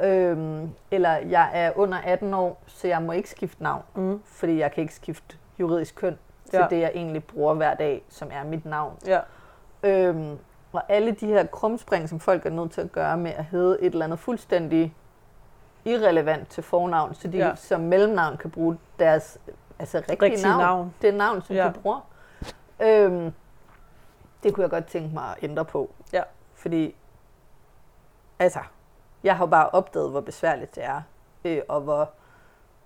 Øhm, 0.03 0.69
eller 0.91 1.09
jeg 1.17 1.49
er 1.53 1.71
under 1.75 1.97
18 1.97 2.33
år, 2.33 2.61
så 2.67 2.87
jeg 2.87 3.01
må 3.01 3.11
ikke 3.11 3.29
skifte 3.29 3.63
navn, 3.63 3.83
Mm. 3.95 4.21
fordi 4.25 4.59
jeg 4.59 4.71
kan 4.71 4.81
ikke 4.81 4.95
skifte 4.95 5.37
juridisk 5.59 5.95
køn 5.95 6.17
til 6.53 6.59
Ja. 6.59 6.67
det, 6.75 6.79
jeg 6.81 6.91
egentlig 6.95 7.23
bruger 7.23 7.53
hver 7.53 7.73
dag, 7.73 8.03
som 8.09 8.29
er 8.31 8.43
mit 8.43 8.65
navn. 8.65 8.97
Ja. 9.05 9.19
Øhm, 9.83 10.37
og 10.73 10.83
alle 10.89 11.11
de 11.11 11.27
her 11.27 11.45
krumspring, 11.45 12.09
som 12.09 12.19
folk 12.19 12.45
er 12.45 12.49
nødt 12.49 12.71
til 12.71 12.81
at 12.81 12.91
gøre 12.91 13.17
med 13.17 13.31
at 13.31 13.45
hedde 13.45 13.77
et 13.81 13.93
eller 13.93 14.05
andet 14.05 14.19
fuldstændig 14.19 14.95
irrelevant 15.85 16.49
til 16.49 16.63
fornavn, 16.63 17.13
så 17.13 17.27
de 17.27 17.37
Ja. 17.37 17.55
som 17.55 17.81
mellemnavn 17.81 18.37
kan 18.37 18.51
bruge 18.51 18.77
deres 18.99 19.37
altså, 19.79 19.97
rigtige, 19.97 20.21
Rigtige 20.21 20.47
navn. 20.47 20.61
navn. 20.61 20.93
Det 21.01 21.13
navn, 21.13 21.41
som 21.41 21.55
Ja. 21.55 21.67
de 21.67 21.73
bruger. 21.81 21.99
Øhm, 22.81 23.33
det 24.43 24.53
kunne 24.53 24.61
jeg 24.61 24.69
godt 24.69 24.85
tænke 24.85 25.13
mig 25.13 25.23
at 25.23 25.35
ændre 25.43 25.65
på. 25.65 25.89
Ja. 26.13 26.21
Fordi, 26.53 26.95
altså, 28.39 28.59
jeg 29.23 29.37
har 29.37 29.45
jo 29.45 29.49
bare 29.49 29.69
opdaget, 29.69 30.11
hvor 30.11 30.21
besværligt 30.21 30.75
det 30.75 30.83
er, 30.85 31.01
øh, 31.45 31.61
og 31.69 31.81
hvor 31.81 32.09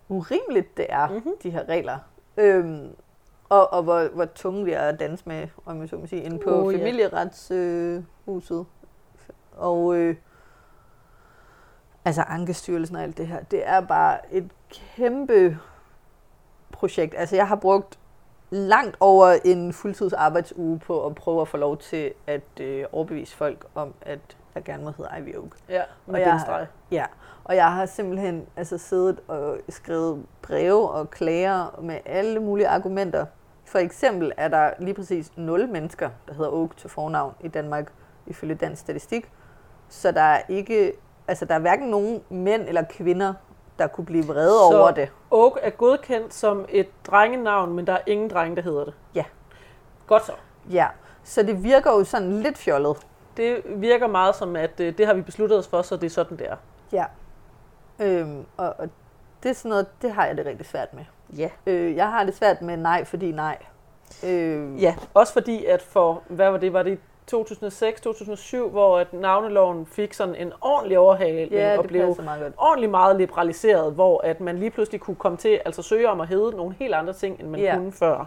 urimeligt 0.10 0.78
det 0.78 0.86
er, 0.90 1.08
Mhm. 1.08 1.16
mm-hmm. 1.16 1.34
de 1.44 1.50
her 1.50 1.70
regler. 1.70 1.98
Øhm, 2.38 2.96
og, 3.50 3.74
og 3.74 3.84
hvor, 3.84 4.08
hvor 4.14 4.26
tunge 4.26 4.66
vi 4.66 4.72
er 4.72 4.82
at 4.82 5.00
danse 5.00 5.24
med, 5.28 5.48
om 5.66 5.82
jeg 5.82 5.90
så 5.90 5.96
må 5.96 6.08
sige, 6.08 6.22
inde 6.24 6.40
på 6.40 6.50
Oh, 6.50 6.74
familieretshuset. 6.74 7.56
Øh, 7.98 8.04
huset. 8.26 8.66
og 9.58 9.96
øh, 9.96 10.16
altså 12.06 12.22
Ankestyrelsen 12.22 12.96
og 12.96 13.04
alt 13.04 13.18
det 13.18 13.28
her, 13.28 13.44
det 13.44 13.68
er 13.68 13.82
bare 13.82 14.34
et 14.34 14.50
kæmpe 14.70 15.58
projekt. 16.72 17.16
Altså 17.18 17.36
jeg 17.36 17.48
har 17.48 17.56
brugt 17.56 18.00
langt 18.50 18.98
over 19.00 19.36
en 19.46 19.74
fuldtidsarbejdsuge 19.74 20.80
på 20.80 21.06
at 21.06 21.16
prøve 21.16 21.42
at 21.42 21.48
få 21.48 21.58
lov 21.58 21.78
til 21.78 22.14
at 22.28 22.60
øh, 22.62 22.86
overbevise 22.92 23.36
folk 23.36 23.66
om, 23.76 23.94
at 24.02 24.20
jeg 24.56 24.64
gerne 24.64 24.84
må 24.84 24.92
hedde 24.98 25.10
Ivy 25.20 25.36
Oak. 25.36 25.52
Ja, 25.70 25.82
med 26.06 26.16
Og 26.16 26.20
jeg-. 26.22 26.68
Ja, 26.92 27.06
og 27.44 27.56
jeg 27.56 27.74
har 27.74 27.86
simpelthen 27.86 28.46
altså 28.56 28.78
siddet 28.78 29.20
og 29.28 29.58
skrevet 29.70 30.26
breve 30.42 30.90
og 30.90 31.10
klager 31.10 31.80
med 31.82 32.00
alle 32.06 32.40
mulige 32.40 32.68
argumenter. 32.68 33.26
For 33.68 33.80
eksempel 33.80 34.32
er 34.38 34.48
der 34.48 34.72
lige 34.80 34.94
præcis 34.94 35.32
0 35.36 35.68
mennesker, 35.70 36.10
der 36.28 36.34
hedder 36.34 36.52
Oak 36.52 36.78
til 36.78 36.90
fornavn 36.90 37.34
i 37.42 37.48
Danmark, 37.48 37.92
ifølge 38.26 38.56
dansk 38.56 38.82
statistik. 38.82 39.32
Så 39.90 40.12
der 40.12 40.22
er 40.22 40.42
ikke, 40.50 40.94
altså 41.28 41.46
der 41.46 41.56
er 41.56 41.60
hverken 41.60 41.90
nogen 41.90 42.24
mænd 42.30 42.62
eller 42.68 42.84
kvinder, 42.90 43.34
der 43.80 43.88
kunne 43.88 44.06
blive 44.06 44.26
vrede 44.26 44.50
Så- 44.72 44.78
over 44.80 44.92
det. 44.92 45.12
Oak 45.32 45.54
er 45.62 45.70
godkendt 45.70 46.34
som 46.34 46.66
et 46.70 46.88
drengenavn, 47.08 47.74
men 47.74 47.88
der 47.88 47.94
er 47.94 48.02
ingen 48.06 48.30
drenge, 48.30 48.56
der 48.56 48.62
hedder 48.62 48.86
det. 48.86 48.94
Ja. 49.16 49.24
Godt 50.08 50.26
så. 50.26 50.32
Ja, 50.72 50.88
så 51.24 51.44
det 51.44 51.64
virker 51.64 51.92
jo 51.92 52.04
sådan 52.04 52.32
lidt 52.32 52.58
fjollet. 52.58 52.98
Det 53.38 53.62
virker 53.66 54.08
meget 54.08 54.36
som, 54.36 54.56
at 54.56 54.80
øh, 54.80 54.98
det 54.98 55.06
har 55.08 55.14
vi 55.14 55.22
besluttet 55.22 55.58
os 55.60 55.68
for, 55.68 55.82
så 55.82 55.96
det 55.96 56.04
er 56.06 56.10
sådan, 56.10 56.38
det 56.38 56.48
er. 56.50 56.56
Ja. 56.92 57.06
Øhm, 58.00 58.46
og, 58.58 58.76
og 58.78 58.90
det 59.44 59.50
er 59.50 59.54
sådan 59.54 59.70
noget, 59.70 60.02
det 60.02 60.12
har 60.12 60.26
jeg 60.26 60.38
det 60.38 60.46
rigtig 60.46 60.66
svært 60.66 60.94
med. 60.94 61.06
Ja. 61.38 61.50
Øh, 61.68 61.96
jeg 61.96 62.08
har 62.12 62.24
det 62.24 62.36
svært 62.36 62.62
med 62.62 62.78
nej, 62.78 63.04
fordi 63.06 63.32
nej. 63.32 63.58
Øh, 64.26 64.82
Ja, 64.84 64.96
også 65.14 65.34
fordi 65.34 65.66
at 65.66 65.82
for, 65.82 66.22
hvad 66.28 66.52
var 66.52 66.58
det, 66.58 66.74
var 66.74 66.84
det 66.84 67.00
2006-2007, 67.34 68.70
hvor 68.70 69.00
at 69.00 69.14
navneloven 69.14 69.86
fik 69.86 70.14
sådan 70.14 70.36
en 70.36 70.54
ordentlig 70.62 71.00
overhaling 71.00 71.52
ja 71.52 71.78
og 71.78 71.86
blev 71.86 72.16
meget 72.24 72.42
godt. 72.42 72.54
ordentligt 72.58 72.92
meget 72.92 73.16
liberaliseret, 73.18 73.94
hvor 73.94 74.22
at 74.24 74.42
man 74.42 74.58
lige 74.58 74.70
pludselig 74.72 75.02
kunne 75.02 75.16
komme 75.16 75.38
til 75.38 75.60
altså 75.66 75.82
søge 75.82 76.10
om 76.10 76.22
at 76.22 76.28
hedde 76.28 76.52
nogle 76.58 76.76
helt 76.80 76.94
andre 76.94 77.14
ting, 77.14 77.40
end 77.40 77.48
man 77.50 77.60
Ja. 77.60 77.76
kunne 77.76 77.92
før. 77.92 78.26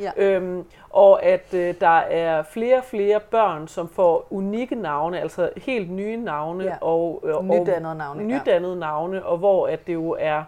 Ja. 0.00 0.10
Øhm, 0.16 0.64
og 0.90 1.22
at 1.22 1.54
øh, 1.54 1.74
der 1.80 1.98
er 1.98 2.42
flere 2.42 2.76
og 2.78 2.84
flere 2.84 3.20
børn, 3.20 3.68
som 3.68 3.88
får 3.88 4.26
unikke 4.30 4.74
navne, 4.74 5.20
altså 5.20 5.50
helt 5.56 5.90
nye 5.90 6.16
navne 6.16 6.64
Ja. 6.64 6.74
og, 6.80 7.22
øh, 7.26 7.36
og 7.36 7.44
Nydannede 7.44 7.94
navne. 7.94 8.20
ja. 8.20 8.26
nydannede 8.38 8.76
navne, 8.78 9.24
og 9.26 9.38
hvor 9.38 9.66
at 9.66 9.86
det 9.86 9.94
jo 9.94 10.16
er 10.18 10.42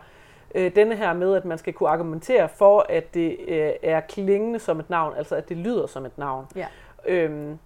øh, 0.54 0.76
denne 0.76 0.96
her 0.96 1.12
med, 1.12 1.34
at 1.34 1.44
man 1.44 1.58
skal 1.58 1.72
kunne 1.72 1.88
argumentere 1.88 2.48
for, 2.48 2.86
at 2.88 3.14
det 3.14 3.36
øh, 3.48 3.72
er 3.82 4.00
klingende 4.00 4.58
som 4.58 4.80
et 4.80 4.90
navn, 4.90 5.16
altså 5.16 5.34
at 5.34 5.48
det 5.48 5.56
lyder 5.56 5.86
som 5.86 6.06
et 6.06 6.18
navn. 6.18 6.46
Ja. 6.56 6.66
Øhm, 7.06 7.58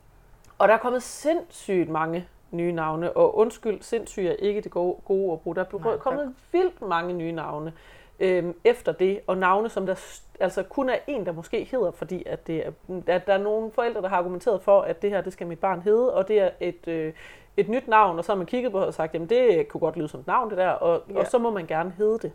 og 0.58 0.68
der 0.68 0.74
er 0.74 0.78
kommet 0.78 1.02
sindssygt 1.02 1.88
mange 1.88 2.26
nye 2.50 2.72
navne, 2.72 3.12
og 3.16 3.38
undskyld, 3.38 3.82
sindssygt 3.82 4.26
er 4.28 4.32
ikke 4.32 4.60
det 4.60 4.70
gode, 4.70 4.96
gode 5.04 5.32
at 5.32 5.40
bruge. 5.40 5.56
Der 5.56 5.64
er 5.64 5.78
Nej, 5.84 5.96
kommet 5.96 6.34
vildt 6.52 6.82
mange 6.82 7.14
nye 7.14 7.32
navne 7.32 7.72
øhm, 8.20 8.54
efter 8.64 8.92
det, 8.92 9.20
og 9.26 9.38
navne, 9.38 9.68
som 9.68 9.86
der 9.86 9.94
altså 10.40 10.62
kun 10.62 10.88
er 10.90 10.96
en, 11.06 11.26
der 11.26 11.32
måske 11.32 11.68
hedder, 11.70 11.90
fordi 11.90 12.22
at 12.26 12.46
det 12.46 12.66
er, 12.66 12.70
at 13.06 13.26
der 13.26 13.32
er 13.32 13.38
nogle 13.38 13.70
forældre, 13.72 14.02
der 14.02 14.08
har 14.08 14.16
argumenteret 14.16 14.62
for, 14.62 14.80
at 14.80 15.02
det 15.02 15.10
her, 15.10 15.20
det 15.20 15.32
skal 15.32 15.46
mit 15.46 15.58
barn 15.58 15.80
hedde, 15.82 16.14
og 16.14 16.28
det 16.28 16.40
er 16.40 16.50
et, 16.60 16.88
øh, 16.88 17.12
et 17.56 17.68
nyt 17.68 17.88
navn, 17.88 18.18
og 18.18 18.24
så 18.24 18.32
har 18.32 18.36
man 18.36 18.46
kigget 18.46 18.72
på 18.72 18.78
det 18.78 18.86
og 18.86 18.94
sagt, 18.94 19.14
jamen 19.14 19.28
det 19.28 19.68
kunne 19.68 19.80
godt 19.80 19.96
lyde 19.96 20.08
som 20.08 20.20
et 20.20 20.26
navn, 20.26 20.50
det 20.50 20.58
der, 20.58 20.68
og, 20.70 21.02
Ja. 21.10 21.18
og 21.18 21.26
så 21.26 21.38
må 21.38 21.50
man 21.50 21.66
gerne 21.66 21.94
hedde 21.98 22.18
det. 22.18 22.32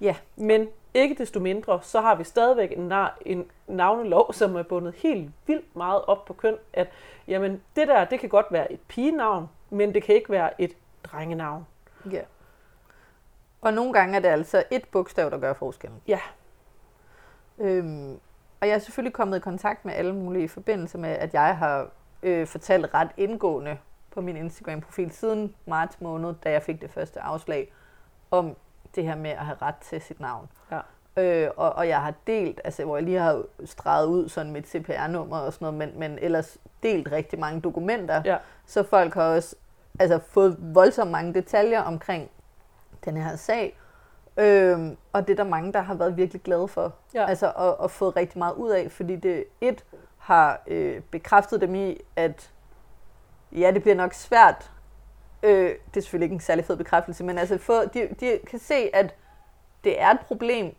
Ja. 0.00 0.16
Men 0.36 0.68
ikke 0.94 1.14
desto 1.14 1.40
mindre, 1.40 1.82
så 1.82 2.00
har 2.00 2.14
vi 2.14 2.24
stadigvæk 2.24 2.72
en, 2.72 2.92
en 3.26 3.50
navnelov, 3.66 4.32
som 4.32 4.56
er 4.56 4.62
bundet 4.62 4.94
helt 4.94 5.30
vildt 5.46 5.76
meget 5.76 6.04
op 6.04 6.24
på 6.24 6.32
køn, 6.32 6.56
at 6.72 6.88
jamen, 7.28 7.62
det 7.76 7.88
der, 7.88 8.04
det 8.04 8.20
kan 8.20 8.28
godt 8.28 8.46
være 8.50 8.72
et 8.72 8.80
pigenavn, 8.88 9.48
men 9.70 9.94
det 9.94 10.02
kan 10.02 10.14
ikke 10.14 10.30
være 10.30 10.60
et 10.60 10.72
drengenavn. 11.04 11.66
Ja. 12.12 12.20
Og 13.60 13.74
nogle 13.74 13.92
gange 13.92 14.16
er 14.16 14.20
det 14.20 14.28
altså 14.28 14.62
et 14.70 14.88
bogstav, 14.88 15.30
der 15.30 15.38
gør 15.38 15.52
forskellen. 15.52 16.00
Ja. 16.08 16.20
Øhm, 17.58 18.20
og 18.60 18.68
jeg 18.68 18.74
er 18.74 18.78
selvfølgelig 18.78 19.14
kommet 19.14 19.36
i 19.36 19.40
kontakt 19.40 19.84
med 19.84 19.94
alle 19.94 20.14
mulige 20.14 20.44
i 20.44 20.48
forbindelse 20.48 20.98
med, 20.98 21.10
at 21.10 21.34
jeg 21.34 21.56
har 21.56 21.88
øh, 22.22 22.46
fortalt 22.46 22.94
ret 22.94 23.10
indgående 23.16 23.78
på 24.10 24.20
min 24.20 24.36
Instagram-profil 24.36 25.10
siden 25.10 25.54
marts 25.66 26.00
måned, 26.00 26.34
da 26.44 26.50
jeg 26.50 26.62
fik 26.62 26.80
det 26.82 26.90
første 26.90 27.20
afslag 27.20 27.72
om 28.30 28.56
det 28.96 29.04
her 29.04 29.16
med 29.16 29.30
at 29.30 29.36
have 29.44 29.56
ret 29.62 29.74
til 29.76 30.00
sit 30.00 30.20
navn. 30.20 30.48
Ja. 30.70 30.80
Øh, 31.16 31.50
og, 31.56 31.72
og 31.72 31.88
jeg 31.88 32.02
har 32.02 32.14
delt, 32.26 32.60
altså 32.64 32.84
hvor 32.84 32.96
jeg 32.96 33.04
lige 33.04 33.18
har 33.18 33.42
streget 33.64 34.06
ud 34.06 34.28
sådan 34.28 34.52
mit 34.52 34.68
CPR-nummer 34.68 35.38
og 35.38 35.52
sådan 35.52 35.66
noget, 35.74 35.78
men, 35.78 35.98
men 36.00 36.18
ellers 36.18 36.58
delt 36.82 37.12
rigtig 37.12 37.38
mange 37.38 37.60
dokumenter, 37.60 38.22
Ja. 38.24 38.36
så 38.66 38.82
folk 38.82 39.14
har 39.14 39.22
også 39.34 39.56
altså, 39.98 40.18
fået 40.28 40.56
voldsomt 40.60 41.10
mange 41.10 41.34
detaljer 41.34 41.82
omkring 41.82 42.30
den 43.04 43.16
her 43.16 43.36
sag. 43.36 43.78
Øhm, 44.36 44.96
og 45.12 45.26
det 45.28 45.32
er 45.38 45.44
der 45.44 45.50
mange, 45.50 45.72
der 45.72 45.80
har 45.80 45.94
været 45.94 46.16
virkelig 46.16 46.42
glade 46.42 46.68
for. 46.68 46.94
Ja. 47.14 47.26
Altså, 47.26 47.52
og, 47.56 47.80
og 47.80 47.90
fået 47.90 48.16
rigtig 48.16 48.38
meget 48.38 48.54
ud 48.54 48.70
af, 48.70 48.90
fordi 48.90 49.16
det 49.16 49.44
et 49.60 49.84
har 50.18 50.62
øh, 50.66 51.00
bekræftet 51.00 51.60
dem 51.60 51.74
i, 51.74 51.98
at 52.16 52.50
ja, 53.52 53.70
det 53.70 53.82
bliver 53.82 53.94
nok 53.96 54.14
svært. 54.14 54.70
Øh, 55.46 55.70
det 55.70 55.96
er 55.96 56.00
selvfølgelig 56.00 56.26
ikke 56.26 56.34
en 56.34 56.40
særlig 56.40 56.64
fed 56.64 56.76
bekræftelse, 56.76 57.24
men 57.24 57.38
altså, 57.38 57.58
få, 57.58 57.84
de, 57.84 58.08
de 58.20 58.38
kan 58.46 58.58
se, 58.58 58.96
at 58.96 59.14
det 59.84 60.00
er 60.00 60.10
et 60.10 60.20
problem, 60.20 60.74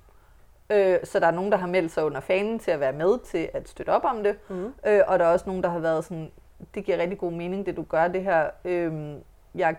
øh, 0.69 0.97
så 1.03 1.19
der 1.19 1.27
er 1.27 1.31
nogen, 1.31 1.51
der 1.51 1.57
har 1.57 1.67
meldt 1.67 1.91
sig 1.91 2.05
under 2.05 2.19
fanen 2.19 2.59
til 2.59 2.71
at 2.71 2.79
være 2.79 2.93
med 2.93 3.19
til 3.25 3.49
at 3.53 3.69
støtte 3.69 3.89
op 3.89 4.03
om 4.03 4.23
det. 4.23 4.37
Mm. 4.49 4.73
Øh, 4.87 5.01
og 5.07 5.19
der 5.19 5.25
er 5.25 5.31
også 5.31 5.45
nogen, 5.47 5.63
der 5.63 5.69
har 5.69 5.79
været 5.79 6.03
sådan, 6.03 6.31
det 6.75 6.85
giver 6.85 6.97
rigtig 6.97 7.17
god 7.17 7.31
mening, 7.31 7.65
det 7.65 7.77
du 7.77 7.83
gør 7.83 8.07
det 8.07 8.23
her. 8.23 8.49
Øhm, 8.65 9.23
jeg 9.55 9.75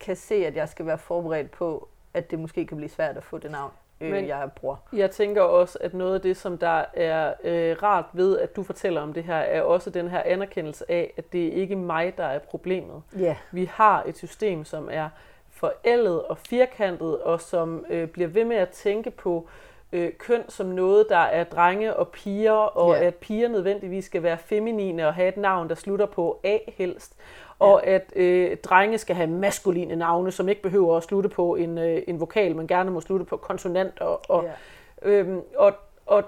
kan 0.00 0.16
se, 0.16 0.34
at 0.34 0.56
jeg 0.56 0.68
skal 0.68 0.86
være 0.86 0.98
forberedt 0.98 1.50
på, 1.50 1.88
at 2.14 2.30
det 2.30 2.38
måske 2.38 2.66
kan 2.66 2.76
blive 2.76 2.90
svært 2.90 3.16
at 3.16 3.24
få 3.24 3.38
det 3.38 3.50
navn, 3.50 3.72
øh, 4.00 4.10
Men- 4.10 4.26
jeg 4.28 4.48
bruger. 4.56 4.76
Jeg 4.92 5.10
tænker 5.10 5.42
også, 5.42 5.78
at 5.80 5.94
noget 5.94 6.14
af 6.14 6.20
det, 6.20 6.36
som 6.36 6.58
der 6.58 6.84
er 6.94 7.32
øh, 7.44 7.76
rart 7.82 8.04
ved, 8.12 8.38
at 8.38 8.56
du 8.56 8.62
fortæller 8.62 9.00
om 9.00 9.12
det 9.12 9.24
her, 9.24 9.34
er 9.36 9.62
også 9.62 9.90
den 9.90 10.08
her 10.08 10.22
anerkendelse 10.24 10.90
af, 10.90 11.12
at 11.16 11.32
det 11.32 11.46
er 11.48 11.52
ikke 11.52 11.76
mig, 11.76 12.16
der 12.16 12.24
er 12.24 12.38
problemet. 12.38 13.02
Ja. 13.18 13.36
Vi 13.52 13.64
har 13.64 14.02
et 14.06 14.16
system, 14.18 14.64
som 14.64 14.88
er 14.92 15.08
forældet 15.50 16.22
og 16.22 16.38
firkantet, 16.38 17.18
og 17.18 17.40
som 17.40 17.84
øh, 17.90 18.08
bliver 18.08 18.28
ved 18.28 18.44
med 18.44 18.56
at 18.56 18.68
tænke 18.68 19.10
på 19.10 19.48
øh, 19.92 20.12
køn 20.18 20.42
som 20.48 20.66
noget, 20.66 21.06
der 21.08 21.16
er 21.16 21.44
drenge 21.44 21.96
og 21.96 22.08
piger, 22.08 22.52
og 22.52 22.94
Ja. 22.94 23.04
at 23.06 23.14
piger 23.14 23.48
nødvendigvis 23.48 24.04
skal 24.04 24.22
være 24.22 24.38
feminine 24.38 25.06
og 25.06 25.14
have 25.14 25.28
et 25.28 25.36
navn, 25.36 25.68
der 25.68 25.74
slutter 25.74 26.06
på 26.06 26.40
A 26.44 26.58
helst. 26.68 27.16
Og 27.58 27.86
at 27.86 28.12
øh, 28.16 28.56
drenge 28.56 28.98
skal 28.98 29.16
have 29.16 29.26
maskuline 29.26 29.96
navne, 29.96 30.30
som 30.30 30.48
ikke 30.48 30.62
behøver 30.62 30.96
at 30.96 31.02
slutte 31.02 31.28
på 31.28 31.54
en, 31.54 31.78
øh, 31.78 32.02
en 32.08 32.20
vokal, 32.20 32.56
men 32.56 32.66
gerne 32.66 32.90
må 32.90 33.00
slutte 33.00 33.24
på 33.24 33.36
konsonant. 33.36 34.00
Og, 34.00 34.20
og, 34.30 34.44
ja. 34.44 35.08
øhm, 35.08 35.40
og, 35.56 35.72
og, 36.06 36.24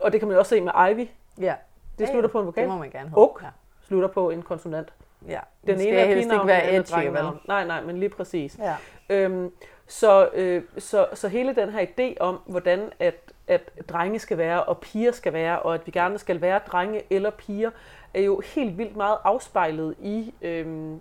og 0.00 0.12
det 0.12 0.20
kan 0.20 0.28
man 0.28 0.38
også 0.38 0.50
se 0.50 0.60
med 0.60 0.72
Ivy. 0.90 1.06
ja. 1.40 1.54
Det 1.98 2.08
slutter 2.08 2.28
ja. 2.28 2.32
på 2.32 2.38
en 2.40 2.46
Det 2.46 2.56
vokal. 2.56 2.68
må 2.68 2.78
man 2.78 2.90
gerne 2.90 3.08
have. 3.08 3.18
Oak. 3.18 3.42
Ja. 3.42 3.48
slutter 3.86 4.08
på 4.08 4.30
en 4.30 4.42
konsonant. 4.42 4.92
ja. 5.28 5.40
Den 5.66 5.80
ene 5.80 5.96
er 5.96 6.14
pigenavn, 6.14 6.40
ikke 6.40 6.46
være 6.46 6.74
edgy, 6.74 7.06
vel? 7.06 7.24
Nej, 7.48 7.66
nej, 7.66 7.82
men 7.82 7.98
lige 7.98 8.08
præcis. 8.08 8.58
Ja. 8.58 8.76
Øhm, 9.10 9.50
så, 9.86 10.28
øh, 10.34 10.62
så, 10.78 11.06
så 11.14 11.28
hele 11.28 11.54
den 11.54 11.70
her 11.70 11.86
idé 11.86 12.20
om, 12.20 12.40
hvordan 12.46 12.90
at, 12.98 13.14
at 13.48 13.70
drenge 13.88 14.18
skal 14.18 14.38
være, 14.38 14.64
og 14.64 14.78
piger 14.78 15.12
skal 15.12 15.32
være, 15.32 15.58
og 15.58 15.74
at 15.74 15.80
vi 15.86 15.90
gerne 15.90 16.18
skal 16.18 16.40
være 16.40 16.60
drenge 16.66 17.02
eller 17.10 17.30
piger, 17.30 17.70
er 18.14 18.20
jo 18.22 18.42
helt 18.54 18.78
vildt 18.78 18.96
meget 18.96 19.18
afspejlet 19.24 19.94
i, 19.98 20.34
øhm, 20.42 21.00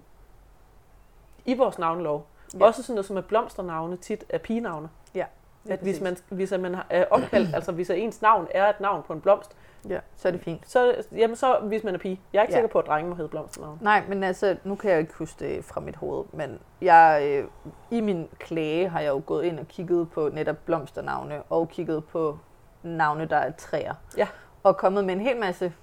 i 1.46 1.54
vores 1.58 1.80
navnelov. 1.80 2.28
Ja. 2.60 2.66
Også 2.66 2.84
sådan 2.84 2.96
noget 2.96 3.06
som 3.06 3.18
at 3.18 3.26
blomsternavne 3.26 3.98
tit 3.98 4.24
er 4.30 4.38
pigenavne. 4.38 4.90
Ja, 5.16 5.26
At 5.70 5.80
hvis 5.80 6.02
man, 6.02 6.18
hvis 6.30 6.52
man 6.60 6.76
er 6.90 7.06
opkaldt, 7.12 7.50
altså 7.56 7.72
hvis 7.72 7.90
ens 7.90 8.22
navn 8.22 8.48
er 8.52 8.70
et 8.70 8.80
navn 8.80 9.04
på 9.04 9.14
en 9.14 9.22
blomst, 9.22 9.56
Ja, 9.90 10.00
så 10.16 10.28
er 10.28 10.32
det 10.32 10.42
fint. 10.42 10.70
så, 10.70 10.96
jamen 11.16 11.36
så 11.36 11.60
hvis 11.64 11.84
man 11.84 11.94
er 11.94 11.98
pige. 11.98 12.22
Jeg 12.34 12.40
er 12.40 12.44
ikke 12.44 12.54
Ja. 12.54 12.58
sikker 12.58 12.70
på, 12.70 12.80
at 12.80 12.86
drenge 12.88 13.10
må 13.10 13.16
hedde 13.16 13.30
blomsternavn. 13.30 13.78
Nej, 13.82 14.04
men 14.08 14.24
altså, 14.24 14.58
nu 14.64 14.76
kan 14.76 14.92
jeg 14.92 15.00
ikke 15.00 15.14
huske 15.14 15.46
det 15.46 15.66
fra 15.66 15.82
mit 15.82 15.96
hoved, 15.96 16.26
men 16.34 16.60
jeg, 16.82 17.22
øh, 17.26 17.48
i 17.92 18.02
min 18.02 18.30
klage 18.40 18.90
har 18.90 19.00
jeg 19.00 19.10
jo 19.10 19.22
gået 19.26 19.44
ind 19.46 19.60
og 19.60 19.68
kigget 19.68 20.12
på 20.12 20.30
netop 20.34 20.56
blomsternavne, 20.66 21.42
og 21.50 21.70
kigget 21.70 22.06
på 22.06 22.38
navne, 22.84 23.26
der 23.26 23.38
er 23.38 23.52
træer. 23.52 23.94
Ja. 24.18 24.28
Og 24.64 24.78
kommet 24.78 25.06
med 25.06 25.14
en 25.14 25.22
hel 25.22 25.38
masse, 25.40 25.74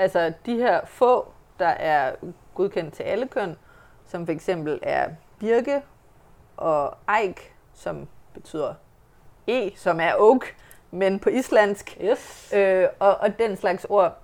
altså 0.00 0.32
de 0.46 0.56
her 0.56 0.80
få, 0.86 1.32
der 1.58 1.68
er 1.68 2.14
godkendt 2.54 2.94
til 2.94 3.02
alle 3.02 3.28
køn, 3.28 3.56
som 4.06 4.26
for 4.26 4.32
eksempel 4.32 4.78
er 4.82 5.08
birke 5.38 5.82
og 6.56 6.94
eik, 7.20 7.54
som 7.74 8.08
betyder 8.34 8.74
e, 9.46 9.70
som 9.76 10.00
er 10.00 10.14
oak, 10.18 10.44
men 10.90 11.18
på 11.18 11.28
islandsk, 11.28 11.98
Yes. 12.04 12.52
øh, 12.56 12.88
og, 12.98 13.16
og 13.16 13.38
den 13.38 13.56
slags 13.56 13.86
ord. 13.88 14.18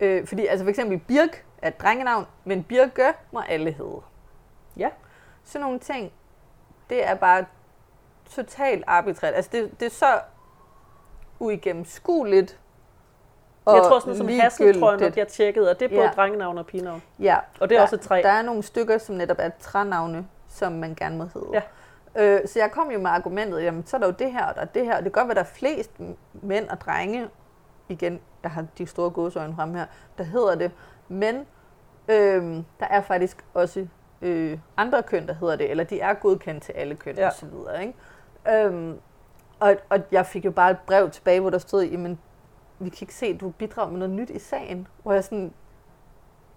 Øh, 0.00 0.26
fordi 0.26 0.46
altså 0.46 0.64
for 0.64 0.70
eksempel 0.70 0.98
Birk 0.98 1.44
er 1.62 1.68
et 1.68 1.80
drengenavn, 1.80 2.26
men 2.44 2.62
Birke 2.64 3.12
må 3.32 3.40
alle 3.40 3.72
hedde. 3.72 4.00
Ja. 4.76 4.88
Sådan 5.44 5.64
nogle 5.64 5.78
ting, 5.78 6.12
det 6.90 7.06
er 7.08 7.14
bare 7.14 7.44
totalt 8.30 8.84
arbitrært. 8.86 9.34
Altså 9.34 9.50
det, 9.52 9.80
det 9.80 9.86
er 9.86 9.90
så 9.90 10.20
uigennemskueligt. 11.38 12.58
Jeg 13.66 13.82
tror 13.82 13.98
sådan 13.98 14.16
noget 14.18 14.18
som 14.18 14.40
Hasseltrøjen, 14.42 15.02
at 15.02 15.16
jeg 15.16 15.28
tjekkede, 15.28 15.70
og 15.70 15.80
det 15.80 15.84
er 15.92 15.96
både 15.96 16.02
Ja. 16.02 16.10
drengenavn 16.16 16.58
og 16.58 16.66
pigenavn. 16.66 17.02
Ja, 17.18 17.36
Og 17.60 17.68
det 17.68 17.74
er 17.74 17.78
der, 17.78 17.82
også 17.82 17.94
et 17.96 18.00
træ. 18.00 18.20
Der 18.24 18.28
er 18.30 18.42
nogle 18.42 18.62
stykker, 18.62 18.98
som 18.98 19.14
netop 19.14 19.36
er 19.40 19.50
trænavne, 19.60 20.26
som 20.48 20.72
man 20.72 20.94
gerne 20.94 21.18
må 21.18 21.24
hedde. 21.34 21.48
Ja. 21.52 21.62
Øh, 22.16 22.48
så 22.48 22.58
jeg 22.58 22.70
kom 22.70 22.90
jo 22.90 22.98
med 22.98 23.10
argumentet, 23.10 23.62
jamen 23.62 23.86
så 23.86 23.96
er 23.96 24.00
der 24.00 24.06
jo 24.06 24.14
det 24.18 24.32
her, 24.32 24.46
og 24.46 24.54
der 24.54 24.60
er 24.60 24.64
det 24.64 24.84
her, 24.84 24.96
og 24.96 25.04
det 25.04 25.12
kan 25.12 25.20
godt 25.22 25.28
være, 25.28 25.34
der 25.34 25.40
er 25.40 25.54
flest 25.54 25.90
mænd 26.42 26.68
og 26.68 26.80
drenge, 26.80 27.28
igen, 27.88 28.20
jeg 28.42 28.50
har 28.50 28.64
de 28.78 28.86
store 28.86 29.10
gåsøjne 29.10 29.54
frem 29.56 29.74
her, 29.74 29.86
der 30.18 30.24
hedder 30.24 30.54
det, 30.54 30.70
men 31.08 31.46
øh, 32.08 32.44
der 32.80 32.86
er 32.90 33.00
faktisk 33.02 33.44
også 33.54 33.86
øh, 34.22 34.58
andre 34.76 35.02
køn, 35.02 35.26
der 35.26 35.34
hedder 35.34 35.56
det, 35.56 35.70
eller 35.70 35.84
de 35.84 36.00
er 36.00 36.14
godkendt 36.14 36.62
til 36.62 36.72
alle 36.72 36.94
køn 36.94 37.16
Ja. 37.16 37.28
og 37.28 37.34
videre, 37.52 37.80
ikke? 37.82 38.64
Øhm, 38.66 38.98
og, 39.60 39.76
og 39.88 39.98
jeg 40.12 40.26
fik 40.26 40.44
jo 40.44 40.50
bare 40.50 40.70
et 40.70 40.78
brev 40.86 41.10
tilbage, 41.10 41.40
hvor 41.40 41.50
der 41.50 41.58
stod, 41.58 41.84
jamen, 41.84 42.18
vi 42.80 42.88
kan 42.90 42.98
ikke 43.00 43.14
se, 43.14 43.26
at 43.26 43.40
du 43.40 43.50
bidrager 43.50 43.90
med 43.90 43.98
noget 43.98 44.14
nyt 44.14 44.30
i 44.30 44.38
sagen. 44.38 44.88
Hvor 45.02 45.12
jeg 45.12 45.24
sådan, 45.24 45.52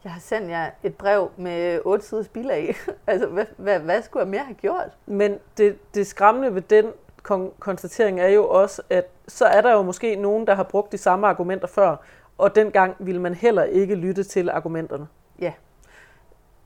jeg 0.04 0.12
har 0.12 0.20
sendt 0.20 0.50
jer 0.50 0.72
et 0.84 0.96
brev 0.96 1.32
med 1.38 1.80
otte 1.86 2.06
siders 2.06 2.28
bilag. 2.28 2.76
altså, 3.08 3.28
hvad, 3.28 3.46
hvad, 3.58 3.80
hvad 3.80 4.02
skulle 4.02 4.22
jeg 4.22 4.30
mere 4.30 4.44
have 4.44 4.56
gjort? 4.56 4.98
Men 5.06 5.40
det, 5.58 5.94
det 5.96 6.08
skræmmende 6.08 6.56
ved 6.56 6.62
den 6.62 6.86
kon- 7.32 7.60
konstatering 7.60 8.20
er 8.20 8.28
jo 8.28 8.50
også, 8.50 8.82
at 8.90 9.10
så 9.28 9.46
er 9.46 9.62
der 9.62 9.72
jo 9.72 9.82
måske 9.82 10.16
nogen, 10.16 10.48
der 10.48 10.56
har 10.56 10.64
brugt 10.64 10.92
de 10.92 10.98
samme 10.98 11.28
argumenter 11.28 11.68
før, 11.68 11.96
og 12.38 12.56
dengang 12.56 12.96
ville 13.00 13.22
man 13.22 13.34
heller 13.34 13.64
ikke 13.64 13.96
lytte 13.96 14.24
til 14.24 14.50
argumenterne. 14.50 15.08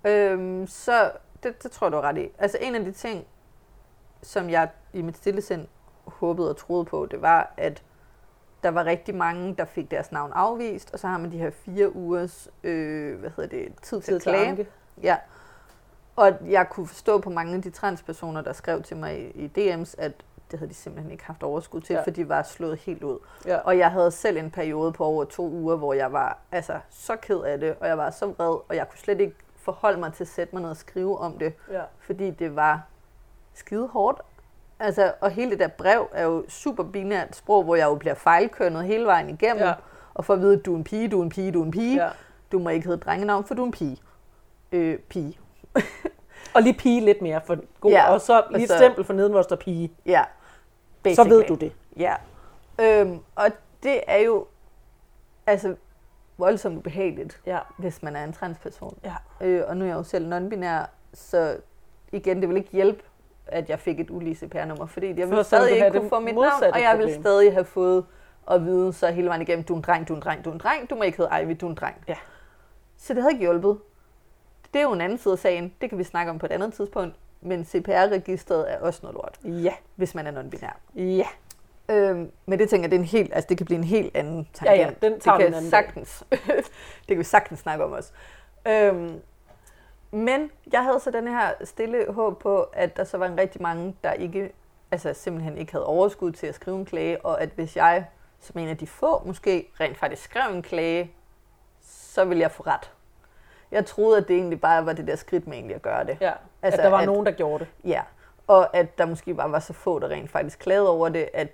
Øhm, 0.06 0.68
så 0.68 1.12
det, 1.44 1.64
det 1.64 1.72
tror 1.72 1.88
jeg, 1.88 1.92
du 1.92 1.98
har 1.98 2.04
ret 2.04 2.18
i. 2.18 2.30
Altså, 2.38 2.58
en 2.62 2.76
af 2.76 2.86
de 2.86 2.92
ting, 2.92 3.26
som 4.22 4.50
jeg 4.50 4.70
i 4.94 5.02
mit 5.02 5.18
stille 5.18 5.42
sind 5.42 5.68
håbede 6.06 6.50
og 6.50 6.58
troede 6.58 6.86
på, 6.86 7.06
det 7.12 7.22
var, 7.22 7.54
at 7.58 7.84
der 8.68 8.74
var 8.74 8.86
rigtig 8.86 9.16
mange, 9.16 9.56
der 9.56 9.66
fik 9.66 9.92
deres 9.92 10.12
navn 10.12 10.32
afvist, 10.36 10.94
og 10.94 11.00
så 11.00 11.08
har 11.08 11.18
man 11.18 11.32
de 11.32 11.38
her 11.38 11.50
fire 11.50 11.96
ugers 11.96 12.50
øh, 12.64 13.20
hvad 13.20 13.30
hedder 13.36 13.50
det, 13.50 13.74
tid 13.82 14.02
til 14.02 14.06
Tid 14.06 14.16
at 14.16 14.22
til 14.22 14.32
klage. 14.32 14.68
Ja. 15.04 15.18
Og 16.16 16.32
jeg 16.50 16.70
kunne 16.70 16.88
forstå 16.88 17.20
på 17.20 17.30
mange 17.30 17.56
af 17.56 17.62
de 17.62 17.70
transpersoner, 17.70 18.42
der 18.42 18.54
skrev 18.54 18.82
til 18.84 18.98
mig 18.98 19.20
i, 19.36 19.46
i 19.46 19.72
DM's, 19.74 19.96
at 19.98 20.12
det 20.52 20.60
havde 20.60 20.70
de 20.70 20.76
simpelthen 20.76 21.12
ikke 21.12 21.24
haft 21.26 21.44
overskud 21.44 21.82
til, 21.82 21.94
ja. 21.94 22.02
for 22.04 22.12
de 22.12 22.30
var 22.30 22.44
slået 22.44 22.78
helt 22.78 23.04
ud. 23.04 23.20
Ja. 23.46 23.58
Og 23.58 23.78
jeg 23.78 23.92
havde 23.92 24.12
selv 24.12 24.38
en 24.38 24.52
periode 24.52 24.92
på 24.92 25.06
over 25.06 25.24
to 25.24 25.50
uger, 25.50 25.76
hvor 25.76 25.94
jeg 25.94 26.14
var 26.14 26.38
altså, 26.52 26.80
så 26.90 27.16
ked 27.16 27.40
af 27.40 27.60
det, 27.60 27.76
og 27.80 27.88
jeg 27.88 27.98
var 27.98 28.10
så 28.10 28.26
vred, 28.26 28.58
og 28.70 28.76
jeg 28.76 28.90
kunne 28.90 29.00
slet 29.00 29.20
ikke 29.20 29.36
forholde 29.56 30.00
mig 30.00 30.14
til 30.14 30.24
at 30.24 30.28
sætte 30.28 30.56
mig 30.56 30.62
ned 30.62 30.70
og 30.70 30.78
skrive 30.78 31.18
om 31.20 31.38
det, 31.38 31.54
Ja. 31.72 31.82
fordi 32.00 32.32
det 32.32 32.56
var 32.56 32.82
skide 33.54 33.88
hårdt. 33.88 34.22
Altså, 34.80 35.14
og 35.22 35.32
hele 35.32 35.52
det 35.52 35.60
der 35.60 35.68
brev 35.68 36.10
er 36.12 36.24
jo 36.24 36.46
super 36.50 36.84
binært 36.84 37.36
sprog, 37.36 37.64
hvor 37.64 37.76
jeg 37.76 37.86
jo 37.86 37.96
bliver 37.96 38.16
fejlkønnet 38.16 38.84
hele 38.86 39.06
vejen 39.06 39.30
igennem, 39.30 39.64
Ja. 39.64 39.74
og 40.14 40.26
får 40.26 40.34
at 40.34 40.40
vide, 40.42 40.54
at 40.60 40.66
du 40.66 40.74
er 40.74 40.78
en 40.78 40.84
pige, 40.84 41.08
du 41.08 41.20
er 41.20 41.24
en 41.24 41.30
pige, 41.30 41.52
du 41.52 41.62
er 41.62 41.66
en 41.66 41.72
pige. 41.72 42.04
Ja. 42.04 42.10
Du 42.52 42.60
må 42.60 42.70
ikke 42.70 42.88
hedde 42.88 43.00
drengenavn, 43.02 43.44
for 43.46 43.56
du 43.56 43.62
er 43.62 43.66
en 43.66 43.72
pige. 43.72 43.98
Øh, 44.72 45.00
pige. 45.00 45.40
Og 46.56 46.62
lige 46.62 46.74
pige 46.74 47.02
lidt 47.02 47.22
mere 47.22 47.42
for 47.46 47.58
god. 47.80 47.92
Ja, 47.92 48.12
og 48.14 48.22
så 48.22 48.44
lige 48.50 48.58
et 48.58 48.62
altså- 48.62 48.78
stempel 48.78 49.04
for 49.04 49.14
neden, 49.14 49.32
hvor 49.32 49.40
der 49.40 49.44
står 49.44 49.56
pige. 49.56 49.92
Ja. 50.06 50.24
Så 51.16 51.24
ved 51.24 51.44
du 51.46 51.56
det. 51.56 51.72
Ja. 51.98 52.16
Øhm, 52.82 53.20
og 53.36 53.46
det 53.84 54.02
er 54.08 54.18
jo 54.18 54.46
altså 55.48 55.76
voldsomt 56.38 56.78
ubehageligt, 56.78 57.42
Ja. 57.46 57.60
hvis 57.78 58.04
man 58.04 58.16
er 58.16 58.24
en 58.24 58.34
transperson. 58.34 58.98
Ja. 59.04 59.16
Øh, 59.42 59.64
og 59.68 59.78
nu 59.78 59.84
er 59.86 59.90
jeg 59.90 59.96
jo 59.96 60.04
selv 60.04 60.34
non-binær, 60.34 60.86
så 61.14 61.58
igen, 62.12 62.42
det 62.42 62.50
vil 62.50 62.58
ikke 62.58 62.70
hjælpe, 62.72 63.04
at 63.50 63.70
jeg 63.70 63.80
fik 63.80 64.00
et 64.00 64.10
ulige 64.10 64.36
CPR-nummer, 64.36 64.86
fordi 64.86 65.08
jeg 65.08 65.16
For 65.28 65.36
vil 65.36 65.46
så 65.46 65.58
vil 65.60 65.68
stadig 65.68 65.72
ikke 65.86 66.00
kunne 66.00 66.10
få 66.10 66.20
mit 66.20 66.36
navn, 66.36 66.64
og 66.74 66.82
jeg 66.82 66.98
vil 66.98 67.04
problem. 67.06 67.22
stadig 67.22 67.54
have 67.54 67.66
fået 67.66 68.06
at 68.52 68.66
vide 68.66 68.94
så 68.94 69.08
hele 69.12 69.28
vejen 69.28 69.42
igennem, 69.42 69.64
du 69.66 69.74
er 69.74 69.78
en 69.78 69.84
dreng, 69.84 70.08
du 70.08 70.14
er 70.14 70.18
en 70.18 70.22
dreng, 70.22 70.44
du 70.46 70.50
er 70.50 70.54
en 70.54 70.60
dreng, 70.60 70.90
du 70.90 70.96
må 70.96 71.04
ikke 71.04 71.18
hedde 71.18 71.32
Ivy, 71.44 71.58
du 71.62 71.66
er 71.66 71.70
en 71.70 71.76
dreng. 71.76 71.96
Ja. 72.08 72.16
Så 72.98 73.14
det 73.14 73.22
havde 73.22 73.32
ikke 73.34 73.42
hjulpet. 73.42 73.78
Det 74.74 74.80
er 74.80 74.84
jo 74.84 74.92
en 74.94 75.02
anden 75.02 75.18
side 75.18 75.32
af 75.32 75.40
sagen, 75.40 75.74
det 75.82 75.90
kan 75.90 75.98
vi 75.98 76.04
snakke 76.04 76.30
om 76.30 76.40
på 76.40 76.46
et 76.46 76.52
andet 76.52 76.74
tidspunkt, 76.74 77.16
men 77.42 77.66
CPR-registret 77.66 78.74
er 78.74 78.80
også 78.80 79.00
noget 79.04 79.14
lort, 79.16 79.38
Ja. 79.64 79.74
hvis 79.96 80.16
man 80.16 80.28
er 80.28 80.32
non-binær. 80.42 80.78
Ja. 81.02 81.28
Øhm, 81.90 82.32
men 82.46 82.60
det 82.60 82.70
tænker 82.70 82.84
jeg, 82.84 82.92
det, 82.92 82.98
er 82.98 83.02
en 83.02 83.06
helt, 83.06 83.34
altså 83.34 83.48
det 83.50 83.58
kan 83.58 83.66
blive 83.66 83.78
en 83.78 83.84
helt 83.84 84.18
anden 84.18 84.48
tangent. 84.54 84.80
Ja, 84.80 84.86
ja, 84.86 85.10
den 85.10 85.20
tager 85.20 85.38
det 85.38 85.46
vi 85.46 85.52
kan 85.52 85.54
en 85.54 85.58
anden 85.58 85.70
sagtens, 85.70 86.24
det 87.00 87.08
kan 87.08 87.18
vi 87.18 87.24
sagtens 87.24 87.60
snakke 87.60 87.84
om 87.86 87.92
også. 87.92 88.12
Øhm, 88.68 89.12
men 90.12 90.52
jeg 90.72 90.84
havde 90.84 91.00
så 91.00 91.12
den 91.12 91.28
her 91.28 91.52
stille 91.64 92.14
håb 92.14 92.40
på, 92.40 92.62
at 92.74 92.98
der 92.98 93.04
så 93.04 93.18
var 93.18 93.26
en 93.26 93.38
rigtig 93.38 93.62
mange, 93.62 93.96
der 94.04 94.12
ikke, 94.14 94.52
altså 94.92 95.14
simpelthen 95.14 95.58
ikke 95.58 95.72
havde 95.72 95.86
overskud 95.86 96.32
til 96.32 96.48
at 96.48 96.56
skrive 96.56 96.78
en 96.80 96.86
klage, 96.86 97.26
og 97.26 97.42
at 97.42 97.50
hvis 97.50 97.76
jeg, 97.76 98.06
som 98.40 98.60
en 98.60 98.68
af 98.68 98.78
de 98.78 98.88
få 98.88 99.24
måske, 99.26 99.68
rent 99.80 99.98
faktisk 99.98 100.24
skrev 100.24 100.54
en 100.56 100.62
klage, 100.62 101.12
så 101.82 102.26
ville 102.26 102.42
jeg 102.42 102.52
få 102.52 102.64
ret. 102.64 102.92
Jeg 103.72 103.86
troede, 103.86 104.18
at 104.18 104.28
det 104.28 104.36
egentlig 104.36 104.62
bare 104.62 104.86
var 104.86 104.94
det 104.94 105.08
der 105.08 105.16
skridt 105.16 105.48
med 105.48 105.58
egentlig 105.58 105.76
at 105.76 105.82
gøre 105.82 106.04
det. 106.04 106.18
ja. 106.22 106.28
Altså, 106.28 106.38
Altså, 106.62 106.82
at 106.82 106.84
der 106.84 106.90
var 106.92 106.98
at- 107.00 107.06
nogen, 107.06 107.26
der 107.26 107.32
gjorde 107.32 107.60
det. 107.66 107.90
Ja, 107.90 108.02
og 108.48 108.76
at 108.78 108.98
der 108.98 109.06
måske 109.06 109.34
bare 109.34 109.52
var 109.52 109.60
så 109.60 109.74
få, 109.74 110.00
der 110.00 110.10
rent 110.10 110.32
faktisk 110.32 110.60
klagede 110.60 110.90
over 110.90 111.10
det, 111.10 111.30
at, 111.34 111.48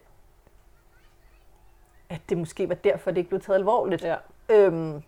at 2.10 2.22
det 2.30 2.38
måske 2.38 2.70
var 2.70 2.76
derfor, 2.76 3.12
det 3.12 3.18
ikke 3.18 3.30
blev 3.30 3.42
taget 3.42 3.58
alvorligt. 3.60 4.04
Ja. 4.04 4.16
Øhm, 4.50 5.04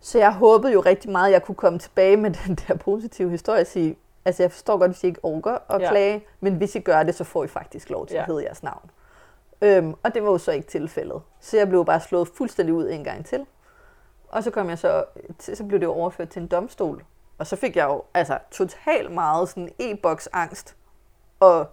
så 0.00 0.18
jeg 0.18 0.32
håbede 0.34 0.72
jo 0.72 0.80
rigtig 0.80 1.10
meget, 1.10 1.26
at 1.26 1.32
jeg 1.32 1.42
kunne 1.42 1.54
komme 1.54 1.78
tilbage 1.78 2.16
med 2.16 2.30
den 2.46 2.54
der 2.54 2.74
positive 2.76 3.30
historie 3.30 3.60
og 3.60 3.66
sige, 3.66 3.96
altså 4.24 4.42
jeg 4.42 4.52
forstår 4.52 4.78
godt, 4.78 4.90
hvis 4.90 5.04
I 5.04 5.06
ikke 5.06 5.20
orker 5.22 5.58
at 5.74 5.80
Ja. 5.82 5.90
klage, 5.90 6.24
men 6.40 6.54
hvis 6.54 6.74
I 6.74 6.80
gør 6.80 7.02
det, 7.02 7.14
så 7.14 7.24
får 7.24 7.44
I 7.44 7.48
faktisk 7.48 7.90
lov 7.90 8.06
til 8.06 8.14
Ja. 8.14 8.20
at 8.20 8.26
hedde 8.26 8.42
jeres 8.44 8.62
navn. 8.62 8.90
Øhm, 9.62 9.94
og 10.02 10.14
det 10.14 10.22
var 10.22 10.30
jo 10.30 10.38
så 10.38 10.52
ikke 10.52 10.68
tilfældet. 10.68 11.22
Så 11.40 11.56
jeg 11.56 11.68
blev 11.68 11.84
bare 11.84 12.00
slået 12.00 12.28
fuldstændig 12.28 12.74
ud 12.74 12.90
en 12.90 13.04
gang 13.04 13.26
til. 13.26 13.46
Og 14.28 14.44
så 14.44 14.50
kom 14.50 14.68
jeg 14.68 14.78
så, 14.78 15.04
så 15.38 15.64
blev 15.64 15.80
det 15.80 15.88
overført 15.88 16.28
til 16.28 16.42
en 16.42 16.48
domstol. 16.48 17.04
Og 17.38 17.46
så 17.46 17.56
fik 17.56 17.76
jeg 17.76 17.84
jo 17.88 18.02
altså 18.14 18.38
totalt 18.50 19.12
meget 19.12 19.48
sådan 19.48 19.68
e-boks 19.78 20.28
angst 20.32 20.76
og 21.40 21.66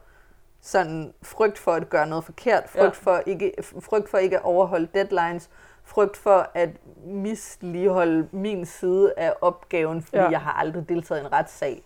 sådan 0.62 1.14
frygt 1.24 1.58
for 1.58 1.72
at 1.74 1.90
gøre 1.90 2.08
noget 2.08 2.24
forkert, 2.24 2.64
frygt, 2.70 2.84
ja. 2.84 2.90
for, 2.90 3.22
ikke, 3.26 3.52
frygt 3.80 4.10
for 4.10 4.18
ikke 4.18 4.38
at 4.38 4.44
overholde 4.44 4.88
deadlines, 4.94 5.50
frygt 5.86 6.18
for 6.18 6.50
at 6.54 6.70
misligeholde 7.06 8.28
min 8.32 8.66
side 8.66 9.14
af 9.18 9.34
opgaven, 9.42 10.02
fordi 10.02 10.18
Ja. 10.18 10.30
jeg 10.30 10.42
har 10.42 10.52
aldrig 10.54 10.90
deltaget 10.90 11.22
i 11.22 11.26
en 11.26 11.32
retssag. 11.34 11.84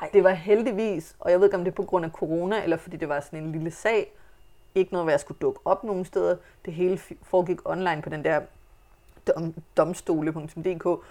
Ej. 0.00 0.10
Det 0.12 0.24
var 0.24 0.30
heldigvis, 0.30 1.16
og 1.20 1.30
jeg 1.30 1.40
ved 1.40 1.46
ikke 1.46 1.56
om 1.56 1.64
det 1.64 1.70
er 1.70 1.74
på 1.76 1.82
grund 1.82 2.04
af 2.04 2.10
corona, 2.10 2.62
eller 2.62 2.76
fordi 2.76 2.96
det 2.96 3.08
var 3.08 3.20
sådan 3.20 3.38
en 3.38 3.52
lille 3.52 3.70
sag, 3.70 4.12
ikke 4.74 4.92
noget, 4.92 5.04
hvor 5.04 5.10
jeg 5.10 5.20
skulle 5.20 5.38
dukke 5.38 5.60
op 5.64 5.84
nogen 5.84 6.04
steder. 6.04 6.36
Det 6.64 6.72
hele 6.72 6.98
foregik 7.22 7.68
online 7.68 8.02
på 8.02 8.08
den 8.08 8.24
der 8.24 8.40
dom, 9.26 9.54
domstole.dk, 9.76 11.04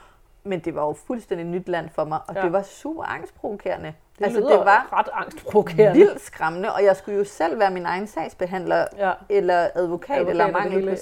men 0.44 0.60
det 0.60 0.76
var 0.76 0.82
jo 0.86 0.94
fuldstændig 1.08 1.46
nyt 1.46 1.68
land 1.70 1.90
for 1.96 2.04
mig, 2.06 2.20
og 2.28 2.36
Ja. 2.36 2.42
det 2.42 2.54
var 2.54 2.62
super 2.62 3.04
angstprovokerende. 3.04 3.94
Det 4.20 4.26
altså, 4.26 4.40
det 4.40 4.60
var 4.60 4.88
ret 5.00 5.08
angstprovokerende. 5.14 6.00
vildt 6.00 6.22
skræmmende, 6.22 6.74
og 6.74 6.84
jeg 6.84 6.96
skulle 6.96 7.18
jo 7.18 7.24
selv 7.24 7.60
være 7.60 7.72
min 7.72 7.86
egen 7.86 8.08
sagsbehandler, 8.08 8.86
Ja. 8.98 9.12
eller 9.30 9.56
advokat, 9.76 9.76
Advokat 10.18 10.30
eller 10.30 10.52
mangel 10.52 10.84
på 10.84 10.90
ja. 10.90 10.96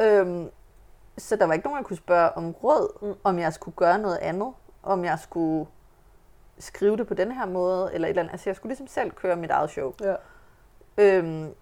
Øhm, 0.00 0.50
så 1.18 1.36
der 1.36 1.46
var 1.46 1.52
ikke 1.52 1.66
nogen, 1.66 1.78
jeg 1.78 1.86
kunne 1.86 1.96
spørge 1.96 2.30
om 2.36 2.50
råd, 2.50 2.98
Mm. 3.02 3.08
mm. 3.08 3.14
om 3.24 3.38
jeg 3.38 3.52
skulle 3.52 3.74
gøre 3.76 3.98
noget 3.98 4.16
andet, 4.16 4.52
om 4.82 5.04
jeg 5.04 5.18
skulle 5.18 5.66
skrive 6.58 6.96
det 6.96 7.06
på 7.06 7.14
den 7.14 7.32
her 7.32 7.46
måde, 7.46 7.94
eller 7.94 8.08
et 8.08 8.10
eller 8.10 8.22
andet. 8.22 8.32
Altså, 8.32 8.50
jeg 8.50 8.56
skulle 8.56 8.70
ligesom 8.70 8.86
selv 8.86 9.10
køre 9.10 9.36
mit 9.36 9.50
eget 9.50 9.70
show. 9.70 9.94
Ja. 10.00 10.14
Øhm, 10.98 11.54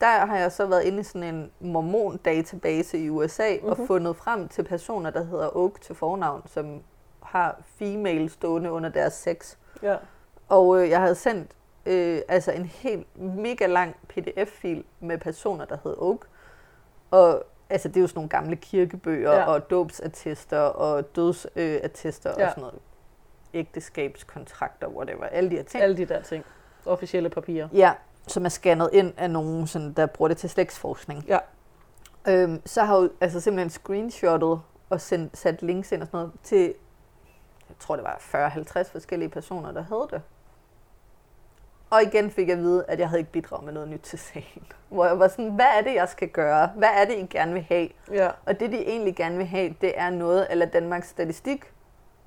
der 0.00 0.26
har 0.26 0.36
jeg 0.38 0.52
så 0.52 0.66
været 0.66 0.82
inde 0.82 1.00
i 1.00 1.02
sådan 1.02 1.34
en 1.34 1.50
mormon-database 1.60 2.98
i 2.98 3.10
USA 3.10 3.52
mm-hmm. 3.54 3.68
og 3.70 3.76
Mhm. 3.78 3.86
fundet 3.86 4.16
frem 4.16 4.48
til 4.48 4.62
personer, 4.64 5.10
der 5.10 5.24
hedder 5.24 5.56
Oak 5.56 5.80
til 5.80 5.94
fornavn, 5.94 6.42
som 6.46 6.82
har 7.22 7.60
female 7.64 8.28
stående 8.28 8.72
under 8.72 8.88
deres 8.90 9.12
sex. 9.12 9.56
Ja. 9.82 9.96
Og 10.48 10.82
øh, 10.82 10.90
jeg 10.90 11.00
havde 11.00 11.14
sendt 11.14 11.50
øh, 11.86 12.20
altså 12.28 12.52
en 12.52 12.64
helt 12.64 13.18
mega 13.20 13.66
lang 13.66 13.96
pdf-fil 14.08 14.84
med 15.00 15.18
personer, 15.18 15.64
der 15.64 15.76
hed 15.84 15.96
Oak. 15.98 16.20
Og 17.10 17.44
altså, 17.70 17.88
det 17.88 17.96
er 17.96 18.00
jo 18.00 18.06
sådan 18.06 18.18
nogle 18.18 18.28
gamle 18.28 18.56
kirkebøger 18.56 19.32
Ja. 19.32 19.44
og 19.44 19.70
dåbsattester 19.70 20.58
og 20.60 21.16
dødsattester 21.16 22.30
Ja. 22.38 22.44
og 22.46 22.50
sådan 22.50 22.60
noget. 22.62 22.78
Ægteskabskontrakter, 23.54 24.88
whatever. 24.88 25.24
Alle 25.24 25.50
de 25.50 25.56
her 25.56 25.62
ting. 25.62 25.82
Alle 25.82 25.96
de 25.96 26.04
der 26.04 26.22
ting. 26.22 26.44
Officielle 26.86 27.28
papirer. 27.28 27.68
Ja, 27.72 27.92
som 28.26 28.44
er 28.44 28.48
scannet 28.48 28.90
ind 28.92 29.12
af 29.16 29.30
nogen, 29.30 29.66
sådan, 29.66 29.92
der 29.92 30.06
bruger 30.06 30.28
det 30.28 30.36
til 30.36 30.50
slægtsforskning. 30.50 31.24
Ja. 31.28 31.38
Øhm, 32.28 32.62
så 32.66 32.82
har 32.82 32.96
jo 32.96 33.10
altså 33.20 33.40
simpelthen 33.40 33.70
screenshottet 33.70 34.60
og 34.90 35.00
sendt, 35.00 35.36
sat 35.36 35.62
links 35.62 35.92
ind 35.92 36.02
og 36.02 36.06
sådan 36.08 36.18
noget 36.18 36.32
til, 36.42 36.62
jeg 37.68 37.76
tror 37.78 37.96
det 37.96 38.04
var 38.04 38.16
40-50 38.84 38.92
forskellige 38.92 39.28
personer, 39.28 39.72
der 39.72 39.82
havde 39.82 40.08
det. 40.10 40.22
Og 41.90 42.02
igen 42.02 42.30
fik 42.30 42.48
jeg 42.48 42.56
at 42.56 42.62
vide, 42.62 42.84
at 42.88 42.98
jeg 42.98 43.08
havde 43.08 43.20
ikke 43.20 43.32
bidraget 43.32 43.64
med 43.64 43.72
noget 43.72 43.88
nyt 43.88 44.00
til 44.00 44.18
sagen. 44.18 44.66
Hvor 44.88 45.06
jeg 45.06 45.18
var 45.18 45.28
sådan, 45.28 45.50
hvad 45.50 45.66
er 45.78 45.80
det, 45.82 45.94
jeg 45.94 46.08
skal 46.08 46.28
gøre? 46.28 46.66
Hvad 46.76 46.88
er 46.88 47.04
det, 47.04 47.18
I 47.18 47.26
gerne 47.26 47.52
vil 47.52 47.62
have? 47.62 47.88
Ja. 48.12 48.30
Og 48.46 48.60
det, 48.60 48.72
de 48.72 48.76
egentlig 48.76 49.16
gerne 49.16 49.36
vil 49.36 49.46
have, 49.46 49.74
det 49.80 49.98
er 49.98 50.10
noget 50.10 50.42
af 50.42 50.70
Danmarks 50.70 51.08
statistik, 51.08 51.72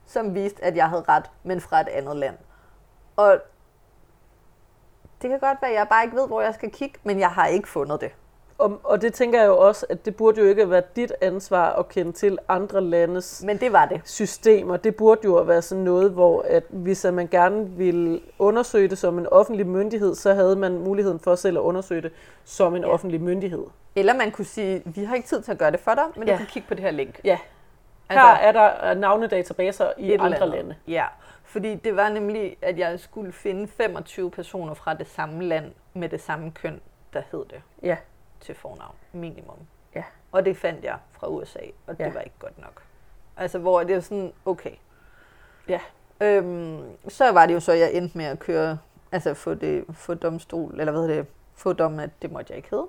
som 0.06 0.36
viste, 0.36 0.64
at 0.64 0.76
jeg 0.76 0.90
havde 0.90 1.04
ret, 1.10 1.32
men 1.44 1.62
fra 1.62 1.82
et 1.82 1.88
andet 1.88 2.16
land. 2.16 2.38
Og 3.16 3.40
det 5.22 5.30
kan 5.30 5.40
godt 5.40 5.62
være, 5.62 5.72
at 5.72 5.78
jeg 5.78 5.88
bare 5.90 6.04
ikke 6.04 6.16
ved, 6.16 6.28
hvor 6.28 6.42
jeg 6.42 6.54
skal 6.54 6.72
kigge, 6.72 7.00
men 7.04 7.20
jeg 7.20 7.30
har 7.30 7.48
ikke 7.48 7.68
fundet 7.68 8.02
det. 8.02 8.12
Og, 8.58 8.80
og 8.84 9.02
det 9.02 9.14
tænker 9.14 9.40
jeg 9.40 9.48
jo 9.48 9.58
også, 9.58 9.86
at 9.90 10.06
det 10.06 10.16
burde 10.16 10.42
jo 10.42 10.48
ikke 10.48 10.70
være 10.70 10.82
dit 10.96 11.14
ansvar 11.22 11.74
at 11.74 11.90
kende 11.90 12.12
til 12.12 12.38
andre 12.50 12.82
landes 12.82 13.44
Men 13.46 13.58
det 13.58 13.74
var 13.74 13.86
det. 13.86 14.02
systemer. 14.06 14.78
Det 14.78 14.96
burde 14.96 15.22
jo 15.24 15.34
være 15.34 15.62
sådan 15.62 15.84
noget, 15.84 16.12
hvor 16.12 16.46
at 16.48 16.64
hvis 16.70 17.06
man 17.14 17.28
gerne 17.28 17.70
ville 17.70 18.20
undersøge 18.40 18.88
det 18.88 18.98
som 18.98 19.18
en 19.20 19.28
offentlig 19.28 19.68
myndighed, 19.68 20.16
så 20.16 20.34
havde 20.34 20.56
man 20.56 20.78
muligheden 20.80 21.20
for 21.20 21.36
selv 21.36 21.58
at 21.58 21.62
undersøge 21.62 22.02
det 22.02 22.12
som 22.44 22.76
en 22.76 22.82
Ja. 22.82 22.88
offentlig 22.90 23.22
myndighed. 23.22 23.64
Eller 23.96 24.14
man 24.14 24.32
kunne 24.32 24.46
sige, 24.46 24.82
vi 24.86 25.04
har 25.04 25.16
ikke 25.16 25.28
tid 25.28 25.42
til 25.42 25.52
at 25.52 25.58
gøre 25.58 25.72
det 25.72 25.80
for 25.80 25.94
dig, 25.94 26.04
men 26.16 26.28
Ja. 26.28 26.34
du 26.34 26.38
kan 26.38 26.48
kigge 26.48 26.68
på 26.68 26.74
det 26.74 26.84
her 26.84 26.92
link. 26.92 27.20
Ja, 27.24 27.38
her 28.10 28.22
er 28.34 28.52
der 28.52 28.92
øh, 28.92 28.98
navnedatabaser 28.98 29.92
i 29.98 30.12
andre 30.14 30.26
andet. 30.38 30.50
lande. 30.50 30.76
Ja, 30.88 31.06
fordi 31.44 31.76
det 31.76 31.96
var 31.96 32.10
nemlig, 32.10 32.58
at 32.62 32.78
jeg 32.80 33.00
skulle 33.00 33.32
finde 33.32 33.68
25 33.68 34.32
personer 34.32 34.74
fra 34.74 34.94
det 34.94 35.08
samme 35.08 35.44
land 35.44 35.66
med 35.94 36.10
det 36.10 36.22
samme 36.22 36.52
køn, 36.52 36.80
der 37.14 37.22
hed 37.32 37.44
det 37.50 37.62
Ja. 37.84 37.98
Til 38.44 38.56
fornavn, 38.56 38.96
minimum. 39.12 39.58
Ja. 39.96 40.04
Og 40.32 40.46
det 40.46 40.58
fandt 40.58 40.84
jeg 40.84 40.98
fra 41.12 41.28
USA, 41.28 41.60
og 41.88 41.98
det 41.98 42.04
Ja. 42.04 42.12
var 42.14 42.20
ikke 42.20 42.36
godt 42.40 42.58
nok. 42.60 42.84
Altså, 43.38 43.60
hvor 43.60 43.84
det 43.84 43.96
er 43.96 44.00
sådan, 44.00 44.34
okay. 44.46 44.76
Ja. 45.70 45.80
Øhm, 46.22 46.84
så 47.08 47.32
var 47.32 47.46
det 47.46 47.54
jo 47.54 47.60
så, 47.60 47.72
at 47.72 47.80
jeg 47.80 47.94
endte 47.94 48.18
med 48.18 48.26
at 48.26 48.40
køre, 48.40 48.78
altså 49.12 49.34
få, 49.34 49.54
det, 49.54 49.86
få 49.94 50.14
domstol, 50.14 50.80
eller 50.80 50.92
hvad 50.92 51.02
hedder 51.02 51.16
det, 51.16 51.28
få 51.54 51.74
dommen, 51.74 52.00
at 52.00 52.10
det 52.22 52.32
måtte 52.32 52.52
jeg 52.52 52.58
ikke 52.58 52.70
hedde. 52.70 52.88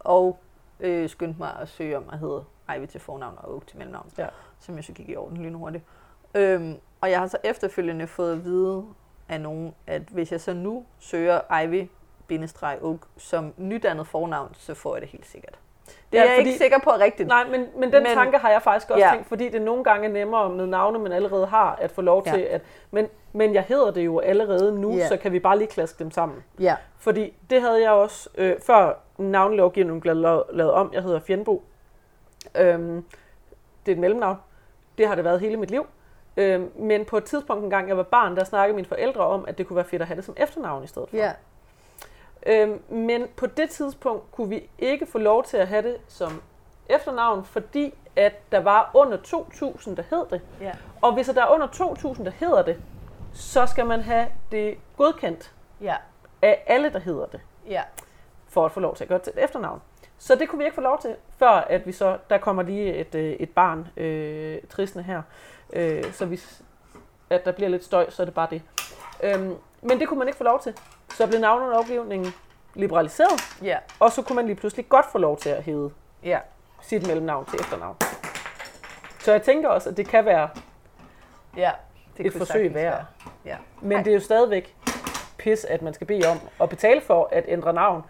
Og 0.00 0.38
øh, 0.80 1.08
skyndte 1.08 1.38
mig 1.38 1.56
at 1.60 1.68
søge 1.68 1.96
om 1.96 2.04
at 2.12 2.18
hedde 2.18 2.44
Ivy 2.76 2.86
til 2.86 3.00
fornavn 3.00 3.34
og 3.38 3.54
Oak 3.54 3.66
til 3.66 3.78
mellemnavn, 3.78 4.10
Ja. 4.18 4.26
som 4.60 4.76
jeg 4.76 4.84
så 4.84 4.92
gik 4.92 5.08
i 5.08 5.16
orden 5.16 5.36
lynhurtigt. 5.42 5.84
Øhm, 6.34 6.76
og 7.00 7.10
jeg 7.10 7.18
har 7.20 7.26
så 7.26 7.38
efterfølgende 7.44 8.06
fået 8.06 8.32
at 8.32 8.44
vide 8.44 8.84
af 9.28 9.40
nogen, 9.40 9.74
at 9.86 10.02
hvis 10.02 10.32
jeg 10.32 10.40
så 10.40 10.52
nu 10.52 10.84
søger 10.98 11.60
Ivy 11.62 11.88
bindestreg 12.28 12.78
oak 12.82 12.98
som 13.16 13.54
nydannet 13.56 14.06
fornavn, 14.06 14.54
så 14.58 14.74
får 14.74 14.94
jeg 14.94 15.02
det 15.02 15.08
helt 15.10 15.26
sikkert. 15.26 15.58
Det 15.86 15.94
Ja, 16.18 16.18
er 16.18 16.24
jeg 16.24 16.36
fordi- 16.38 16.48
ikke 16.48 16.58
sikker 16.58 16.78
på 16.84 16.90
er 16.90 16.98
rigtigt. 16.98 17.28
Nej, 17.28 17.44
men, 17.50 17.66
men 17.76 17.92
den 17.92 18.02
Men- 18.02 18.12
tanke 18.14 18.38
har 18.38 18.50
jeg 18.50 18.62
faktisk 18.62 18.90
også 18.90 19.04
Ja. 19.04 19.10
tænkt, 19.12 19.26
fordi 19.28 19.48
det 19.48 19.62
nogle 19.62 19.84
gange 19.84 20.08
er 20.08 20.12
nemmere 20.12 20.50
med 20.50 20.66
navne, 20.66 20.98
man 20.98 21.12
allerede 21.12 21.46
har, 21.46 21.76
at 21.76 21.90
få 21.90 22.00
lov 22.02 22.22
Ja. 22.26 22.32
til 22.32 22.40
at... 22.40 22.62
Men, 22.90 23.06
men 23.32 23.54
jeg 23.54 23.62
hedder 23.62 23.90
det 23.90 24.04
jo 24.04 24.18
allerede 24.18 24.80
nu, 24.80 24.96
Ja. 24.96 25.08
så 25.08 25.16
kan 25.16 25.32
vi 25.32 25.38
bare 25.40 25.58
lige 25.58 25.68
klaske 25.68 25.98
dem 25.98 26.10
sammen. 26.10 26.44
Ja, 26.60 26.76
Fordi 26.98 27.34
det 27.50 27.60
havde 27.62 27.82
jeg 27.82 27.90
også, 27.90 28.28
øh, 28.34 28.56
før 28.66 28.94
navnelovgivningen 29.18 30.00
blev 30.00 30.14
lavet, 30.16 30.42
lavet 30.52 30.72
om. 30.72 30.90
Jeg 30.94 31.02
hedder 31.02 31.20
Fjendbo. 31.20 31.62
Øhm, 32.54 33.04
det 33.86 33.92
er 33.92 33.96
et 33.96 33.98
mellemnavn. 33.98 34.36
Det 34.98 35.08
har 35.08 35.14
det 35.14 35.24
været 35.24 35.40
hele 35.40 35.56
mit 35.56 35.70
liv. 35.70 35.86
Øhm, 36.36 36.70
men 36.76 37.04
på 37.04 37.16
et 37.16 37.24
tidspunkt 37.24 37.64
engang, 37.64 37.88
jeg 37.88 37.96
var 37.96 38.02
barn, 38.02 38.36
der 38.36 38.44
snakkede 38.44 38.74
mine 38.76 38.88
forældre 38.88 39.20
om, 39.26 39.44
at 39.48 39.58
det 39.58 39.66
kunne 39.66 39.76
være 39.76 39.84
fedt 39.84 40.02
at 40.02 40.08
have 40.08 40.16
det 40.16 40.24
som 40.24 40.34
efternavn 40.38 40.84
i 40.84 40.86
stedet 40.86 41.08
for. 41.10 41.16
ja, 41.16 41.32
Øhm, 42.46 42.82
men 42.88 43.26
på 43.36 43.46
det 43.46 43.70
tidspunkt 43.70 44.32
kunne 44.32 44.48
vi 44.48 44.70
ikke 44.78 45.06
få 45.06 45.18
lov 45.18 45.44
til 45.44 45.56
at 45.56 45.68
have 45.68 45.82
det 45.82 45.96
som 46.08 46.42
efternavn, 46.88 47.44
fordi 47.44 47.94
at 48.16 48.52
der 48.52 48.60
var 48.60 48.90
under 48.94 49.16
2.000, 49.16 49.94
der 49.94 50.02
hed 50.10 50.26
det. 50.30 50.40
ja, 50.60 50.72
Og 51.02 51.14
hvis 51.14 51.26
der 51.26 51.42
er 51.42 51.48
under 51.54 51.66
2.000, 51.66 52.24
der 52.24 52.30
hedder 52.30 52.62
det, 52.62 52.82
så 53.32 53.66
skal 53.66 53.86
man 53.86 54.00
have 54.00 54.26
det 54.52 54.78
godkendt 54.96 55.52
ja, 55.80 55.96
af 56.42 56.64
alle, 56.66 56.92
der 56.92 56.98
hedder 56.98 57.26
det, 57.26 57.40
ja, 57.68 57.82
for 58.48 58.64
at 58.64 58.72
få 58.72 58.80
lov 58.80 58.96
til 58.96 59.04
at 59.04 59.08
gøre 59.08 59.18
det 59.18 59.24
til 59.24 59.32
et 59.36 59.44
efternavn. 59.44 59.82
Så 60.18 60.34
det 60.34 60.48
kunne 60.48 60.58
vi 60.58 60.64
ikke 60.64 60.74
få 60.74 60.80
lov 60.80 61.00
til, 61.00 61.16
før 61.36 61.48
at 61.48 61.86
vi 61.86 61.92
så, 61.92 62.18
der 62.30 62.38
kommer 62.38 62.62
lige 62.62 62.94
et, 62.94 63.14
øh, 63.14 63.32
et 63.32 63.50
barn 63.50 63.88
øh, 63.96 64.58
tristende 64.70 65.04
her, 65.04 65.22
øh, 65.72 66.12
så 66.12 66.26
hvis 66.26 66.62
at 67.30 67.44
der 67.44 67.52
bliver 67.52 67.68
lidt 67.68 67.84
støj, 67.84 68.10
så 68.10 68.22
er 68.22 68.24
det 68.24 68.34
bare 68.34 68.48
det. 68.50 68.62
Øhm, 69.22 69.54
men 69.82 70.00
det 70.00 70.08
kunne 70.08 70.18
man 70.18 70.28
ikke 70.28 70.38
få 70.38 70.44
lov 70.44 70.60
til. 70.60 70.74
Så 71.10 71.26
blev 71.26 71.40
navnelovgivningen 71.40 72.32
liberaliseret, 72.74 73.40
ja, 73.62 73.78
og 74.00 74.12
så 74.12 74.22
kunne 74.22 74.36
man 74.36 74.46
lige 74.46 74.56
pludselig 74.56 74.88
godt 74.88 75.06
få 75.12 75.18
lov 75.18 75.36
til 75.36 75.48
at 75.48 75.62
hedde 75.62 75.90
ja. 76.24 76.38
sit 76.82 77.06
mellemnavn 77.06 77.44
til 77.46 77.60
efternavn. 77.60 77.96
Så 79.20 79.32
jeg 79.32 79.42
tænker 79.42 79.68
også, 79.68 79.90
at 79.90 79.96
det 79.96 80.08
kan 80.08 80.24
være, 80.24 80.48
ja. 81.56 81.70
Det 82.16 82.26
Et 82.26 82.32
forsøg 82.32 82.74
værd. 82.74 82.82
være. 82.82 83.04
Ja. 83.44 83.56
men 83.80 83.96
Ej. 83.96 84.02
det 84.02 84.10
er 84.10 84.14
jo 84.14 84.20
stadigvæk 84.20 84.76
pis, 85.38 85.64
at 85.64 85.82
man 85.82 85.94
skal 85.94 86.06
bede 86.06 86.28
om 86.28 86.38
at 86.60 86.68
betale 86.68 87.00
for 87.00 87.28
at 87.32 87.44
ændre 87.48 87.72
navn. 87.72 88.02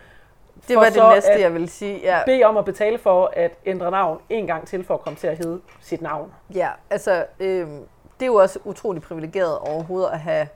Det 0.68 0.76
var 0.76 0.84
det 0.84 1.02
næste, 1.14 1.40
jeg 1.40 1.52
ville 1.52 1.68
sige. 1.68 1.98
Ja, 1.98 2.22
Bede 2.26 2.44
om 2.44 2.56
at 2.56 2.64
betale 2.64 2.98
for 2.98 3.32
at 3.36 3.52
ændre 3.66 3.90
navn 3.90 4.20
en 4.28 4.46
gang 4.46 4.66
til 4.66 4.84
for 4.84 4.94
at 4.94 5.00
komme 5.00 5.16
til 5.16 5.26
at 5.26 5.38
hedde 5.38 5.60
sit 5.80 6.02
navn. 6.02 6.32
ja 6.54 6.70
altså, 6.90 7.26
øhm, 7.40 7.82
det 8.20 8.22
er 8.22 8.26
jo 8.26 8.34
også 8.34 8.58
utrolig 8.64 9.02
privilegeret 9.02 9.58
overhovedet 9.58 10.08
at 10.10 10.20
have 10.20 10.48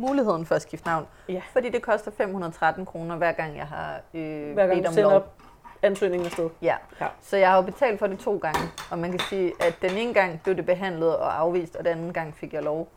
muligheden 0.00 0.46
for 0.46 0.54
at 0.54 0.62
skifte 0.62 0.86
navn. 0.86 1.06
Ja. 1.28 1.42
Fordi 1.52 1.68
det 1.70 1.82
koster 1.82 2.10
513 2.10 2.86
kroner, 2.86 3.16
hver 3.16 3.32
gang 3.32 3.56
jeg 3.56 3.66
har 3.66 4.00
øh, 4.14 4.52
Hver 4.52 4.66
gang 4.66 4.76
bedt 4.78 4.86
om 4.86 4.92
sender 4.94 5.10
lov. 5.10 5.24
ansøgningen 5.82 6.26
afsted. 6.26 6.50
Ja. 6.62 6.76
Ja. 7.00 7.06
Så 7.20 7.36
jeg 7.36 7.48
har 7.50 7.56
jo 7.56 7.62
betalt 7.62 7.98
for 7.98 8.06
det 8.06 8.18
to 8.18 8.36
gange, 8.38 8.60
og 8.90 8.98
man 8.98 9.10
kan 9.10 9.20
sige, 9.20 9.52
at 9.60 9.76
den 9.82 9.90
ene 9.96 10.14
gang 10.14 10.40
blev 10.42 10.56
det 10.56 10.66
behandlet 10.66 11.16
og 11.16 11.38
afvist, 11.40 11.76
og 11.76 11.84
den 11.84 11.92
anden 11.92 12.12
gang 12.12 12.34
fik 12.36 12.52
jeg 12.54 12.62
lov 12.62 12.88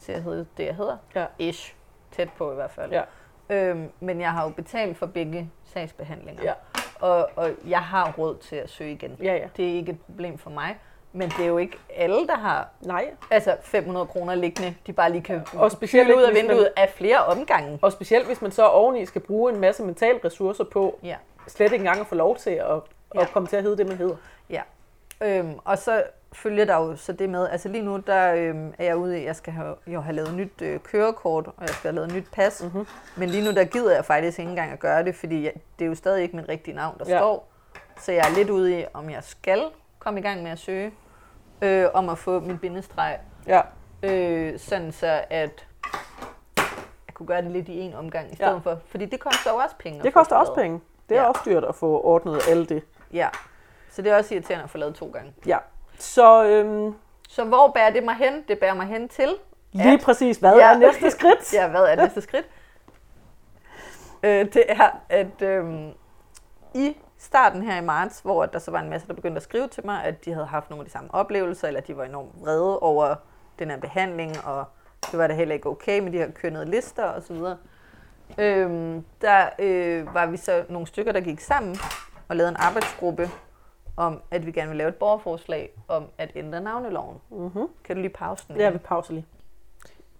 til 0.00 0.12
at 0.12 0.22
hedde 0.22 0.46
det, 0.56 0.66
jeg 0.66 0.74
hedder. 0.74 0.96
Ja. 1.14 1.26
Ish. 1.38 1.74
Tæt 2.12 2.28
på 2.38 2.52
i 2.52 2.54
hvert 2.54 2.70
fald. 2.70 2.92
Ja. 2.92 3.02
Øhm, 3.50 3.88
men 4.00 4.20
jeg 4.20 4.32
har 4.32 4.42
jo 4.42 4.48
betalt 4.48 4.96
for 4.98 5.06
begge 5.06 5.50
sagsbehandlinger. 5.64 6.42
Ja. 6.42 6.52
Og, 7.00 7.30
og 7.36 7.50
jeg 7.66 7.80
har 7.80 8.12
råd 8.18 8.36
til 8.36 8.56
at 8.56 8.70
søge 8.70 8.92
igen. 8.92 9.16
Ja, 9.22 9.34
ja. 9.34 9.46
Det 9.56 9.70
er 9.70 9.74
ikke 9.74 9.92
et 9.92 10.00
problem 10.00 10.38
for 10.38 10.50
mig. 10.50 10.78
Men 11.12 11.28
det 11.28 11.40
er 11.40 11.48
jo 11.48 11.58
ikke 11.58 11.78
alle, 11.96 12.26
der 12.26 12.36
har 12.36 12.68
Nej. 12.80 13.10
altså 13.30 13.56
500 13.62 14.06
kroner 14.06 14.34
liggende, 14.34 14.74
de 14.86 14.92
bare 14.92 15.12
lige 15.12 15.22
kan 15.22 15.42
Og 15.52 15.70
specielt 15.72 16.10
ud 16.10 16.22
af 16.22 16.32
hvis 16.32 16.42
man- 16.42 16.48
vinduet 16.48 16.68
af 16.76 16.92
flere 16.96 17.18
omgange. 17.24 17.78
Og 17.82 17.92
specielt 17.92 18.26
hvis 18.26 18.42
man 18.42 18.50
så 18.52 18.66
oveni 18.66 19.06
skal 19.06 19.20
bruge 19.20 19.52
en 19.52 19.60
masse 19.60 19.82
mentale 19.82 20.18
ressourcer 20.24 20.64
på 20.64 20.98
Ja. 21.02 21.16
slet 21.48 21.64
ikke 21.72 21.76
engang 21.82 22.00
at 22.00 22.06
få 22.06 22.14
lov 22.14 22.36
til 22.36 22.50
at, 22.50 22.66
at 22.70 22.80
Ja. 23.14 23.24
komme 23.32 23.46
til 23.48 23.56
at 23.56 23.62
hedde 23.62 23.76
det, 23.76 23.88
man 23.88 23.96
hedder. 23.96 24.16
Ja. 24.50 24.62
Øhm, 25.20 25.54
og 25.64 25.78
så 25.78 26.02
følger 26.32 26.64
der 26.64 26.76
jo 26.76 26.96
så 26.96 27.12
det 27.12 27.30
med, 27.30 27.48
altså 27.48 27.68
lige 27.68 27.84
nu 27.84 27.96
der 27.96 28.34
øhm, 28.34 28.74
er 28.78 28.84
jeg 28.84 28.96
ude 28.96 29.20
i, 29.20 29.24
jeg 29.24 29.36
skal 29.36 29.52
have, 29.52 29.74
jo 29.86 30.00
have 30.00 30.16
lavet 30.16 30.34
nyt 30.34 30.62
øh, 30.62 30.80
kørekort, 30.80 31.46
og 31.46 31.52
jeg 31.60 31.68
skal 31.68 31.88
have 31.90 31.94
lavet 31.94 32.12
nyt 32.14 32.26
pas. 32.32 32.62
Mhm. 32.74 32.86
Men 33.16 33.28
lige 33.28 33.44
nu 33.44 33.50
der 33.50 33.64
gider 33.64 33.94
jeg 33.94 34.04
faktisk 34.04 34.38
ikke 34.38 34.48
engang 34.50 34.72
at 34.72 34.78
gøre 34.78 35.04
det, 35.04 35.14
fordi 35.14 35.44
jeg, 35.44 35.52
det 35.78 35.84
er 35.84 35.88
jo 35.88 35.94
stadig 35.94 36.22
ikke 36.22 36.36
mit 36.36 36.48
rigtige 36.48 36.74
navn, 36.76 36.98
der 36.98 37.04
Ja. 37.08 37.18
står. 37.18 37.48
Så 38.00 38.12
jeg 38.12 38.20
er 38.30 38.34
lidt 38.36 38.50
ude 38.50 38.80
i, 38.80 38.84
om 38.94 39.10
jeg 39.10 39.18
skal 39.24 39.62
komme 40.04 40.20
i 40.20 40.22
gang 40.22 40.42
med 40.42 40.50
at 40.50 40.58
søge, 40.58 40.92
øh, 41.62 41.86
om 41.94 42.08
at 42.08 42.18
få 42.18 42.40
min 42.40 42.58
bindestreg, 42.58 43.18
Ja. 43.46 43.60
øh, 44.02 44.58
sådan 44.58 44.92
så 44.92 45.24
at 45.30 45.66
jeg 46.56 47.14
kunne 47.14 47.26
gøre 47.26 47.42
det 47.42 47.50
lidt 47.50 47.68
i 47.68 47.80
en 47.80 47.94
omgang 47.94 48.32
i 48.32 48.36
stedet 48.36 48.52
Ja. 48.52 48.58
for. 48.58 48.78
Fordi 48.86 49.04
det 49.06 49.20
koster 49.20 49.50
jo 49.50 49.56
også 49.56 49.76
penge. 49.78 50.02
Det 50.02 50.14
koster 50.14 50.36
også 50.36 50.54
penge. 50.54 50.80
Det 51.08 51.16
er 51.16 51.22
Ja. 51.22 51.28
også 51.28 51.40
dyrt 51.46 51.64
at 51.64 51.74
få 51.74 52.00
ordnet 52.04 52.40
alt 52.48 52.68
det. 52.68 52.82
Ja. 53.12 53.28
Så 53.90 54.02
det 54.02 54.12
er 54.12 54.16
også 54.16 54.34
irriterende 54.34 54.64
at 54.64 54.70
få 54.70 54.78
lavet 54.78 54.94
to 54.94 55.10
gange. 55.12 55.32
Ja. 55.46 55.58
Så 55.98 56.44
øhm, 56.44 56.94
Så 57.28 57.44
hvor 57.44 57.68
bærer 57.74 57.90
det 57.90 58.04
mig 58.04 58.14
hen? 58.14 58.44
Det 58.48 58.58
bærer 58.58 58.74
mig 58.74 58.86
hen 58.86 59.08
til 59.08 59.28
lige 59.72 59.92
At- 59.94 60.00
præcis, 60.00 60.36
hvad 60.38 60.56
Ja. 60.56 60.72
er 60.74 60.78
næste 60.78 61.10
skridt? 61.10 61.52
Ja, 61.58 61.68
hvad 61.68 61.80
er 61.84 61.96
næste 61.96 62.20
skridt? 62.20 62.46
Øh, 64.22 64.44
det 64.44 64.64
er, 64.68 64.90
at 65.08 65.42
øh, 65.42 65.64
i 66.74 66.96
starten 67.22 67.62
her 67.62 67.76
i 67.76 67.84
marts, 67.84 68.20
hvor 68.20 68.46
der 68.46 68.58
så 68.58 68.70
var 68.70 68.80
en 68.80 68.90
masse, 68.90 69.08
der 69.08 69.14
begyndte 69.14 69.36
at 69.36 69.42
skrive 69.42 69.68
til 69.68 69.86
mig, 69.86 70.04
at 70.04 70.24
de 70.24 70.32
havde 70.32 70.46
haft 70.46 70.70
nogle 70.70 70.80
af 70.80 70.86
de 70.86 70.92
samme 70.92 71.14
oplevelser, 71.14 71.68
eller 71.68 71.80
de 71.80 71.96
var 71.96 72.04
enormt 72.04 72.40
vrede 72.40 72.78
over 72.78 73.14
den 73.58 73.70
her 73.70 73.76
behandling, 73.80 74.44
og 74.44 74.64
det 75.10 75.18
var 75.18 75.26
da 75.26 75.34
heller 75.34 75.54
ikke 75.54 75.68
okay 75.68 76.00
med 76.00 76.12
de 76.12 76.18
her 76.18 76.30
kønnede 76.30 76.64
lister 76.64 77.04
osv. 77.04 77.36
Øh, 78.38 79.00
der 79.20 79.48
øh, 79.58 80.14
var 80.14 80.26
vi 80.26 80.36
så 80.36 80.64
nogle 80.68 80.86
stykker, 80.86 81.12
der 81.12 81.20
gik 81.20 81.40
sammen 81.40 81.76
og 82.28 82.36
lavede 82.36 82.50
en 82.50 82.56
arbejdsgruppe 82.58 83.30
om, 83.96 84.20
at 84.30 84.46
vi 84.46 84.52
gerne 84.52 84.68
vil 84.68 84.78
lave 84.78 84.88
et 84.88 84.94
borgerforslag 84.94 85.70
om 85.88 86.04
at 86.18 86.30
ændre 86.34 86.60
navneloven. 86.60 87.16
Mm-hmm. 87.30 87.68
Kan 87.84 87.96
du 87.96 88.02
lige 88.02 88.12
pause 88.12 88.44
den? 88.48 88.56
Ja, 88.56 88.70
vi 88.70 88.78
pauser 88.78 89.12
lige. 89.12 89.26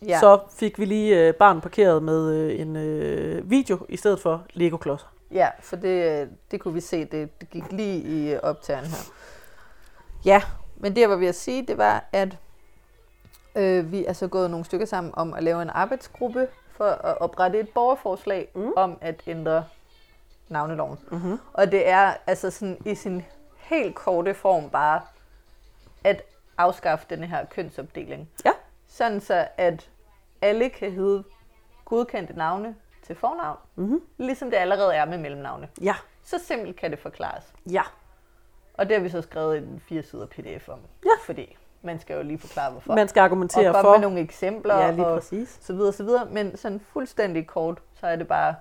Ja. 0.07 0.19
Så 0.21 0.41
fik 0.51 0.79
vi 0.79 0.85
lige 0.85 1.29
øh, 1.29 1.35
barn 1.35 1.61
parkeret 1.61 2.03
med 2.03 2.35
øh, 2.35 2.61
en 2.61 2.77
øh, 2.77 3.51
video 3.51 3.87
i 3.89 3.97
stedet 3.97 4.21
for 4.21 4.45
Lego-klodser. 4.55 5.13
Ja, 5.33 5.49
for 5.61 5.77
det, 5.77 6.31
det 6.51 6.61
kunne 6.61 6.75
vi 6.75 6.81
se, 6.81 7.05
det, 7.05 7.41
det 7.41 7.51
gik 7.51 7.73
lige 7.73 7.99
i 7.99 8.37
optageren 8.43 8.87
her. 8.87 9.13
Ja, 10.25 10.43
men 10.77 10.95
det 10.95 11.01
jeg 11.01 11.11
var 11.11 11.17
ved 11.17 11.27
at 11.27 11.35
sige, 11.35 11.67
det 11.67 11.79
var, 11.79 12.05
at 12.13 12.39
øh, 13.57 13.93
vi 13.93 14.05
er 14.05 14.13
så 14.13 14.29
gået 14.29 14.51
nogle 14.51 14.65
stykker 14.65 14.87
sammen 14.87 15.13
om 15.17 15.35
at 15.35 15.43
lave 15.43 15.63
en 15.63 15.71
arbejdsgruppe 15.71 16.49
for 16.71 16.85
at 16.85 17.21
oprette 17.21 17.61
et 17.61 17.69
borgerforslag 17.69 18.49
Mm. 18.55 18.73
om 18.77 18.99
at 19.01 19.23
ændre 19.27 19.65
navneloven. 20.49 20.99
Mm-hmm. 21.11 21.39
Og 21.53 21.73
det 21.73 21.89
er 21.89 22.15
altså 22.27 22.51
sådan 22.51 22.79
i 22.87 22.95
sin 22.95 23.25
helt 23.57 23.95
korte 23.95 24.35
form 24.35 24.71
bare 24.71 25.01
at 26.05 26.23
afskaffe 26.59 27.07
den 27.11 27.25
her 27.25 27.45
kønsopdeling. 27.45 28.31
Ja. 28.45 28.53
Sådan 28.89 29.21
så, 29.21 29.49
at 29.57 29.91
alle 30.43 30.69
kan 30.71 30.93
hedde 30.93 31.25
godkendte 31.85 32.33
navne 32.37 32.75
til 33.03 33.17
fornavn, 33.17 33.59
Mm-hmm. 33.75 34.01
ligesom 34.19 34.51
det 34.51 34.57
allerede 34.57 34.95
er 34.95 35.05
med 35.05 35.19
mellemnavne. 35.19 35.69
Ja. 35.81 35.95
Så 36.23 36.39
simpelt 36.39 36.77
kan 36.77 36.91
det 36.91 36.99
forklares. 36.99 37.53
Ja. 37.71 37.83
Og 38.75 38.89
det 38.89 38.97
har 38.97 39.03
vi 39.03 39.09
så 39.09 39.23
skrevet 39.23 39.59
en 39.59 39.83
fire 39.89 40.03
sider 40.03 40.27
pdf 40.27 40.69
om. 40.69 40.79
Ja. 41.05 41.11
Fordi 41.25 41.57
man 41.83 42.01
skal 42.01 42.17
jo 42.17 42.23
lige 42.23 42.39
forklare, 42.39 42.71
hvorfor. 42.71 42.95
Man 42.95 43.09
skal 43.09 43.21
argumentere 43.21 43.69
og 43.69 43.75
komme 43.75 43.87
for... 43.87 43.93
med 43.93 44.01
nogle 44.01 44.21
eksempler 44.21 44.79
Ja, 44.79 44.91
lige 44.91 45.07
og 45.07 45.19
præcis. 45.19 45.59
så 45.61 45.73
videre, 45.73 45.93
så 45.93 46.05
videre. 46.05 46.27
Men 46.31 46.57
sådan 46.57 46.81
fuldstændig 46.81 47.47
kort, 47.47 47.83
så 47.95 48.07
er 48.07 48.17
det 48.17 48.29
bare, 48.29 48.55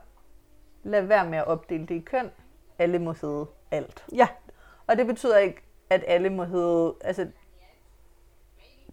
lad 0.84 1.02
være 1.02 1.26
med 1.30 1.38
at 1.38 1.48
opdele 1.48 1.86
det 1.86 1.96
i 1.96 2.00
køn. 2.00 2.32
Alle 2.80 3.00
må 3.00 3.14
hedde 3.22 3.46
alt. 3.72 4.06
Ja. 4.16 4.28
Og 4.88 4.98
det 4.98 5.08
betyder 5.08 5.38
ikke, 5.38 5.64
at 5.90 6.04
alle 6.08 6.30
må 6.30 6.44
hedde, 6.44 6.94
altså, 7.02 7.28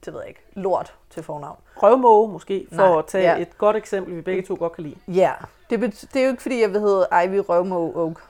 det 0.05 0.13
ved 0.13 0.21
jeg 0.21 0.29
ikke, 0.29 0.43
lort 0.55 0.95
til 1.11 1.23
fornavn. 1.23 1.59
Røvmåge 1.77 2.29
måske, 2.29 2.67
for 2.73 2.77
Nej, 2.89 2.99
at 2.99 3.07
tage 3.07 3.25
ja. 3.35 3.43
et 3.43 3.59
godt 3.59 3.77
eksempel, 3.77 4.17
vi 4.17 4.21
begge 4.21 4.43
to 4.43 4.57
godt 4.59 4.73
kan 4.73 4.85
lide. 4.85 4.97
Ja. 5.09 5.33
Det, 5.71 5.81
det 6.15 6.17
er 6.21 6.25
jo 6.25 6.31
ikke, 6.31 6.43
fordi 6.43 6.61
jeg 6.61 6.73
vil 6.73 6.81
hedde 6.81 7.07
Ivy 7.25 7.43
Røvmo 7.49 7.93
Oak. 7.95 8.21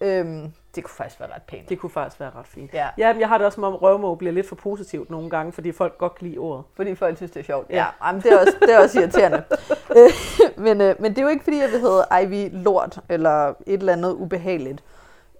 Øhm, 0.00 0.52
det 0.74 0.84
kunne 0.84 0.94
faktisk 0.96 1.20
være 1.20 1.28
ret 1.34 1.42
pænt. 1.42 1.68
Det 1.68 1.78
kunne 1.78 1.90
faktisk 1.90 2.20
være 2.20 2.30
ret 2.38 2.46
fint. 2.46 2.74
Ja, 2.74 2.88
Ja, 2.98 3.12
men 3.12 3.20
jeg 3.20 3.28
har 3.28 3.38
det 3.38 3.46
også 3.46 3.54
som 3.54 3.64
om 3.64 3.74
røvmåge 3.74 4.16
bliver 4.16 4.32
lidt 4.32 4.48
for 4.48 4.56
positivt 4.56 5.10
nogle 5.10 5.30
gange, 5.30 5.52
fordi 5.52 5.72
folk 5.72 5.98
godt 5.98 6.14
kan 6.14 6.26
lide 6.26 6.38
ordet. 6.38 6.64
fordi 6.76 6.94
folk 6.94 7.16
synes, 7.16 7.30
det 7.30 7.40
er 7.40 7.44
sjovt. 7.44 7.70
Ja. 7.70 7.76
Ja, 7.76 8.06
jamen, 8.06 8.22
det, 8.22 8.32
er 8.32 8.38
også, 8.38 8.52
det 8.60 8.74
er 8.74 8.78
også 8.78 9.00
irriterende. 9.00 9.42
Øh, 9.96 10.10
men, 10.56 10.80
øh, 10.80 10.94
men 10.98 11.10
det 11.10 11.18
er 11.18 11.22
jo 11.22 11.28
ikke, 11.28 11.44
fordi 11.44 11.58
jeg 11.60 11.70
vil 11.70 11.80
hedde 11.80 12.06
Ivy 12.22 12.48
Lort, 12.52 12.98
eller 13.08 13.48
et 13.48 13.54
eller 13.66 13.92
andet 13.92 14.12
ubehageligt. 14.12 14.82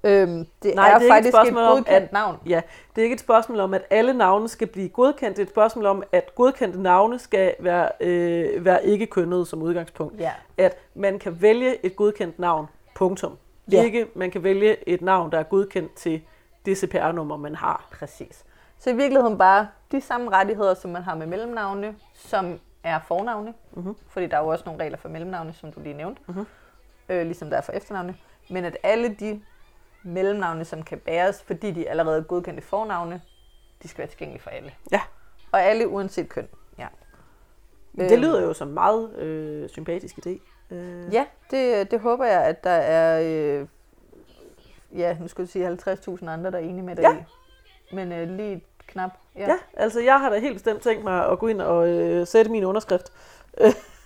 Øhm, 0.07 0.47
det 0.63 0.75
Nej, 0.75 0.91
er, 0.91 0.99
det 0.99 1.11
er 1.11 1.17
ikke 1.17 1.29
et 1.29 1.35
faktisk 1.35 1.35
et, 1.35 1.35
spørgsmål 1.35 1.63
om, 1.63 1.77
godkendt 1.77 2.05
at- 2.07 2.13
navn. 2.13 2.37
Ja, 2.47 2.61
det 2.97 3.03
er 3.03 3.05
ikke 3.05 3.15
et 3.15 3.21
spørgsmål 3.21 3.61
om, 3.61 3.75
at 3.75 3.83
alle 3.91 4.13
navne 4.15 4.49
skal 4.49 4.67
blive 4.67 4.89
godkendt. 4.89 5.37
Det 5.37 5.43
er 5.43 5.47
et 5.47 5.51
spørgsmål 5.53 5.87
om, 5.87 6.03
at 6.13 6.35
godkendte 6.35 6.83
navne 6.83 7.19
skal 7.19 7.55
være, 7.59 7.89
øh, 8.01 8.65
være 8.65 8.87
ikke 8.87 9.07
kønnede 9.07 9.47
som 9.47 9.63
udgangspunkt. 9.63 10.21
Ja. 10.21 10.33
At 10.59 10.77
man 10.95 11.19
kan 11.19 11.43
vælge 11.43 11.87
et 11.87 11.97
godkendt 11.97 12.39
navn, 12.39 12.67
punktum. 12.95 13.37
Ja. 13.73 13.83
Ikke, 13.85 14.07
man 14.15 14.31
kan 14.31 14.43
vælge 14.43 14.89
et 14.89 15.03
navn, 15.03 15.33
der 15.33 15.39
er 15.39 15.43
godkendt 15.43 15.95
til 15.95 16.23
det 16.67 16.79
CPR-nummer, 16.79 17.37
man 17.37 17.55
har. 17.55 17.89
Præcis. 17.99 18.45
Så 18.79 18.91
i 18.91 18.97
virkeligheden 18.97 19.39
bare 19.39 19.69
de 19.93 20.01
samme 20.01 20.31
rettigheder, 20.31 20.75
som 20.75 20.91
man 20.91 21.03
har 21.03 21.15
med 21.15 21.27
mellemnavne, 21.27 21.95
som 22.15 22.59
er 22.85 22.99
fornavne. 23.09 23.55
Mhm. 23.73 23.97
Fordi 24.09 24.27
der 24.27 24.37
er 24.37 24.41
jo 24.43 24.49
også 24.49 24.63
nogle 24.67 24.85
regler 24.85 24.99
for 24.99 25.09
mellemnavne, 25.09 25.53
som 25.53 25.73
du 25.73 25.81
lige 25.81 25.95
nævnte. 25.97 26.23
Mhm. 26.29 26.47
øh, 27.09 27.23
ligesom 27.27 27.51
der 27.51 27.57
er 27.57 27.61
for 27.61 27.73
efternavne, 27.73 28.15
men 28.51 28.65
at 28.65 28.77
alle 28.83 29.09
de 29.21 29.41
mellemnavne, 30.07 30.65
som 30.65 30.83
kan 30.83 30.99
bæres, 30.99 31.43
fordi 31.43 31.71
de 31.71 31.89
allerede 31.89 32.19
er 32.19 32.23
godkendte 32.23 32.63
fornavne, 32.63 33.21
de 33.83 33.89
skal 33.89 33.99
være 33.99 34.09
tilgængelige 34.09 34.43
for 34.43 34.51
alle. 34.51 34.73
Ja. 34.93 35.01
Og 35.53 35.63
alle 35.63 35.89
uanset 35.89 36.29
køn. 36.29 36.49
Ja. 36.79 36.87
Det 37.99 38.13
Øhm. 38.13 38.21
lyder 38.23 38.43
jo 38.43 38.53
som 38.53 38.69
en 38.69 38.75
meget 38.75 39.17
øh, 39.19 39.69
sympatisk 39.69 40.15
idé. 40.27 40.39
Øh, 40.71 41.15
Ja, 41.15 41.27
det, 41.51 41.91
det 41.91 42.01
håber 42.01 42.25
jeg, 42.25 42.43
at 42.45 42.65
der 42.65 42.71
er, 42.71 43.21
øh, 43.61 43.67
ja, 44.99 45.17
nu 45.21 45.29
skulle 45.29 45.45
jeg 45.55 45.77
sige 45.79 45.93
50.000 46.19 46.29
andre, 46.31 46.51
der 46.51 46.59
er 46.59 46.63
enige 46.63 46.83
med 46.83 46.97
dig 46.97 47.03
Ja. 47.03 47.17
i. 47.17 47.95
Men 47.95 48.13
øh, 48.13 48.29
lige 48.29 48.65
knap. 48.87 49.11
ja. 49.37 49.41
ja, 49.51 49.57
altså 49.75 50.01
jeg 50.01 50.21
har 50.21 50.31
da 50.31 50.39
helt 50.39 50.55
bestemt 50.55 50.83
tænkt 50.83 51.05
mig 51.05 51.27
at 51.31 51.39
gå 51.39 51.47
ind 51.47 51.61
og 51.61 51.89
øh, 51.89 52.27
sætte 52.27 52.51
min 52.51 52.65
underskrift. 52.65 53.13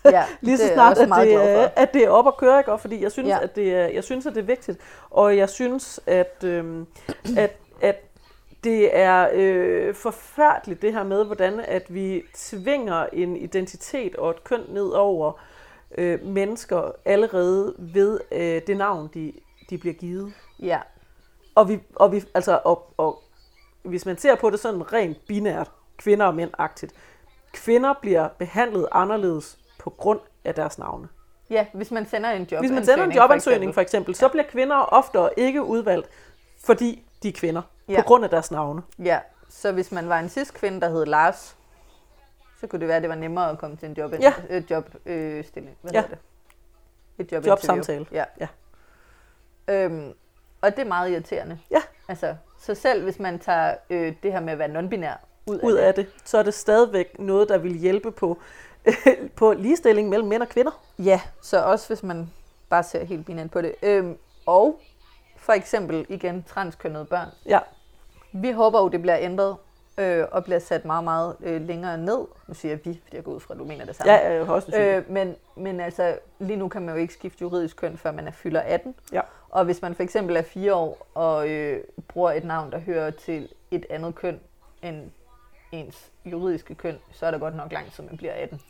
Ja 0.05 0.25
Lige 0.41 0.59
så 0.59 0.71
snart, 0.75 0.99
at 0.99 1.09
det, 1.09 1.35
er, 1.35 1.69
at 1.77 1.95
det 1.95 2.05
er 2.05 2.11
op 2.11 2.27
at 2.27 2.37
køre, 2.37 2.59
ikke? 2.59 2.73
Og 2.73 2.81
fordi 2.81 3.03
jeg 3.03 3.13
synes, 3.13 3.29
Ja. 3.29 3.39
at 3.43 3.57
det 3.57 3.75
er, 3.75 3.87
jeg 3.87 4.05
synes, 4.05 4.27
at 4.27 4.35
det 4.35 4.41
er 4.41 4.45
vigtigt. 4.47 4.79
Og 5.11 5.37
jeg 5.37 5.49
synes, 5.49 6.01
at, 6.07 6.45
øhm, 6.45 6.87
at, 7.37 7.57
at 7.81 7.97
det 8.65 8.97
er 8.99 9.29
øh, 9.33 9.95
forfærdeligt 9.95 10.83
det 10.83 10.93
her 10.93 11.03
med, 11.03 11.25
hvordan 11.25 11.61
at 11.61 11.95
vi 11.95 12.23
tvinger 12.35 13.07
en 13.13 13.37
identitet 13.37 14.17
og 14.17 14.31
et 14.31 14.45
køn 14.45 14.61
ned 14.69 14.89
over 14.89 15.33
øh, 15.99 16.25
mennesker 16.27 16.93
allerede 17.05 17.75
ved 17.79 18.21
øh, 18.33 18.63
det 18.67 18.77
navn, 18.77 19.11
de, 19.15 19.33
de 19.71 19.79
bliver 19.79 19.95
givet. 19.95 20.33
Ja, 20.63 20.79
Og, 21.55 21.69
vi, 21.69 21.79
og, 21.97 22.13
vi, 22.13 22.25
altså, 22.35 22.61
og, 22.65 22.93
og 22.97 23.23
hvis 23.83 24.07
man 24.07 24.19
ser 24.19 24.35
på 24.35 24.51
det 24.51 24.61
sådan 24.61 24.93
rent 24.93 25.27
binært, 25.27 25.71
kvinder 25.97 26.27
og 26.27 26.35
mænd-agtigt, 26.35 26.93
kvinder 27.53 27.95
bliver 28.01 28.29
behandlet 28.39 28.89
anderledes 28.93 29.59
på 29.81 29.91
grund 29.91 30.21
af 30.45 30.55
deres 30.55 30.79
navne. 30.79 31.09
ja, 31.51 31.67
hvis 31.73 31.91
man 31.91 32.07
sender 32.09 32.31
en 32.31 32.43
job 32.53 32.61
Hvis 32.61 32.71
man 32.71 32.85
sender 32.85 33.05
en 33.05 33.13
jobansøgning 33.13 33.75
for 33.75 33.81
eksempel, 33.81 34.15
så 34.15 34.29
bliver 34.29 34.45
kvinder 34.45 34.77
oftere 34.77 35.31
ikke 35.37 35.63
udvalgt, 35.63 36.09
fordi 36.65 37.07
de 37.23 37.29
er 37.29 37.33
kvinder, 37.33 37.63
Ja. 37.89 37.97
på 37.97 38.03
grund 38.07 38.25
af 38.25 38.31
deres 38.31 38.51
navne. 38.51 38.83
Ja, 38.99 39.19
så 39.49 39.73
hvis 39.73 39.93
man 39.93 40.09
var 40.09 40.19
en 40.19 40.29
cis-kvinde, 40.29 40.81
der 40.81 40.89
hed 40.91 41.07
Lars, 41.07 41.57
så 42.61 42.67
kunne 42.67 42.81
det 42.81 42.89
være, 42.89 42.97
at 42.97 43.03
det 43.03 43.11
var 43.11 43.17
nemmere 43.17 43.51
at 43.51 43.59
komme 43.59 43.77
til 43.77 43.89
en 43.89 43.95
job, 43.95 44.13
Ja. 44.21 44.33
øh, 44.51 44.63
job 44.71 44.91
øh, 45.07 45.45
stilling. 45.45 45.77
Hvad 45.83 45.93
Ja. 45.93 46.03
det? 46.11 46.19
Et 47.19 47.33
job 47.33 47.47
Jobsamtale. 47.47 48.07
Ja. 48.13 48.25
Ja. 48.41 48.47
Øhm, 49.69 50.13
og 50.61 50.77
det 50.77 50.79
er 50.85 50.89
meget 50.89 51.11
irriterende. 51.11 51.59
Ja. 51.71 51.81
Altså, 52.09 52.35
så 52.59 52.75
selv 52.75 53.03
hvis 53.05 53.19
man 53.19 53.39
tager 53.39 53.75
øh, 53.91 54.15
det 54.23 54.33
her 54.33 54.41
med 54.41 54.53
at 54.53 54.59
være 54.59 54.69
non-binær 54.69 55.27
ud, 55.47 55.61
Ud 55.63 55.73
af 55.75 55.87
af 55.87 55.95
det, 55.95 56.07
så 56.25 56.39
er 56.39 56.43
det 56.43 56.55
stadigvæk 56.55 57.19
noget, 57.19 57.49
der 57.49 57.59
vil 57.59 57.73
hjælpe 57.79 58.13
på, 58.13 58.39
på 59.37 59.53
ligestilling 59.53 60.09
mellem 60.09 60.29
mænd 60.29 60.43
og 60.43 60.49
kvinder. 60.49 60.83
det. 60.97 61.05
Ja, 61.05 61.21
så 61.43 61.63
også 61.63 61.89
hvis 61.89 62.03
man 62.03 62.31
bare 62.69 62.83
ser 62.83 63.05
helt 63.05 63.27
binært 63.27 63.51
på 63.51 63.61
det. 63.61 63.75
Øhm, 63.83 64.17
og 64.47 64.81
for 65.37 65.53
eksempel 65.53 66.07
igen 66.09 66.45
transkønnede 66.49 67.05
børn. 67.05 67.29
Ja, 67.47 67.59
Vi 68.33 68.51
håber 68.51 68.81
jo, 68.81 68.89
det 68.89 69.01
bliver 69.03 69.17
ændret 69.21 69.57
øh, 69.99 70.25
og 70.31 70.45
bliver 70.45 70.59
sat 70.59 70.85
meget, 70.85 71.05
meget 71.05 71.37
øh, 71.41 71.61
længere 71.63 71.99
ned. 71.99 72.27
Nu 72.47 72.55
siger 72.55 72.73
jeg 72.73 72.81
vi, 72.85 73.01
fordi 73.05 73.17
jeg 73.17 73.25
går 73.25 73.33
ud 73.33 73.41
fra, 73.41 73.55
at 73.55 73.61
du 73.61 73.65
mener 73.65 73.85
det 73.85 73.97
samme. 73.97 74.13
ja 74.13 74.33
jeg 74.33 74.47
har 74.47 74.55
også 74.55 74.73
øh, 74.77 74.97
Øh, 74.97 75.11
men, 75.11 75.37
men 75.57 75.81
altså, 75.81 76.19
lige 76.39 76.57
nu 76.57 76.69
kan 76.69 76.83
man 76.83 76.95
jo 76.95 77.01
ikke 77.01 77.15
skifte 77.15 77.43
juridisk 77.43 77.77
køn, 77.77 77.97
før 77.97 78.13
man 78.13 78.27
er 78.27 78.33
fylder 78.33 78.61
18. 78.61 78.95
Ja. 79.13 79.21
Og 79.49 79.65
hvis 79.65 79.83
man 79.83 79.95
for 79.95 80.03
eksempel 80.03 80.37
er 80.37 80.43
fire 80.43 80.75
år 80.75 81.07
og 81.15 81.49
øh, 81.49 81.85
bruger 82.09 82.31
et 82.33 82.45
navn, 82.45 82.73
der 82.73 82.79
hører 82.79 83.11
til 83.11 83.49
et 83.71 83.87
andet 83.91 84.15
køn 84.15 84.41
end 84.83 85.11
ens 85.73 86.11
juridiske 86.25 86.75
køn, 86.75 86.99
så 87.13 87.27
er 87.27 87.31
der 87.31 87.39
godt 87.39 87.57
nok 87.57 87.73
langt, 87.73 87.95
så 87.97 88.03
man 88.03 88.17
bliver 88.17 88.33
18. 88.33 88.61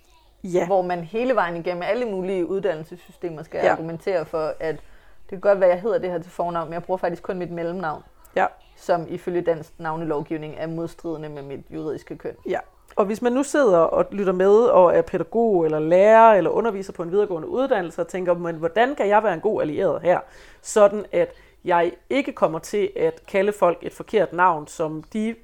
ja. 0.44 0.66
Hvor 0.66 0.82
man 0.82 1.00
hele 1.04 1.34
vejen 1.34 1.56
igennem 1.56 1.82
alle 1.82 2.04
mulige 2.06 2.46
uddannelsessystemer 2.46 3.42
skal 3.42 3.60
Ja. 3.64 3.72
argumentere 3.72 4.24
for, 4.26 4.54
at 4.60 4.74
det 5.22 5.28
kan 5.30 5.40
godt 5.40 5.60
være, 5.60 5.70
at 5.70 5.74
jeg 5.74 5.82
hedder 5.82 5.98
det 5.98 6.10
her 6.10 6.18
til 6.18 6.30
fornavn, 6.30 6.66
men 6.66 6.72
jeg 6.74 6.82
bruger 6.82 6.98
faktisk 6.98 7.22
kun 7.22 7.38
mit 7.38 7.50
mellemnavn, 7.50 8.02
ja. 8.36 8.46
som 8.76 9.06
ifølge 9.08 9.40
dansk 9.40 9.70
navnelovgivning 9.78 10.54
er 10.58 10.66
modstridende 10.66 11.28
med 11.28 11.42
mit 11.42 11.60
juridiske 11.70 12.16
køn. 12.16 12.34
Ja, 12.48 12.58
og 12.96 13.04
hvis 13.04 13.22
man 13.22 13.32
nu 13.32 13.42
sidder 13.42 13.78
og 13.78 14.06
lytter 14.12 14.32
med 14.32 14.52
og 14.56 14.96
er 14.96 15.02
pædagog 15.02 15.64
eller 15.64 15.78
lærer 15.78 16.34
eller 16.34 16.50
underviser 16.50 16.92
på 16.92 17.02
en 17.02 17.10
videregående 17.12 17.48
uddannelse 17.48 18.00
og 18.00 18.08
tænker, 18.08 18.34
men 18.34 18.56
hvordan 18.56 18.94
kan 18.94 19.08
jeg 19.08 19.22
være 19.22 19.34
en 19.34 19.40
god 19.40 19.60
allieret 19.60 20.02
her, 20.02 20.20
sådan 20.62 21.04
at 21.12 21.32
jeg 21.64 21.92
ikke 22.10 22.32
kommer 22.32 22.58
til 22.58 22.90
at 22.96 23.20
kalde 23.28 23.52
folk 23.52 23.78
et 23.82 23.92
forkert 23.92 24.32
navn, 24.32 24.66
som 24.66 25.02
de 25.12 25.34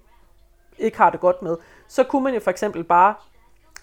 ikke 0.79 0.97
har 0.97 1.11
det 1.11 1.20
godt 1.20 1.43
med, 1.43 1.57
så 1.89 2.05
kunne 2.05 2.24
man 2.24 2.35
jo 2.35 2.41
for 2.41 2.51
eksempel 2.51 2.85
bare 2.85 3.14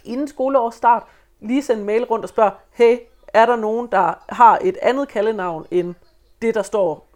inden 0.03 0.27
skoleårs 0.27 0.75
start 0.75 1.03
lige 1.39 1.63
sende 1.63 1.79
en 1.79 1.85
mail 1.85 2.03
rundt 2.03 2.25
og 2.25 2.29
spørge, 2.29 2.51
hey, 2.71 2.97
er 3.27 3.45
der 3.45 3.55
nogen, 3.55 3.87
der 3.91 4.13
har 4.29 4.59
et 4.61 4.77
andet 4.81 5.07
kaldenavn 5.07 5.65
end 5.71 5.95
det, 6.41 6.55
der 6.55 6.61
står 6.61 7.07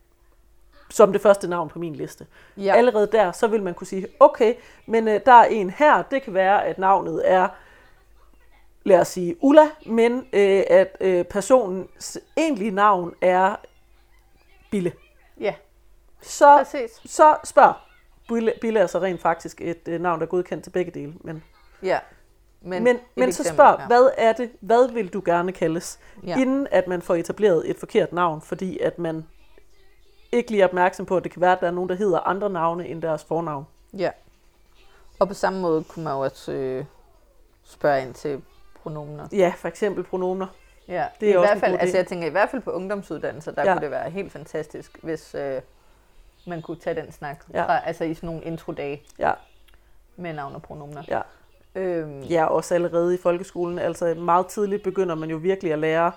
som 0.89 1.11
det 1.11 1.21
første 1.21 1.47
navn 1.47 1.69
på 1.69 1.79
min 1.79 1.95
liste. 1.95 2.27
Ja. 2.57 2.75
Allerede 2.75 3.07
der, 3.11 3.31
så 3.31 3.47
vil 3.47 3.63
man 3.63 3.73
kunne 3.73 3.87
sige, 3.87 4.07
okay, 4.19 4.53
men 4.85 5.07
øh, 5.07 5.21
der 5.25 5.31
er 5.31 5.45
en 5.45 5.69
her, 5.69 6.01
det 6.01 6.21
kan 6.23 6.33
være, 6.33 6.65
at 6.65 6.77
navnet 6.77 7.21
er, 7.31 7.47
lad 8.83 8.99
os 8.99 9.07
sige, 9.07 9.35
Ulla, 9.43 9.69
men 9.85 10.27
øh, 10.33 10.63
at 10.69 10.97
øh, 11.01 11.25
personens 11.25 12.17
egentlige 12.37 12.71
navn 12.71 13.13
er 13.21 13.55
Bille. 14.71 14.91
Ja, 15.39 15.53
Så, 16.21 16.57
præcis. 16.57 16.91
så 17.05 17.35
spørg. 17.43 17.73
Bille, 18.61 18.79
er 18.79 18.87
så 18.87 18.99
rent 18.99 19.21
faktisk 19.21 19.61
et 19.61 19.87
øh, 19.87 20.01
navn, 20.01 20.19
der 20.19 20.25
er 20.25 20.29
godkendt 20.29 20.63
til 20.63 20.71
begge 20.71 20.91
dele. 20.91 21.13
Men, 21.21 21.43
Ja. 21.83 21.99
men, 22.61 22.83
men, 22.83 22.99
men 23.15 23.31
så 23.33 23.43
spørg, 23.43 23.75
ja. 23.79 23.87
hvad 23.87 24.09
er 24.17 24.33
det, 24.33 24.51
hvad 24.59 24.91
vil 24.93 25.13
du 25.13 25.21
gerne 25.25 25.51
kaldes? 25.51 25.99
Ja. 26.25 26.37
Inden 26.39 26.67
at 26.71 26.87
man 26.87 27.01
får 27.01 27.15
etableret 27.15 27.69
et 27.69 27.77
forkert 27.77 28.13
navn, 28.13 28.41
fordi 28.41 28.79
at 28.79 28.99
man 28.99 29.25
ikke 30.31 30.51
lige 30.51 30.61
er 30.63 30.67
opmærksom 30.67 31.05
på, 31.05 31.17
at 31.17 31.23
det 31.23 31.31
kan 31.31 31.41
være, 31.41 31.51
at 31.51 31.59
der 31.61 31.67
er 31.67 31.71
nogen, 31.71 31.89
der 31.89 31.95
hedder 31.95 32.19
andre 32.19 32.49
navne 32.49 32.87
end 32.87 33.01
deres 33.01 33.23
fornavn. 33.23 33.67
Ja. 33.97 34.09
Og 35.19 35.27
på 35.27 35.33
samme 35.33 35.59
måde 35.61 35.83
kunne 35.83 36.03
man 36.03 36.13
jo 36.13 36.19
også 36.19 36.51
øh, 36.51 36.85
spørge 37.63 38.01
ind 38.01 38.13
til 38.13 38.41
pronomener. 38.83 39.27
Ja, 39.31 39.53
for 39.57 39.67
eksempel 39.67 40.03
pronomer. 40.03 40.47
Ja, 40.87 41.05
Det 41.19 41.29
er 41.29 41.33
i 41.33 41.35
også 41.35 41.47
hvert 41.47 41.59
fald, 41.59 41.77
altså 41.79 41.97
jeg 41.97 42.07
tænker 42.07 42.27
i 42.27 42.31
hvert 42.31 42.49
fald 42.49 42.61
på 42.61 42.71
ungdomsuddannelser, 42.71 43.51
der 43.51 43.63
ja. 43.63 43.73
kunne 43.73 43.81
det 43.81 43.91
være 43.91 44.09
helt 44.09 44.31
fantastisk, 44.31 44.99
hvis 45.03 45.35
øh, 45.35 45.61
man 46.47 46.61
kunne 46.61 46.77
tage 46.77 47.01
den 47.01 47.11
snak 47.11 47.43
Ja. 47.53 47.65
fra, 47.65 47.79
altså 47.85 48.03
i 48.03 48.13
sådan 48.13 48.27
nogle 48.27 48.43
introdage 48.43 49.03
Ja, 49.19 49.31
med 50.15 50.33
navn 50.33 50.55
og 50.55 50.61
pronomener. 50.61 51.03
ja. 51.07 51.21
Øhm, 51.75 52.21
ja, 52.21 52.45
også 52.45 52.73
allerede 52.75 53.15
i 53.15 53.17
folkeskolen. 53.17 53.79
Altså 53.79 54.13
meget 54.13 54.47
tidligt 54.47 54.83
begynder 54.83 55.15
man 55.15 55.29
jo 55.29 55.37
virkelig 55.37 55.73
at 55.73 55.79
lære 55.79 56.11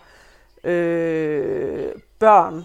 øh, 0.65 1.93
børn, 2.19 2.65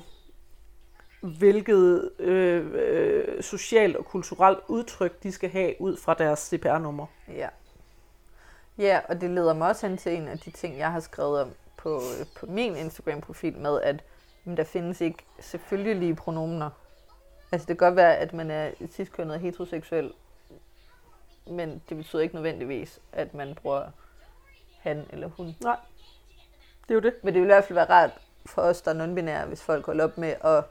hvilket 1.21 2.11
øh, 2.19 2.65
øh, 2.73 3.43
socialt 3.43 3.95
og 3.95 4.05
kulturelt 4.05 4.59
udtryk 4.67 5.23
de 5.23 5.31
skal 5.31 5.49
have 5.49 5.81
ud 5.81 5.97
fra 5.97 6.13
deres 6.13 6.39
CPR-nummer. 6.39 7.05
Ja. 7.35 7.47
Ja, 8.77 8.99
og 9.09 9.21
det 9.21 9.29
leder 9.29 9.53
mig 9.53 9.69
også 9.69 9.87
hen 9.87 9.97
til 9.97 10.15
en 10.17 10.27
af 10.27 10.37
de 10.39 10.51
ting, 10.51 10.77
jeg 10.77 10.91
har 10.91 10.99
skrevet 10.99 11.41
om 11.41 11.49
på, 11.77 11.95
øh, 11.95 12.25
på 12.39 12.45
min 12.45 12.75
Instagram-profil 12.75 13.57
med, 13.57 13.81
at 13.81 14.03
men 14.43 14.57
der 14.57 14.63
findes 14.63 15.01
ikke 15.01 15.17
selvfølgelige 15.39 16.15
pronomener. 16.15 16.69
Altså 17.55 17.67
det 17.67 17.77
kan 17.77 17.87
godt 17.87 17.95
være, 17.95 18.15
at 18.17 18.33
man 18.33 18.51
er 18.51 18.69
ciskønnet 18.91 19.33
og 19.35 19.39
heteroseksuel, 19.41 20.13
men 21.47 21.81
det 21.89 21.97
betyder 21.97 22.21
ikke 22.21 22.35
nødvendigvis, 22.35 22.99
at 23.13 23.33
man 23.33 23.55
bruger 23.61 23.83
han 24.79 25.05
eller 25.09 25.27
hun. 25.27 25.47
Det 25.47 26.89
er 26.89 26.93
jo 26.93 26.99
det. 26.99 27.13
Men 27.23 27.33
det 27.33 27.41
vil 27.41 27.45
i 27.47 27.51
hvert 27.53 27.63
fald 27.63 27.75
være 27.75 27.89
rart 27.89 28.11
for 28.45 28.61
os, 28.61 28.81
der 28.81 28.91
er 28.93 29.05
non-binære, 29.05 29.47
hvis 29.47 29.63
folk 29.63 29.85
holder 29.85 30.03
op 30.03 30.17
med 30.17 30.35
at 30.43 30.63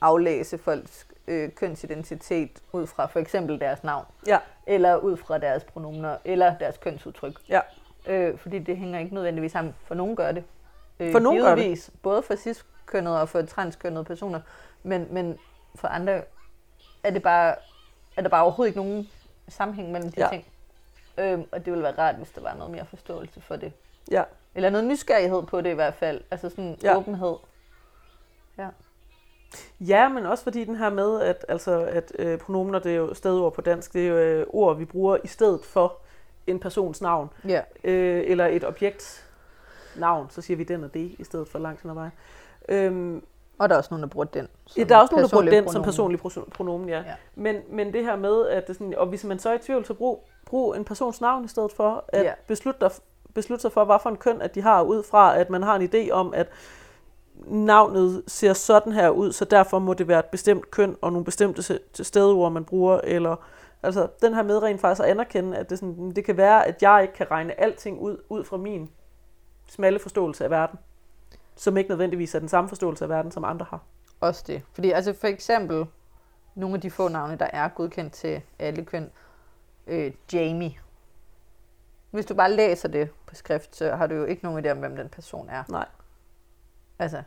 aflæse 0.00 0.58
folks 0.58 1.06
øh, 1.28 1.50
kønsidentitet 1.54 2.62
ud 2.72 2.86
fra 2.86 3.06
for 3.06 3.20
eksempel 3.20 3.60
deres 3.60 3.84
navn, 3.84 4.04
Ja, 4.26 4.38
eller 4.66 4.96
ud 4.96 5.16
fra 5.16 5.38
deres 5.38 5.64
pronomener, 5.64 6.16
eller 6.24 6.58
deres 6.58 6.76
kønsudtryk. 6.78 7.40
ja. 7.48 7.60
Øh, 8.06 8.38
fordi 8.38 8.58
det 8.58 8.76
hænger 8.76 8.98
ikke 9.00 9.14
nødvendigvis 9.14 9.52
sammen. 9.52 9.74
For 9.84 9.94
nogen 9.94 10.16
gør 10.16 10.32
det. 10.32 10.44
Øh, 11.00 11.12
For 11.12 11.18
nogen 11.18 11.40
gør 11.42 11.54
det. 11.54 11.90
Både 12.02 12.22
for 12.22 12.36
cis-kønnede 12.36 13.20
og 13.20 13.28
for 13.28 13.42
transkønnede 13.42 14.04
personer. 14.04 14.40
Men, 14.82 15.08
men 15.10 15.38
for 15.74 15.88
andre 15.88 16.22
er, 17.02 17.10
det 17.10 17.22
bare, 17.22 17.54
er 18.16 18.22
der 18.22 18.28
bare 18.28 18.42
overhovedet 18.42 18.70
ikke 18.70 18.80
nogen 18.80 19.08
sammenhæng 19.48 19.92
mellem 19.92 20.12
de 20.12 20.20
Ja. 20.20 20.28
ting. 20.30 20.44
Øhm, 21.18 21.44
og 21.52 21.64
det 21.64 21.72
ville 21.72 21.82
være 21.82 21.98
rart, 21.98 22.14
hvis 22.14 22.30
der 22.30 22.40
var 22.40 22.54
noget 22.54 22.70
mere 22.72 22.86
forståelse 22.86 23.40
for 23.40 23.56
det. 23.56 23.72
ja. 24.10 24.22
Eller 24.54 24.70
noget 24.70 24.86
nysgerrighed 24.86 25.42
på 25.42 25.60
det 25.60 25.70
i 25.70 25.74
hvert 25.74 25.94
fald. 25.94 26.20
Altså 26.30 26.48
sådan 26.50 26.78
Ja. 26.82 26.90
ja. 26.90 26.96
åbenhed. 26.96 27.36
Ja. 28.58 28.68
Ja, 29.80 30.08
men 30.08 30.26
også 30.26 30.44
fordi 30.44 30.64
den 30.64 30.76
her 30.76 30.90
med, 30.90 31.20
at, 31.20 31.44
altså, 31.48 31.80
at 31.84 32.12
øh, 32.18 32.38
pronomener, 32.38 32.78
det 32.78 32.92
er 32.92 32.96
jo 32.96 33.14
stedord 33.14 33.54
på 33.54 33.60
dansk, 33.60 33.92
det 33.92 34.02
er 34.04 34.08
jo 34.08 34.16
øh, 34.16 34.46
ord, 34.48 34.76
vi 34.76 34.84
bruger 34.84 35.18
i 35.24 35.26
stedet 35.26 35.64
for 35.64 35.96
en 36.46 36.60
persons 36.60 37.00
navn, 37.00 37.30
ja. 37.48 37.62
øh, 37.84 38.22
eller 38.26 38.46
et 38.46 38.64
objekt 38.64 39.26
navn, 39.96 40.30
så 40.30 40.42
siger 40.42 40.56
vi 40.56 40.64
den 40.64 40.84
og 40.84 40.94
det, 40.94 41.14
i 41.18 41.24
stedet 41.24 41.48
for 41.48 41.58
langt 41.58 41.82
hen 41.82 41.90
ad 41.90 41.94
vejen. 41.94 42.12
Øhm, 42.68 43.24
Og 43.60 43.68
der 43.68 43.74
er 43.74 43.78
også 43.78 43.88
nogen, 43.90 44.02
der 44.02 44.08
bruger 44.08 44.24
den. 44.26 44.48
ja, 44.76 44.84
der 44.84 44.96
er 44.96 45.00
også 45.00 45.12
nogen, 45.14 45.22
der 45.24 45.30
bruger 45.30 45.42
personlig 45.42 45.52
den 45.52 45.64
som 45.72 45.82
pronomen. 45.82 46.18
personlig 46.18 46.20
proso- 46.20 46.50
pronomen, 46.50 46.88
ja. 46.88 46.96
Ja. 46.98 47.14
Men, 47.34 47.56
men 47.70 47.92
det 47.92 48.04
her 48.04 48.16
med, 48.16 48.46
at 48.46 48.66
det 48.66 48.76
sådan, 48.76 48.94
og 48.96 49.06
hvis 49.06 49.24
man 49.24 49.38
så 49.38 49.50
er 49.50 49.54
i 49.54 49.58
tvivl, 49.58 49.84
så 49.84 49.94
brug, 49.94 50.28
brug 50.46 50.74
en 50.76 50.84
persons 50.84 51.20
navn 51.20 51.44
i 51.44 51.48
stedet 51.48 51.72
for, 51.72 52.04
at 52.08 52.22
Ja. 52.24 52.32
beslutte, 52.46 52.80
dig, 52.80 52.90
beslutte 53.34 53.62
sig 53.62 53.72
for, 53.72 53.84
hvad 53.84 53.96
for 54.02 54.10
en 54.10 54.16
køn, 54.16 54.42
at 54.42 54.54
de 54.54 54.62
har, 54.62 54.82
ud 54.82 55.02
fra, 55.02 55.38
at 55.38 55.50
man 55.50 55.62
har 55.62 55.76
en 55.76 55.90
idé 55.94 56.10
om, 56.10 56.34
at 56.34 56.48
navnet 57.46 58.22
ser 58.26 58.52
sådan 58.52 58.92
her 58.92 59.08
ud, 59.10 59.32
så 59.32 59.44
derfor 59.44 59.78
må 59.78 59.94
det 59.94 60.08
være 60.08 60.18
et 60.18 60.24
bestemt 60.24 60.70
køn 60.70 60.96
og 61.00 61.12
nogle 61.12 61.24
bestemte 61.24 61.78
stedord, 61.94 62.52
man 62.52 62.64
bruger, 62.64 63.00
eller 63.04 63.36
altså 63.82 64.06
den 64.22 64.34
her 64.34 64.42
med 64.42 64.62
rent 64.62 64.80
faktisk 64.80 65.04
at 65.04 65.10
anerkende, 65.10 65.56
at 65.56 65.70
det, 65.70 65.78
sådan, 65.78 66.12
det 66.16 66.24
kan 66.24 66.36
være, 66.36 66.66
at 66.66 66.82
jeg 66.82 67.02
ikke 67.02 67.14
kan 67.14 67.30
regne 67.30 67.60
alting 67.60 68.00
ud, 68.00 68.16
ud 68.28 68.44
fra 68.44 68.56
min 68.56 68.90
smalle 69.68 69.98
forståelse 69.98 70.44
af 70.44 70.50
verden, 70.50 70.78
som 71.60 71.76
ikke 71.76 71.88
nødvendigvis 71.90 72.34
er 72.34 72.38
den 72.38 72.48
samme 72.48 72.68
forståelse 72.68 73.04
af 73.04 73.08
verden, 73.08 73.30
som 73.32 73.44
andre 73.44 73.66
har. 73.70 73.80
Også 74.20 74.44
det. 74.46 74.62
Fordi 74.72 74.90
altså 74.90 75.12
for 75.12 75.26
eksempel, 75.26 75.86
nogle 76.54 76.74
af 76.74 76.80
de 76.80 76.90
få 76.90 77.08
navne, 77.08 77.36
der 77.36 77.48
er 77.52 77.68
godkendt 77.68 78.12
til 78.12 78.42
alle 78.58 78.84
køn, 78.84 79.10
øh, 79.86 80.12
Jamie. 80.32 80.72
Hvis 82.10 82.26
du 82.26 82.34
bare 82.34 82.52
læser 82.52 82.88
det 82.88 83.10
på 83.26 83.34
skrift, 83.34 83.76
så 83.76 83.90
har 83.96 84.06
du 84.06 84.14
jo 84.14 84.24
ikke 84.24 84.44
nogen 84.44 84.66
idé 84.66 84.70
om, 84.70 84.78
hvem 84.78 84.96
den 84.96 85.08
person 85.08 85.48
er. 85.48 85.64
Nej. 85.68 85.86
Altså, 86.98 87.22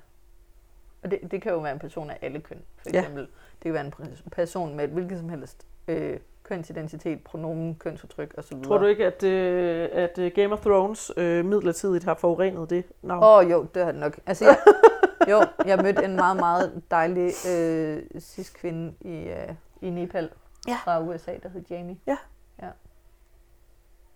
og 1.03 1.11
det, 1.11 1.19
det 1.31 1.41
kan 1.41 1.51
jo 1.51 1.59
være 1.59 1.71
en 1.73 1.79
person 1.79 2.09
af 2.09 2.17
alle 2.21 2.39
køn. 2.41 2.61
For 2.77 2.89
Ja. 2.93 2.99
eksempel, 2.99 3.23
det 3.23 3.61
kan 3.63 3.73
være 3.73 3.85
en 3.85 3.93
person 4.31 4.75
med 4.75 4.83
et 4.83 4.89
hvilket 4.89 5.17
som 5.19 5.29
helst 5.29 5.67
øh, 5.87 6.19
kønsidentitet, 6.43 7.23
pronomen, 7.23 7.75
kønsudtryk 7.75 8.33
osv. 8.37 8.61
Tror 8.63 8.77
du 8.77 8.85
ikke, 8.85 9.05
at, 9.05 9.23
øh, 9.23 9.89
at 9.91 10.17
øh, 10.17 10.31
Game 10.35 10.53
of 10.53 10.59
Thrones 10.61 11.11
øh, 11.17 11.45
midlertidigt 11.45 12.03
har 12.03 12.13
forurenet 12.13 12.69
det 12.69 12.85
navn? 13.01 13.23
Åh 13.23 13.37
oh, 13.37 13.51
jo, 13.51 13.67
det 13.73 13.85
har 13.85 13.91
det 13.91 14.01
nok. 14.01 14.19
Altså, 14.25 14.45
jeg, 14.45 14.57
jo, 15.31 15.41
jeg 15.65 15.77
mødte 15.77 16.03
en 16.03 16.15
meget, 16.15 16.37
meget 16.37 16.81
dejlig 16.91 17.31
øh, 17.49 18.03
cis-kvinde 18.19 18.93
i, 19.01 19.15
øh, 19.15 19.53
i 19.81 19.89
Nepal 19.89 20.29
Ja. 20.67 20.77
fra 20.83 21.01
USA, 21.01 21.37
der 21.43 21.49
hed 21.49 21.63
Jamie. 21.69 21.97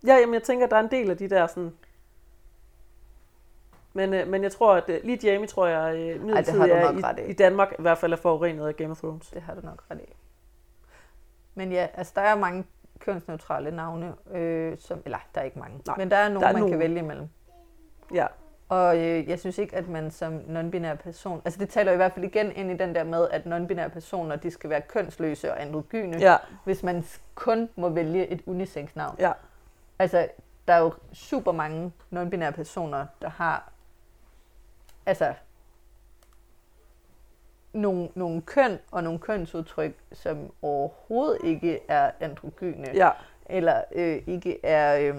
Ja, 0.05 0.15
jamen, 0.15 0.33
jeg 0.33 0.43
tænker, 0.43 0.65
at 0.65 0.71
der 0.71 0.77
er 0.77 0.81
en 0.81 0.91
del 0.91 1.09
af 1.09 1.17
de 1.17 1.29
der 1.29 1.47
sådan... 1.47 1.73
Men, 3.93 4.13
øh, 4.13 4.27
men 4.27 4.43
jeg 4.43 4.51
tror, 4.51 4.73
at 4.75 4.89
øh, 4.89 4.99
lige 5.03 5.31
Jamie, 5.31 5.47
tror 5.47 5.67
jeg, 5.67 5.95
øh, 5.95 6.23
midlertidigt 6.23 6.71
er 6.71 7.07
ret 7.09 7.19
i. 7.19 7.21
i, 7.21 7.29
i 7.29 7.33
Danmark 7.33 7.73
i 7.79 7.81
hvert 7.81 7.97
fald 7.97 8.13
er 8.13 8.17
forurenet 8.17 8.67
af 8.67 8.75
Game 8.75 8.91
of 8.91 8.97
Thrones. 8.97 9.27
Det 9.27 9.41
har 9.41 9.55
du 9.55 9.61
nok 9.63 9.83
ret 9.91 9.99
i. 10.01 10.13
Men 11.57 11.71
ja, 11.71 11.87
altså 11.93 12.13
der 12.15 12.21
er 12.21 12.35
mange 12.35 12.65
kønsneutrale 12.99 13.71
navne, 13.71 14.13
øh, 14.31 14.77
som, 14.77 15.01
eller 15.05 15.17
der 15.35 15.41
er 15.41 15.45
ikke 15.45 15.59
mange, 15.59 15.79
Nej, 15.87 15.97
men 15.97 16.11
der 16.11 16.17
er 16.17 16.29
nogle, 16.29 16.41
der 16.41 16.47
er 16.47 16.53
man 16.53 16.59
nogle. 16.59 16.73
kan 16.73 16.79
vælge 16.79 16.99
imellem. 16.99 17.27
Ja, 18.13 18.25
Og 18.69 18.97
øh, 18.97 19.29
jeg 19.29 19.39
synes 19.39 19.57
ikke, 19.57 19.75
at 19.75 19.87
man 19.87 20.11
som 20.11 20.37
non-binær 20.37 20.95
person, 20.95 21.41
altså 21.45 21.59
det 21.59 21.69
taler 21.69 21.91
i 21.91 21.95
hvert 21.95 22.13
fald 22.13 22.25
igen 22.25 22.51
ind 22.51 22.71
i 22.71 22.77
den 22.77 22.95
der 22.95 23.03
med, 23.03 23.27
at 23.31 23.45
non-binære 23.45 23.87
personer, 23.87 24.35
de 24.35 24.51
skal 24.51 24.69
være 24.69 24.81
kønsløse 24.81 25.51
og 25.51 25.61
androgyne, 25.61 26.17
ja, 26.17 26.37
hvis 26.63 26.83
man 26.83 27.03
kun 27.35 27.69
må 27.75 27.89
vælge 27.89 28.27
et 28.27 28.41
unisex 28.45 28.95
navn. 28.95 29.15
ja. 29.19 29.31
Altså, 29.99 30.27
der 30.67 30.73
er 30.73 30.79
jo 30.79 30.93
super 31.13 31.51
mange 31.51 31.91
non-binære 32.13 32.51
personer, 32.51 33.05
der 33.21 33.29
har 33.29 33.71
altså 35.05 35.33
nogle, 37.77 38.09
nogle 38.15 38.41
køn 38.41 38.79
og 38.91 39.03
nogle 39.03 39.19
kønsudtryk, 39.19 39.95
som 40.13 40.37
overhovedet 40.61 41.37
ikke 41.43 41.79
er 41.87 42.11
androgyne, 42.19 42.87
ja. 42.93 43.09
eller 43.45 43.81
øh, 43.95 44.21
ikke 44.27 44.65
er 44.65 44.97
øh, 44.97 45.15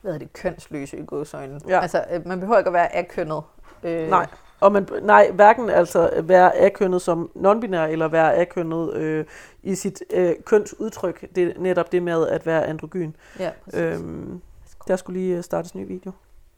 hvad 0.00 0.12
hedder 0.12 0.18
det, 0.18 0.32
kønsløse 0.32 0.98
i 0.98 1.04
godsøjne. 1.06 1.60
Ja. 1.68 1.80
Altså, 1.80 2.04
øh, 2.10 2.26
man 2.26 2.40
behøver 2.40 2.58
ikke 2.58 2.68
at 2.68 2.74
være 2.74 2.96
akønnet. 2.96 3.42
Øh, 3.82 4.08
Nej. 4.08 4.26
Og 4.60 4.72
man, 4.72 4.88
nej, 5.02 5.30
hverken 5.30 5.70
altså 5.70 6.22
være 6.24 6.60
akønnet 6.66 7.02
som 7.02 7.30
non-binær, 7.34 7.86
eller 7.86 8.08
være 8.08 8.36
akønnet 8.36 8.94
øh, 8.94 9.24
i 9.62 9.74
sit 9.74 10.02
øh, 10.10 10.34
kønsudtryk. 10.44 11.34
Det 11.34 11.44
er 11.44 11.60
netop 11.60 11.92
det 11.92 12.02
med 12.02 12.28
at 12.28 12.46
være 12.46 12.66
androgyn. 12.66 13.12
Ja, 13.38 13.50
præcis. 13.64 13.80
Øh. 13.80 13.94
Øhm, 13.94 14.42
der 14.88 14.96
skulle 14.96 15.20
lige 15.20 15.36
øh, 15.36 15.42
startes 15.42 15.72
en 15.72 15.80
ny 15.80 15.86
video. 15.86 16.12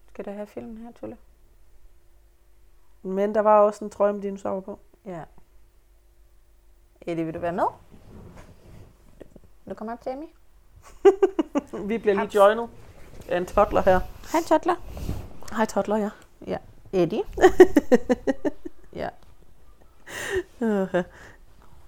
Skal 0.09 0.25
der 0.25 0.33
have 0.33 0.47
filmen 0.47 0.79
her, 0.79 0.93
Tulle? 0.93 1.17
Men 3.03 3.35
der 3.35 3.41
var 3.41 3.61
også 3.61 3.85
en 3.85 3.91
trøje 3.91 4.13
med 4.13 4.23
dinosaurer 4.23 4.61
på. 4.61 4.79
Ja. 5.07 5.21
Eddie, 7.01 7.25
vil 7.25 7.35
du 7.35 7.39
være 7.39 7.53
med? 7.53 7.65
Du 9.69 9.75
kommer 9.75 9.93
op, 9.93 10.07
Jamie. 10.07 10.29
Vi 11.89 11.99
bliver 11.99 12.15
lige 12.15 12.31
joinet 12.35 12.69
af 13.29 13.37
en 13.37 13.47
toddler 13.47 13.83
her. 13.83 14.01
Hej, 14.33 14.41
Toddler. 14.49 14.75
Hej 15.57 15.65
toddler, 15.67 15.97
ja. 15.97 16.11
Ja. 16.47 16.57
Eddie. 16.93 17.23
ja. 19.01 19.09
Uh, 20.61 21.03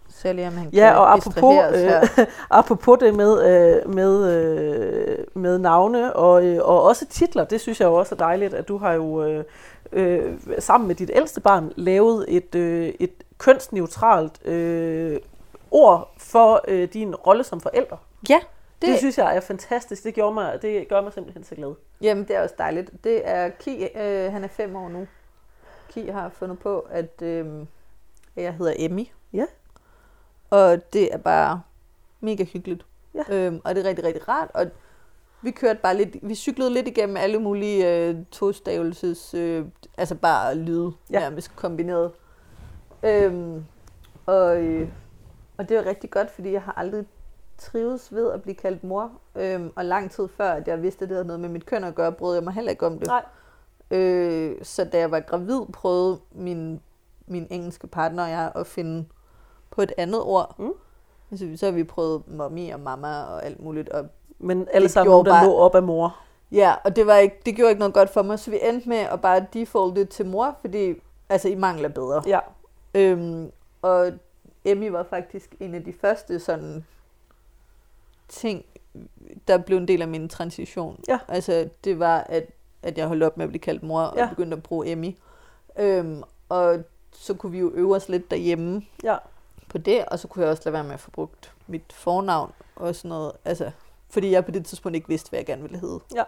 Så 0.08 0.32
lige, 0.32 0.48
om 0.48 0.54
han 0.56 0.68
Ja, 0.72 0.86
kan 0.88 0.96
og 0.96 1.12
apropos, 1.12 1.54
øh, 1.74 2.26
apropos 2.50 2.98
det 3.00 3.14
med, 3.14 3.42
øh, 3.42 3.90
med, 3.94 4.32
øh, 4.32 5.18
med 5.34 5.58
navne 5.58 6.16
og, 6.16 6.44
øh, 6.46 6.58
og 6.64 6.82
også 6.82 7.06
titler, 7.06 7.44
det 7.44 7.60
synes 7.60 7.80
jeg 7.80 7.86
jo 7.86 7.94
også 7.94 8.14
er 8.14 8.18
dejligt, 8.18 8.54
at 8.54 8.68
du 8.68 8.78
har 8.78 8.92
jo 8.92 9.24
øh, 9.24 9.44
øh, 9.94 10.38
sammen 10.58 10.88
med 10.88 10.94
dit 10.94 11.10
ældste 11.14 11.40
barn 11.40 11.72
lavet 11.76 12.24
et, 12.28 12.54
øh, 12.54 12.94
et 13.00 13.12
kønsneutralt 13.38 14.46
øh, 14.46 15.20
ord 15.70 16.14
for 16.18 16.64
øh, 16.68 16.88
din 16.92 17.14
rolle 17.14 17.44
som 17.44 17.60
forælder. 17.60 17.96
Ja, 18.28 18.40
Det, 18.82 18.88
det, 18.88 18.98
synes 18.98 19.18
jeg 19.18 19.36
er 19.36 19.40
fantastisk. 19.40 20.04
Det, 20.04 20.14
gjorde 20.14 20.34
mig, 20.34 20.62
det 20.62 20.88
gør 20.88 21.00
mig 21.00 21.12
simpelthen 21.12 21.44
så 21.44 21.54
glad. 21.54 21.74
jamen, 22.00 22.24
det 22.28 22.36
er 22.36 22.42
også 22.42 22.54
dejligt. 22.58 22.90
Det 23.04 23.28
er 23.28 23.48
Ki, 23.48 23.84
øh, 23.96 24.32
han 24.32 24.44
er 24.44 24.48
fem 24.48 24.76
år 24.76 24.88
nu. 24.88 25.06
Ki 25.90 26.06
har 26.08 26.28
fundet 26.28 26.58
på, 26.58 26.86
at 26.90 27.22
øh, 27.22 27.46
jeg 28.36 28.54
hedder 28.54 28.72
Emmy. 28.76 29.06
Ja. 29.32 29.46
Og 30.50 30.92
det 30.92 31.14
er 31.14 31.18
bare 31.18 31.60
mega 32.20 32.44
hyggeligt. 32.44 32.84
Ja. 33.14 33.22
Øhm, 33.36 33.60
og 33.64 33.74
det 33.74 33.84
er 33.84 33.88
rigtig, 33.88 34.04
rigtig 34.04 34.28
rart. 34.28 34.50
Og 34.54 34.66
vi 35.44 35.50
kørte 35.50 35.80
bare 35.82 35.96
lidt, 35.96 36.16
vi 36.22 36.34
cyklede 36.34 36.70
lidt 36.70 36.88
igennem 36.88 37.16
alle 37.16 37.38
mulige 37.38 38.08
øh, 38.08 38.16
tostavelses, 38.30 39.34
øh, 39.34 39.64
altså 39.98 40.14
bare 40.14 40.54
lyde 40.54 40.92
Ja. 41.12 41.20
nærmest 41.20 41.56
kombineret. 41.56 42.12
Øhm, 43.02 43.64
og, 44.26 44.62
øh, 44.62 44.88
og 45.58 45.68
det 45.68 45.76
var 45.76 45.86
rigtig 45.86 46.10
godt, 46.10 46.30
fordi 46.30 46.52
jeg 46.52 46.62
har 46.62 46.72
aldrig 46.72 47.04
trives 47.58 48.14
ved 48.14 48.32
at 48.32 48.42
blive 48.42 48.54
kaldt 48.54 48.84
mor. 48.84 49.10
Øhm, 49.36 49.72
og 49.76 49.84
lang 49.84 50.10
tid 50.10 50.28
før, 50.28 50.52
at 50.52 50.68
jeg 50.68 50.82
vidste, 50.82 51.02
at 51.02 51.08
det 51.08 51.14
havde 51.14 51.26
noget 51.26 51.40
med 51.40 51.48
mit 51.48 51.66
køn 51.66 51.84
at 51.84 51.94
gøre, 51.94 52.12
brød 52.12 52.34
jeg 52.34 52.44
mig 52.44 52.52
heller 52.52 52.70
ikke 52.70 52.86
om 52.86 52.98
det. 52.98 53.06
Nej. 53.08 53.24
Øh, 53.90 54.56
så 54.62 54.84
da 54.84 54.98
jeg 54.98 55.10
var 55.10 55.20
gravid, 55.20 55.60
prøvede 55.72 56.20
min, 56.32 56.80
min 57.26 57.46
engelske 57.50 57.86
partner 57.86 58.22
og 58.22 58.30
jeg 58.30 58.52
at 58.54 58.66
finde 58.66 59.04
på 59.70 59.82
et 59.82 59.92
andet 59.98 60.22
ord. 60.22 60.54
Mm. 60.58 60.72
Altså, 61.30 61.52
så 61.56 61.66
har 61.66 61.72
vi 61.72 61.84
prøvet 61.84 62.22
mommy 62.28 62.72
og 62.72 62.80
mamma 62.80 63.22
og 63.22 63.44
alt 63.46 63.60
muligt. 63.60 63.88
Og, 63.88 64.06
Men 64.44 64.68
alle 64.72 64.88
sammen, 64.88 65.16
der 65.26 65.32
bare- 65.32 65.46
lå 65.46 65.54
op 65.54 65.74
af 65.74 65.82
mor. 65.82 66.16
ja, 66.52 66.74
og 66.84 66.96
det, 66.96 67.06
var 67.06 67.16
ikke, 67.16 67.36
det 67.46 67.56
gjorde 67.56 67.70
ikke 67.70 67.78
noget 67.78 67.94
godt 67.94 68.10
for 68.10 68.22
mig, 68.22 68.38
så 68.38 68.50
vi 68.50 68.58
endte 68.62 68.88
med 68.88 68.96
at 68.98 69.20
bare 69.20 69.46
defaulte 69.52 70.04
til 70.04 70.26
mor, 70.26 70.56
fordi 70.60 70.94
altså, 71.28 71.48
I 71.48 71.54
mangler 71.54 71.88
bedre. 71.88 72.22
Ja. 72.26 72.38
Øhm, 72.94 73.50
og 73.82 74.12
Emmy 74.64 74.88
var 74.88 75.02
faktisk 75.10 75.54
en 75.60 75.74
af 75.74 75.84
de 75.84 75.92
første 76.00 76.38
sådan 76.40 76.84
ting, 78.28 78.64
der 79.48 79.58
blev 79.58 79.78
en 79.78 79.88
del 79.88 80.02
af 80.02 80.08
min 80.08 80.28
transition. 80.28 81.00
Ja. 81.08 81.18
Altså, 81.28 81.68
det 81.84 81.98
var, 81.98 82.18
at, 82.18 82.46
at 82.82 82.98
jeg 82.98 83.06
holdt 83.06 83.22
op 83.22 83.36
med 83.36 83.44
at 83.44 83.48
blive 83.50 83.60
kaldt 83.60 83.82
mor, 83.82 84.00
og 84.00 84.16
Ja. 84.16 84.28
begyndte 84.28 84.56
at 84.56 84.62
bruge 84.62 84.86
Emmy. 84.92 85.16
Øhm, 85.78 86.22
og 86.48 86.78
så 87.12 87.34
kunne 87.34 87.52
vi 87.52 87.58
jo 87.58 87.70
øve 87.74 87.96
os 87.96 88.08
lidt 88.08 88.30
derhjemme 88.30 88.82
Ja. 89.04 89.16
på 89.68 89.78
det, 89.78 90.04
og 90.04 90.18
så 90.18 90.28
kunne 90.28 90.42
jeg 90.42 90.50
også 90.50 90.62
lade 90.64 90.72
være 90.72 90.84
med 90.84 90.94
at 90.94 91.00
få 91.00 91.10
brugt 91.10 91.52
mit 91.66 91.92
fornavn 91.92 92.52
og 92.76 92.94
sådan 92.94 93.08
noget. 93.08 93.32
Altså, 93.44 93.70
fordi 94.14 94.30
jeg 94.30 94.44
på 94.44 94.50
det 94.50 94.66
tidspunkt 94.66 94.96
ikke 94.96 95.08
vidste, 95.08 95.28
hvad 95.30 95.38
jeg 95.38 95.46
gerne 95.46 95.62
ville 95.62 95.78
hedde. 95.78 96.00
Ja. 96.14 96.22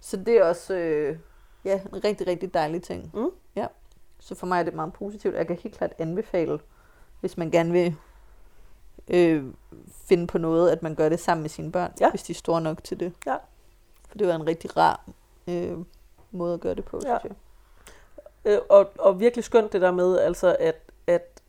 Så 0.00 0.16
det 0.16 0.28
er 0.28 0.44
også 0.44 0.74
øh, 0.74 1.18
ja, 1.64 1.80
en 1.92 2.04
rigtig, 2.04 2.26
rigtig 2.26 2.54
dejlig 2.54 2.82
ting. 2.82 3.10
Mm. 3.14 3.30
Ja. 3.56 3.66
Så 4.20 4.34
for 4.34 4.46
mig 4.46 4.58
er 4.58 4.62
det 4.62 4.74
meget 4.74 4.92
positivt. 4.92 5.34
Jeg 5.34 5.46
kan 5.46 5.56
helt 5.56 5.76
klart 5.76 5.92
anbefale, 5.98 6.58
hvis 7.20 7.36
man 7.36 7.50
gerne 7.50 7.72
vil 7.72 7.96
øh, 9.08 9.44
finde 10.04 10.26
på 10.26 10.38
noget, 10.38 10.70
at 10.70 10.82
man 10.82 10.94
gør 10.94 11.08
det 11.08 11.20
sammen 11.20 11.42
med 11.42 11.50
sine 11.50 11.72
børn, 11.72 11.92
Ja. 12.00 12.10
hvis 12.10 12.22
de 12.22 12.32
er 12.32 12.34
store 12.34 12.60
nok 12.60 12.84
til 12.84 13.00
det. 13.00 13.12
Ja. 13.26 13.36
For 14.08 14.18
det 14.18 14.26
var 14.28 14.34
en 14.34 14.46
rigtig 14.46 14.76
rar 14.76 15.04
øh, 15.48 15.78
måde 16.30 16.54
at 16.54 16.60
gøre 16.60 16.74
det 16.74 16.84
på, 16.84 17.00
Ja. 17.04 17.18
synes 17.20 17.36
jeg. 18.44 18.52
Øh, 18.52 18.58
og, 18.68 18.90
og 18.98 19.20
virkelig 19.20 19.44
skønt 19.44 19.72
det 19.72 19.80
der 19.80 19.90
med, 19.90 20.18
altså 20.18 20.56
at, 20.60 20.76
at, 21.06 21.40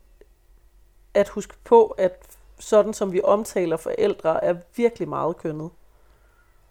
at 1.14 1.28
huske 1.28 1.54
på, 1.64 1.86
at 1.86 2.35
sådan 2.58 2.94
som 2.94 3.12
vi 3.12 3.20
omtaler 3.24 3.76
forældre, 3.76 4.44
er 4.44 4.54
virkelig 4.76 5.08
meget 5.08 5.36
kønnet. 5.36 5.70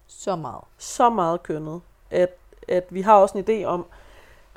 Så 0.08 0.36
meget. 0.36 0.64
Så 0.78 1.10
meget 1.10 1.44
kønnet, 1.44 1.82
at, 2.12 2.38
at 2.68 2.86
vi 2.90 3.02
har 3.02 3.16
også 3.16 3.38
en 3.38 3.44
idé 3.50 3.66
om 3.66 3.86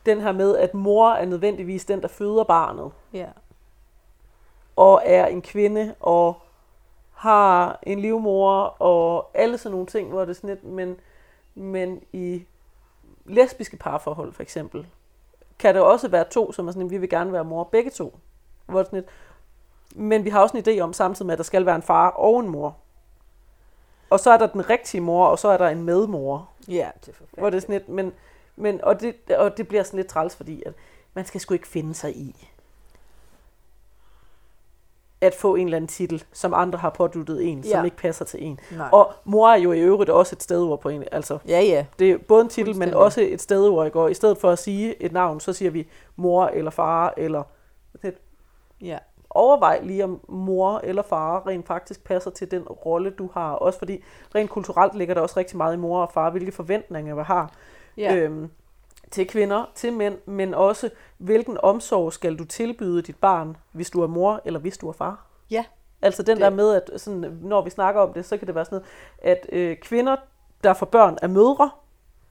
den 0.06 0.20
her 0.20 0.32
med, 0.32 0.56
at 0.56 0.74
mor 0.74 1.10
er 1.10 1.24
nødvendigvis 1.24 1.84
den, 1.84 2.02
der 2.02 2.08
føder 2.08 2.44
barnet, 2.44 2.92
Ja. 3.12 3.26
og 4.76 5.02
er 5.04 5.26
en 5.26 5.42
kvinde, 5.42 5.94
og 6.00 6.36
har 7.12 7.78
en 7.82 8.00
livmor, 8.00 8.60
og 8.62 9.30
alle 9.34 9.58
sådan 9.58 9.72
nogle 9.72 9.86
ting, 9.86 10.08
hvor 10.08 10.20
det 10.20 10.28
er 10.28 10.34
sådan 10.34 10.50
lidt, 10.50 10.64
men, 10.64 10.96
men 11.54 12.02
i 12.12 12.44
lesbiske 13.24 13.76
parforhold 13.76 14.32
for 14.32 14.42
eksempel, 14.42 14.86
kan 15.58 15.74
der 15.74 15.80
også 15.80 16.08
være 16.08 16.24
to, 16.30 16.52
som 16.52 16.68
er 16.68 16.72
sådan, 16.72 16.90
vi 16.90 16.98
vil 16.98 17.10
gerne 17.10 17.32
være 17.32 17.44
mor, 17.44 17.64
begge 17.64 17.90
to. 17.90 18.18
Hvor 18.66 18.78
det 18.78 18.86
sådan 18.86 18.96
lidt, 18.96 19.08
men 19.94 20.24
vi 20.24 20.30
har 20.30 20.40
også 20.40 20.56
en 20.56 20.64
idé 20.68 20.80
om 20.80 20.92
samtidig 20.92 21.26
med, 21.26 21.32
at 21.32 21.38
der 21.38 21.44
skal 21.44 21.66
være 21.66 21.76
en 21.76 21.82
far 21.82 22.08
og 22.08 22.40
en 22.40 22.48
mor. 22.48 22.76
Og 24.10 24.20
så 24.20 24.30
er 24.30 24.38
der 24.38 24.46
den 24.46 24.70
rigtige 24.70 25.00
mor, 25.00 25.26
og 25.26 25.38
så 25.38 25.48
er 25.48 25.56
der 25.56 25.68
en 25.68 25.82
medmor. 25.82 26.48
Ja, 26.68 26.90
det 27.06 27.08
er 27.08 27.40
Hvor 27.40 27.50
det 27.50 27.56
er 27.56 27.60
sådan 27.60 27.72
lidt, 27.72 27.88
men, 27.88 28.12
men 28.56 28.84
og, 28.84 29.00
det, 29.00 29.30
og 29.30 29.56
det 29.56 29.68
bliver 29.68 29.82
sådan 29.82 29.96
lidt 29.96 30.08
træls, 30.08 30.36
fordi 30.36 30.62
at 30.66 30.72
man 31.14 31.24
skal 31.24 31.40
sgu 31.40 31.54
ikke 31.54 31.68
finde 31.68 31.94
sig 31.94 32.16
i 32.16 32.48
at 35.20 35.34
få 35.34 35.54
en 35.54 35.66
eller 35.66 35.76
anden 35.76 35.88
titel, 35.88 36.24
som 36.32 36.54
andre 36.54 36.78
har 36.78 36.90
påduttet 36.90 37.46
en, 37.46 37.60
ja. 37.60 37.70
som 37.70 37.84
ikke 37.84 37.96
passer 37.96 38.24
til 38.24 38.44
en. 38.44 38.60
Nej. 38.70 38.88
Og 38.92 39.12
mor 39.24 39.48
er 39.48 39.56
jo 39.56 39.72
i 39.72 39.80
øvrigt 39.80 40.10
også 40.10 40.36
et 40.36 40.42
stedord 40.42 40.80
på 40.80 40.88
en. 40.88 41.04
Altså, 41.12 41.38
ja, 41.48 41.60
ja. 41.60 41.86
det 41.98 42.10
er 42.10 42.18
både 42.18 42.42
en 42.42 42.48
titel, 42.48 42.76
men 42.76 42.94
også 42.94 43.20
et 43.20 43.40
stedord. 43.40 43.86
Ikke? 43.86 44.00
Og 44.00 44.10
i 44.10 44.14
stedet 44.14 44.38
for 44.38 44.50
at 44.50 44.58
sige 44.58 45.02
et 45.02 45.12
navn, 45.12 45.40
så 45.40 45.52
siger 45.52 45.70
vi 45.70 45.88
mor 46.16 46.46
eller 46.46 46.70
far, 46.70 47.14
eller 47.16 47.42
det, 48.02 48.14
Ja. 48.80 48.98
Overvej 49.30 49.80
lige 49.82 50.04
om 50.04 50.20
mor 50.28 50.80
eller 50.84 51.02
far 51.02 51.46
rent 51.46 51.66
faktisk 51.66 52.04
passer 52.04 52.30
til 52.30 52.50
den 52.50 52.62
rolle, 52.62 53.10
du 53.10 53.30
har. 53.34 53.52
Også 53.52 53.78
fordi 53.78 54.04
rent 54.34 54.50
kulturelt 54.50 54.94
ligger 54.94 55.14
der 55.14 55.20
også 55.20 55.34
rigtig 55.36 55.56
meget 55.56 55.74
i 55.74 55.78
mor 55.78 56.02
og 56.02 56.12
far, 56.12 56.30
hvilke 56.30 56.52
forventninger 56.52 57.14
vi 57.14 57.22
har 57.22 57.52
Ja. 57.96 58.14
øhm, 58.16 58.50
til 59.10 59.26
kvinder, 59.26 59.64
til 59.74 59.92
mænd, 59.92 60.18
men 60.26 60.54
også 60.54 60.90
hvilken 61.18 61.58
omsorg 61.62 62.12
skal 62.12 62.36
du 62.36 62.44
tilbyde 62.44 63.02
dit 63.02 63.16
barn, 63.16 63.56
hvis 63.72 63.90
du 63.90 64.02
er 64.02 64.06
mor 64.06 64.40
eller 64.44 64.60
hvis 64.60 64.78
du 64.78 64.88
er 64.88 64.92
far. 64.92 65.26
ja. 65.50 65.64
Altså 66.02 66.22
den 66.22 66.36
Det- 66.36 66.42
der 66.44 66.50
med, 66.50 66.74
at 66.74 67.00
sådan, 67.00 67.38
når 67.42 67.62
vi 67.62 67.70
snakker 67.70 68.00
om 68.00 68.12
det, 68.12 68.24
så 68.24 68.36
kan 68.36 68.46
det 68.46 68.54
være 68.54 68.64
sådan 68.64 68.76
noget, 69.22 69.36
at 69.38 69.46
øh, 69.52 69.76
kvinder, 69.76 70.16
der 70.64 70.72
får 70.74 70.86
børn, 70.86 71.18
er 71.22 71.26
mødre. 71.28 71.70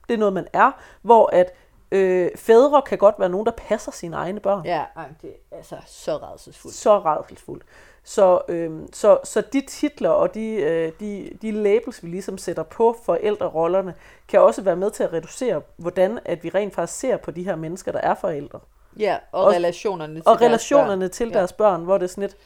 Det 0.07 0.13
er 0.13 0.17
noget, 0.17 0.33
man 0.33 0.47
er. 0.53 0.71
Hvor 1.01 1.29
at 1.33 1.53
øh, 1.91 2.29
fædre 2.35 2.81
kan 2.81 2.97
godt 2.97 3.15
være 3.19 3.29
nogen, 3.29 3.45
der 3.45 3.51
passer 3.51 3.91
sine 3.91 4.15
egne 4.15 4.39
børn. 4.39 4.65
Ja, 4.65 4.83
ej, 4.95 5.07
det 5.21 5.29
er 5.51 5.55
altså 5.57 5.75
så 5.85 6.17
rædselsfuldt. 6.17 6.75
Så 6.75 6.99
rædselsfuldt. 6.99 7.63
Så, 8.03 8.41
øh, 8.47 8.71
så, 8.93 9.17
så 9.23 9.41
de 9.53 9.61
titler 9.67 10.09
og 10.09 10.33
de, 10.33 10.49
øh, 10.55 10.91
de, 10.99 11.29
de 11.41 11.51
labels, 11.51 12.03
vi 12.03 12.07
ligesom 12.09 12.37
sætter 12.37 12.63
på 12.63 12.95
forældrerollerne, 13.05 13.93
kan 14.27 14.41
også 14.41 14.61
være 14.61 14.75
med 14.75 14.91
til 14.91 15.03
at 15.03 15.13
reducere, 15.13 15.61
hvordan 15.77 16.19
at 16.25 16.43
vi 16.43 16.49
rent 16.49 16.75
faktisk 16.75 16.99
ser 16.99 17.17
på 17.17 17.31
de 17.31 17.43
her 17.43 17.55
mennesker, 17.55 17.91
der 17.91 17.99
er 17.99 18.15
forældre. 18.15 18.59
Ja, 18.99 19.17
og, 19.31 19.43
Og- 19.45 19.51
relationerne 19.53 20.13
til 20.15 20.23
Og 20.25 20.39
deres 20.39 20.41
relationerne 20.49 21.01
børn. 21.05 21.09
til 21.11 21.27
Ja. 21.27 21.33
deres 21.39 21.53
børn, 21.53 21.83
hvor 21.83 21.97
det 21.97 22.03
er 22.03 22.07
sådan 22.09 22.21
lidt, 22.21 22.37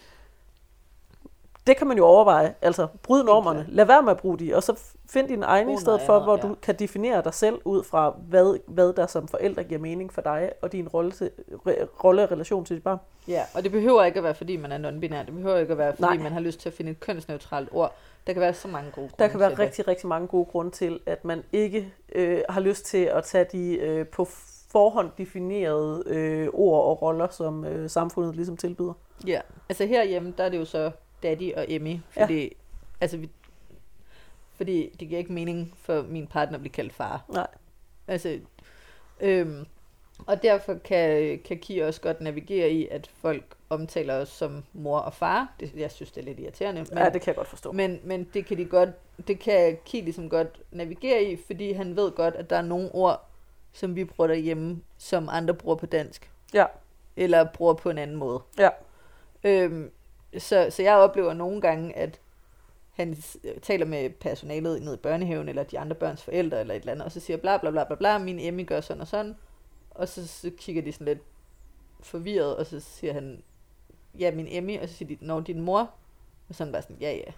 det 1.68 1.78
kan 1.78 1.88
man 1.88 1.98
jo 1.98 2.06
overveje. 2.06 2.54
Altså, 2.62 2.88
bryd 3.04 3.24
normerne. 3.24 3.66
Lad 3.70 3.86
være 3.86 4.02
med 4.02 4.12
at 4.12 4.18
bruge 4.18 4.40
de, 4.40 4.56
og 4.56 4.64
så 4.64 4.80
find 5.14 5.28
dine 5.28 5.46
egne 5.46 5.72
i 5.72 5.74
Brug 5.74 5.80
stedet 5.80 6.02
for, 6.02 6.20
hvor 6.20 6.38
ja. 6.38 6.42
du 6.42 6.56
kan 6.62 6.76
definere 6.76 7.22
dig 7.24 7.34
selv 7.34 7.56
ud 7.66 7.84
fra, 7.84 8.16
hvad, 8.30 8.60
hvad 8.68 8.94
der 8.94 9.08
som 9.08 9.28
forældre 9.28 9.64
giver 9.64 9.80
mening 9.80 10.14
for 10.14 10.22
dig, 10.22 10.52
og 10.62 10.72
din 10.72 10.88
rolle, 10.88 11.12
til, 11.12 11.32
re, 11.68 11.88
rolle 12.04 12.24
og 12.24 12.32
relation 12.32 12.66
til 12.66 12.76
dit 12.76 12.84
barn. 12.84 12.98
Ja, 13.28 13.44
og 13.54 13.64
det 13.64 13.72
behøver 13.72 14.04
ikke 14.04 14.18
at 14.18 14.24
være, 14.24 14.36
fordi 14.36 14.58
man 14.58 14.72
er 14.72 14.78
non-binær. 14.78 15.26
Det 15.26 15.34
behøver 15.34 15.58
ikke 15.58 15.72
at 15.72 15.78
være, 15.78 15.96
fordi 15.96 16.02
Nej. 16.02 16.24
Man 16.24 16.32
har 16.32 16.40
lyst 16.40 16.60
til 16.60 16.70
at 16.70 16.74
finde 16.74 16.92
et 16.92 17.00
kønsneutralt 17.00 17.70
ord. 17.72 17.96
Der 18.28 18.34
kan 18.34 18.42
være 18.42 18.54
så 18.54 18.68
mange 18.68 18.92
gode 18.92 19.10
grunde 19.10 19.24
Der 19.24 19.28
kan 19.28 19.40
være 19.40 19.60
rigtig, 19.60 19.88
rigtig 19.88 20.08
mange 20.08 20.28
gode 20.28 20.46
grunde 20.46 20.72
til, 20.72 21.00
at 21.06 21.26
man 21.26 21.44
ikke 21.54 21.94
øh, 22.16 22.42
har 22.50 22.62
lyst 22.62 22.86
til 22.86 23.06
at 23.06 23.24
tage 23.24 23.46
de 23.52 23.76
øh, 23.76 24.08
på 24.08 24.28
forhånd 24.72 25.12
definerede 25.18 26.04
øh, 26.08 26.48
ord 26.54 26.86
og 26.86 27.02
roller, 27.02 27.28
som 27.28 27.66
øh, 27.66 27.90
samfundet 27.90 28.36
ligesom 28.36 28.58
tilbyder. 28.58 28.94
det. 29.22 29.28
Ja, 29.28 29.42
altså 29.70 29.86
herhjemme, 29.86 30.34
der 30.38 30.44
er 30.44 30.50
det 30.50 30.58
jo 30.58 30.66
så 30.66 30.92
Daddy 31.24 31.54
og 31.56 31.66
Emmy, 31.68 32.00
fordi, 32.10 32.44
ja. 32.44 32.50
altså 33.02 33.18
vi, 33.18 33.30
fordi 34.56 34.96
det 35.00 35.08
giver 35.08 35.20
ikke 35.20 35.34
mening 35.34 35.74
for 35.78 36.02
min 36.02 36.28
partner 36.28 36.58
at 36.58 36.62
blive 36.62 36.74
kaldt 36.74 36.94
far. 36.94 37.26
Nej. 37.30 37.48
Altså, 38.08 38.40
øhm, 39.20 39.66
og 40.28 40.44
derfor 40.44 40.74
kan, 40.74 41.40
kan 41.46 41.58
Kia 41.58 41.88
også 41.88 42.02
godt 42.02 42.22
navigere 42.22 42.70
i, 42.70 42.88
at 42.88 43.10
folk 43.22 43.44
omtaler 43.70 44.16
os 44.16 44.30
som 44.30 44.64
mor 44.74 45.00
og 45.00 45.14
far. 45.14 45.54
Det, 45.60 45.72
jeg 45.76 45.92
synes, 45.92 46.12
det 46.12 46.22
er 46.22 46.26
lidt 46.26 46.40
irriterende. 46.40 46.86
Men, 46.90 46.98
ja, 46.98 47.06
det 47.10 47.22
kan 47.22 47.28
jeg 47.28 47.36
godt 47.36 47.48
forstå. 47.48 47.72
Men, 47.72 48.00
men 48.04 48.28
det 48.34 48.46
kan 48.46 48.58
de 48.58 48.66
godt, 48.66 48.90
det 49.28 49.40
kan 49.40 49.78
Ki 49.86 50.02
ligesom 50.02 50.30
godt 50.30 50.62
navigere 50.72 51.24
i, 51.24 51.38
fordi 51.48 51.72
han 51.72 51.96
ved 51.96 52.12
godt, 52.12 52.36
at 52.36 52.50
der 52.50 52.56
er 52.56 52.62
nogle 52.62 52.90
ord, 52.96 53.28
som 53.74 53.96
vi 53.96 54.06
bruger 54.06 54.28
derhjemme, 54.28 54.82
som 54.98 55.30
andre 55.32 55.54
bruger 55.54 55.76
på 55.76 55.86
dansk. 55.86 56.32
Ja. 56.54 56.66
Eller 57.16 57.46
bruger 57.54 57.74
på 57.74 57.90
en 57.90 57.98
anden 57.98 58.18
måde. 58.18 58.42
Ja. 58.58 58.70
Øhm, 59.44 59.92
så, 60.38 60.68
så 60.70 60.84
jeg 60.84 60.96
oplever 60.96 61.34
nogle 61.34 61.62
gange, 61.62 61.98
at 61.98 62.20
han 62.92 63.18
taler 63.62 63.86
med 63.86 64.10
personalet 64.10 64.82
nede 64.82 64.94
i 64.94 64.98
børnehaven, 64.98 65.50
eller 65.50 65.64
de 65.64 65.80
andre 65.80 65.96
børns 65.96 66.24
forældre, 66.24 66.60
eller 66.60 66.74
et 66.74 66.80
eller 66.80 66.92
andet, 66.92 67.06
og 67.06 67.12
så 67.12 67.20
siger 67.20 67.38
bla 67.38 67.58
bla 67.58 67.72
bla 67.72 67.84
bla 67.84 67.96
bla, 67.96 68.18
min 68.18 68.40
Emmy 68.40 68.68
gør 68.68 68.82
sådan 68.82 69.02
og 69.02 69.08
sådan. 69.08 69.36
Og 69.90 70.08
så, 70.08 70.28
så 70.28 70.52
kigger 70.58 70.82
de 70.82 70.92
sådan 70.92 71.08
lidt 71.08 71.20
forvirret, 72.00 72.56
og 72.56 72.66
så 72.66 72.80
siger 72.80 73.14
han, 73.14 73.44
ja, 74.20 74.32
min 74.32 74.48
Emmy, 74.50 74.80
og 74.82 74.90
så 74.90 74.96
siger 74.96 75.18
de, 75.18 75.26
når 75.26 75.40
din 75.40 75.62
mor, 75.62 75.90
og 76.50 76.56
sådan 76.56 76.74
bare 76.74 76.82
sådan, 76.82 76.98
ja, 77.02 77.12
ja. 77.12 77.32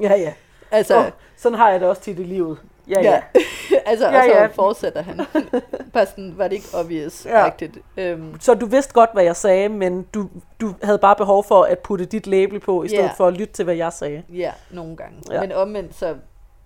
Ja, 0.00 0.14
ja. 0.14 0.34
altså, 0.70 0.98
Oh, 0.98 1.10
sådan 1.36 1.58
har 1.58 1.70
jeg 1.70 1.80
det 1.80 1.88
også 1.88 2.02
tit 2.02 2.18
i 2.18 2.22
livet. 2.22 2.58
Ja, 2.90 3.00
ja. 3.02 3.22
Altså, 3.86 4.08
Ja, 4.10 4.18
og 4.18 4.24
så 4.24 4.30
ja. 4.38 4.46
fortsætter 4.46 5.02
han. 5.02 5.20
Bare 5.92 6.06
sådan, 6.06 6.38
var 6.38 6.48
det 6.48 6.52
ikke 6.56 6.66
obvious 6.74 7.26
Ja. 7.26 7.44
ja. 7.96 8.12
Øhm, 8.12 8.40
Så 8.40 8.54
du 8.54 8.66
vidste 8.66 8.94
godt, 8.94 9.10
hvad 9.12 9.22
jeg 9.24 9.36
sagde, 9.36 9.68
men 9.68 10.02
du, 10.02 10.30
du 10.60 10.74
havde 10.82 10.98
bare 10.98 11.16
behov 11.16 11.44
for 11.44 11.62
at 11.62 11.78
putte 11.78 12.04
dit 12.04 12.26
label 12.26 12.60
på, 12.60 12.82
i 12.82 12.88
stedet 12.88 13.02
Ja. 13.02 13.12
for 13.12 13.26
at 13.26 13.32
lytte 13.34 13.52
til, 13.54 13.64
hvad 13.64 13.74
jeg 13.74 13.92
sagde. 13.92 14.22
ja, 14.32 14.52
nogle 14.70 14.96
gange. 14.96 15.22
Ja. 15.30 15.40
Men 15.40 15.52
omvendt, 15.52 15.94
så, 15.94 16.16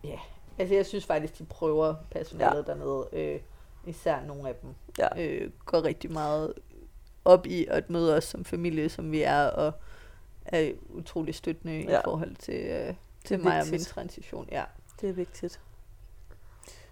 ja. 0.04 0.18
Altså, 0.58 0.74
jeg 0.74 0.86
synes 0.86 1.06
faktisk, 1.06 1.38
de 1.38 1.44
prøver 1.44 1.94
personalet 2.10 2.64
ja. 2.68 2.72
dernede. 2.72 3.06
Øh, 3.12 3.40
især 3.86 4.16
nogle 4.26 4.48
af 4.48 4.54
dem. 4.62 4.70
Ja. 4.98 5.22
Øh, 5.24 5.50
går 5.66 5.84
rigtig 5.84 6.12
meget 6.12 6.52
op 7.24 7.46
i 7.46 7.66
at 7.70 7.90
møde 7.90 8.16
os 8.16 8.24
som 8.24 8.44
familie, 8.44 8.88
som 8.88 9.12
vi 9.12 9.22
er, 9.22 9.42
og 9.46 9.72
er 10.46 10.70
utrolig 10.88 11.34
støttende 11.34 11.84
ja. 11.88 11.98
I 11.98 12.00
forhold 12.04 12.34
til, 12.36 12.54
øh, 12.54 12.94
til 13.24 13.40
mig 13.40 13.58
og 13.58 13.64
min 13.64 13.72
vigtigt. 13.72 13.90
transition. 13.90 14.48
Ja. 14.52 14.62
Det 15.00 15.08
er 15.08 15.12
vigtigt. 15.12 15.60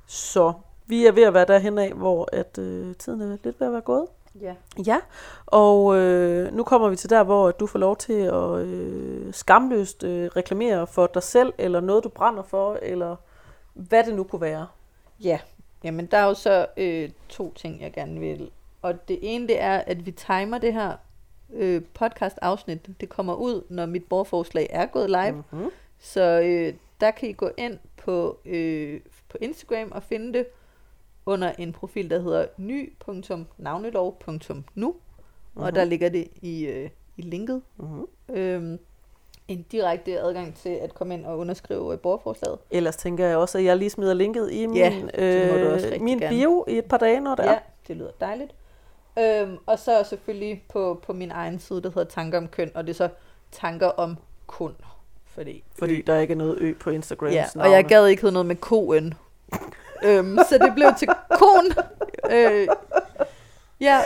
Så 0.06 0.52
vi 0.86 1.06
er 1.06 1.12
ved 1.12 1.22
at 1.22 1.34
være 1.34 1.44
derhen 1.44 1.78
af, 1.78 1.92
hvor 1.92 2.28
at, 2.32 2.58
øh, 2.58 2.94
tiden 2.96 3.20
er 3.20 3.36
lidt 3.44 3.60
ved 3.60 3.66
at 3.66 3.72
være 3.72 3.80
gået. 3.80 4.06
ja. 4.40 4.54
Ja, 4.86 4.98
og 5.46 5.96
øh, 5.96 6.54
nu 6.54 6.64
kommer 6.64 6.88
vi 6.88 6.96
til 6.96 7.10
der, 7.10 7.24
hvor 7.24 7.50
du 7.50 7.66
får 7.66 7.78
lov 7.78 7.96
til 7.96 8.12
at 8.12 8.58
øh, 8.58 9.32
skamløst 9.32 10.04
øh, 10.04 10.30
reklamere 10.36 10.86
for 10.86 11.06
dig 11.06 11.22
selv, 11.22 11.52
eller 11.58 11.80
noget, 11.80 12.04
du 12.04 12.08
brænder 12.08 12.42
for, 12.42 12.78
eller 12.82 13.16
hvad 13.74 14.04
det 14.04 14.14
nu 14.14 14.24
kunne 14.24 14.40
være. 14.40 14.66
Ja, 15.20 15.38
jamen 15.84 16.06
der 16.06 16.18
er 16.18 16.24
jo 16.24 16.34
så 16.34 16.66
øh, 16.76 17.10
to 17.28 17.52
ting, 17.54 17.80
jeg 17.80 17.92
gerne 17.92 18.20
vil. 18.20 18.50
Og 18.82 19.08
det 19.08 19.18
ene, 19.22 19.48
det 19.48 19.60
er, 19.60 19.78
at 19.78 20.06
vi 20.06 20.10
timer 20.10 20.58
det 20.58 20.72
her 20.72 20.92
øh, 21.52 21.82
podcast-afsnit. 21.94 23.00
Det 23.00 23.08
kommer 23.08 23.34
ud, 23.34 23.62
når 23.68 23.86
mit 23.86 24.04
borgerforslag 24.04 24.66
er 24.70 24.86
gået 24.86 25.10
live. 25.10 25.32
Mm. 25.32 25.42
Mm-hmm. 25.50 25.70
Så 25.98 26.40
øh, 26.40 26.74
der 27.00 27.10
kan 27.10 27.28
I 27.28 27.32
gå 27.32 27.50
ind 27.56 27.78
på, 27.96 28.38
øh, 28.44 29.00
på 29.32 29.38
Instagram 29.40 29.92
og 29.92 30.02
finde 30.02 30.32
det 30.38 30.46
under 31.26 31.52
en 31.58 31.72
profil, 31.72 32.10
der 32.10 32.20
hedder 32.20 32.46
ny.navnelov.nu. 32.56 34.94
Mm-hmm. 35.54 35.62
Og 35.62 35.74
der 35.74 35.84
ligger 35.84 36.08
det 36.08 36.28
i, 36.42 36.66
øh, 36.66 36.90
i 37.16 37.22
linket. 37.22 37.62
Mm-hmm. 37.76 38.06
Øhm, 38.28 38.78
en 39.48 39.62
direkte 39.62 40.20
adgang 40.20 40.56
til 40.56 40.68
at 40.68 40.94
komme 40.94 41.14
ind 41.14 41.26
og 41.26 41.38
underskrive 41.38 41.92
øh, 41.92 41.98
borgerforslaget. 41.98 42.58
Ellers 42.70 42.96
tænker 42.96 43.26
jeg 43.26 43.36
også, 43.36 43.58
at 43.58 43.64
jeg 43.64 43.76
lige 43.76 43.90
smider 43.90 44.14
linket 44.14 44.52
i 44.52 44.66
min, 44.66 44.76
Ja, 44.76 44.92
øh, 45.18 46.00
min 46.02 46.18
gerne. 46.18 46.36
bio 46.36 46.64
i 46.68 46.78
et 46.78 46.84
par 46.84 46.96
dage, 46.98 47.20
når 47.20 47.34
det 47.34 47.42
Ja, 47.44 47.52
er. 47.54 47.58
det 47.88 47.96
lyder 47.96 48.10
dejligt. 48.20 48.54
Øhm, 49.18 49.56
og 49.66 49.78
så 49.78 50.04
selvfølgelig 50.04 50.64
på, 50.72 51.00
på 51.06 51.12
min 51.12 51.30
egen 51.30 51.58
side, 51.58 51.82
der 51.82 51.88
hedder 51.88 52.04
Tanker 52.04 52.38
om 52.38 52.48
køn, 52.48 52.70
og 52.74 52.84
det 52.86 52.90
er 52.90 52.94
så 52.94 53.08
Tanker 53.52 53.86
om 53.88 54.16
kun. 54.46 54.74
Fordi, 55.34 55.64
Fordi 55.78 56.02
der 56.02 56.18
ikke 56.18 56.32
er 56.32 56.36
noget 56.36 56.58
ø 56.60 56.74
på 56.80 56.90
Instagrams 56.90 57.34
ja, 57.34 57.46
navne. 57.54 57.68
og 57.68 57.74
jeg 57.74 57.84
gad 57.84 58.06
ikke 58.06 58.22
hedde 58.22 58.32
noget 58.32 58.46
med 58.46 58.56
koen. 58.56 59.14
øhm, 60.04 60.38
så 60.48 60.58
det 60.58 60.72
blev 60.74 60.88
til 60.98 61.08
kon. 61.30 61.64
Øh, 62.30 62.66
ja, 63.80 64.00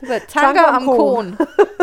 det 0.00 0.08
var 0.08 0.18
Tanker, 0.18 0.62
Tanker 0.62 0.62
om 0.62 0.88
om 0.88 0.96
kon. 0.96 1.36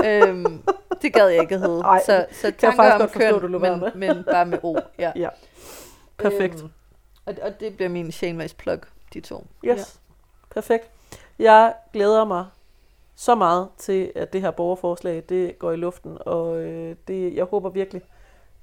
øhm, 0.06 0.64
det 1.02 1.14
gad 1.14 1.28
jeg 1.28 1.42
ikke 1.42 1.58
hedde. 1.58 1.82
Ej, 1.82 2.02
så 2.06 2.26
så 2.32 2.48
jeg 2.48 2.58
Tanker 2.58 2.76
faktisk 2.78 3.04
om 3.04 3.10
forstå, 3.10 3.20
køn, 3.20 3.42
du 3.42 3.48
lod 3.48 3.62
være 3.62 3.78
men, 3.78 3.92
men 4.16 4.24
bare 4.24 4.46
med 4.46 4.58
o. 4.64 4.78
Ja. 5.00 5.12
Ja. 5.16 5.30
Perfekt. 6.18 6.62
Øhm, 6.62 6.70
og, 7.26 7.34
og 7.42 7.60
det 7.60 7.76
bliver 7.76 7.90
min 7.90 8.12
Shaneways 8.12 8.54
plug, 8.54 8.80
de 9.14 9.20
to. 9.22 9.46
Yes. 9.66 10.00
Perfekt. 10.52 10.90
Jeg 11.40 11.74
glæder 11.94 12.26
mig 12.26 12.46
så 13.16 13.36
meget 13.36 13.68
til, 13.78 14.12
at 14.16 14.34
det 14.34 14.42
her 14.42 14.52
borgerforslag 14.52 15.24
det 15.30 15.60
går 15.60 15.72
i 15.72 15.76
luften, 15.76 16.18
og 16.22 16.58
øh, 16.62 16.96
det, 17.08 17.36
jeg 17.36 17.46
håber 17.46 17.70
virkelig, 17.70 18.02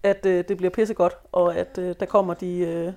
at 0.06 0.26
øh, 0.26 0.44
det 0.48 0.56
bliver 0.56 0.70
pissegodt, 0.70 1.16
og 1.32 1.56
at 1.56 1.78
øh, 1.78 1.94
der 2.00 2.06
kommer 2.06 2.34
de 2.34 2.58
øh, 2.58 2.92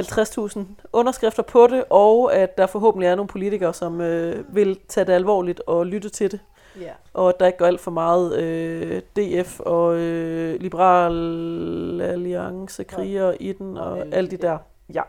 50.000 0.00 0.60
underskrifter 0.92 1.42
på 1.42 1.66
det, 1.66 1.84
og 1.90 2.34
at 2.34 2.58
der 2.58 2.66
forhåbentlig 2.66 3.06
er 3.08 3.14
nogle 3.14 3.28
politikere, 3.28 3.74
som 3.74 4.00
øh, 4.00 4.54
vil 4.54 4.78
tage 4.88 5.04
det 5.04 5.12
alvorligt 5.12 5.60
og 5.66 5.86
lytte 5.86 6.08
til 6.08 6.32
det, 6.32 6.40
Ja. 6.80 6.92
og 7.14 7.28
at 7.28 7.40
der 7.40 7.46
ikke 7.46 7.58
går 7.58 7.66
alt 7.66 7.80
for 7.80 7.90
meget 7.90 8.36
øh, 8.38 9.02
DF 9.16 9.60
og 9.60 9.96
øh, 9.96 10.60
Liberal 10.60 12.00
Alliance 12.02 12.84
kriger 12.84 13.34
i 13.40 13.52
den, 13.52 13.76
og 13.76 13.98
alle 14.00 14.14
alle 14.14 14.30
de 14.30 14.36
de 14.36 14.42
der. 14.42 14.58
Ja. 14.94 15.02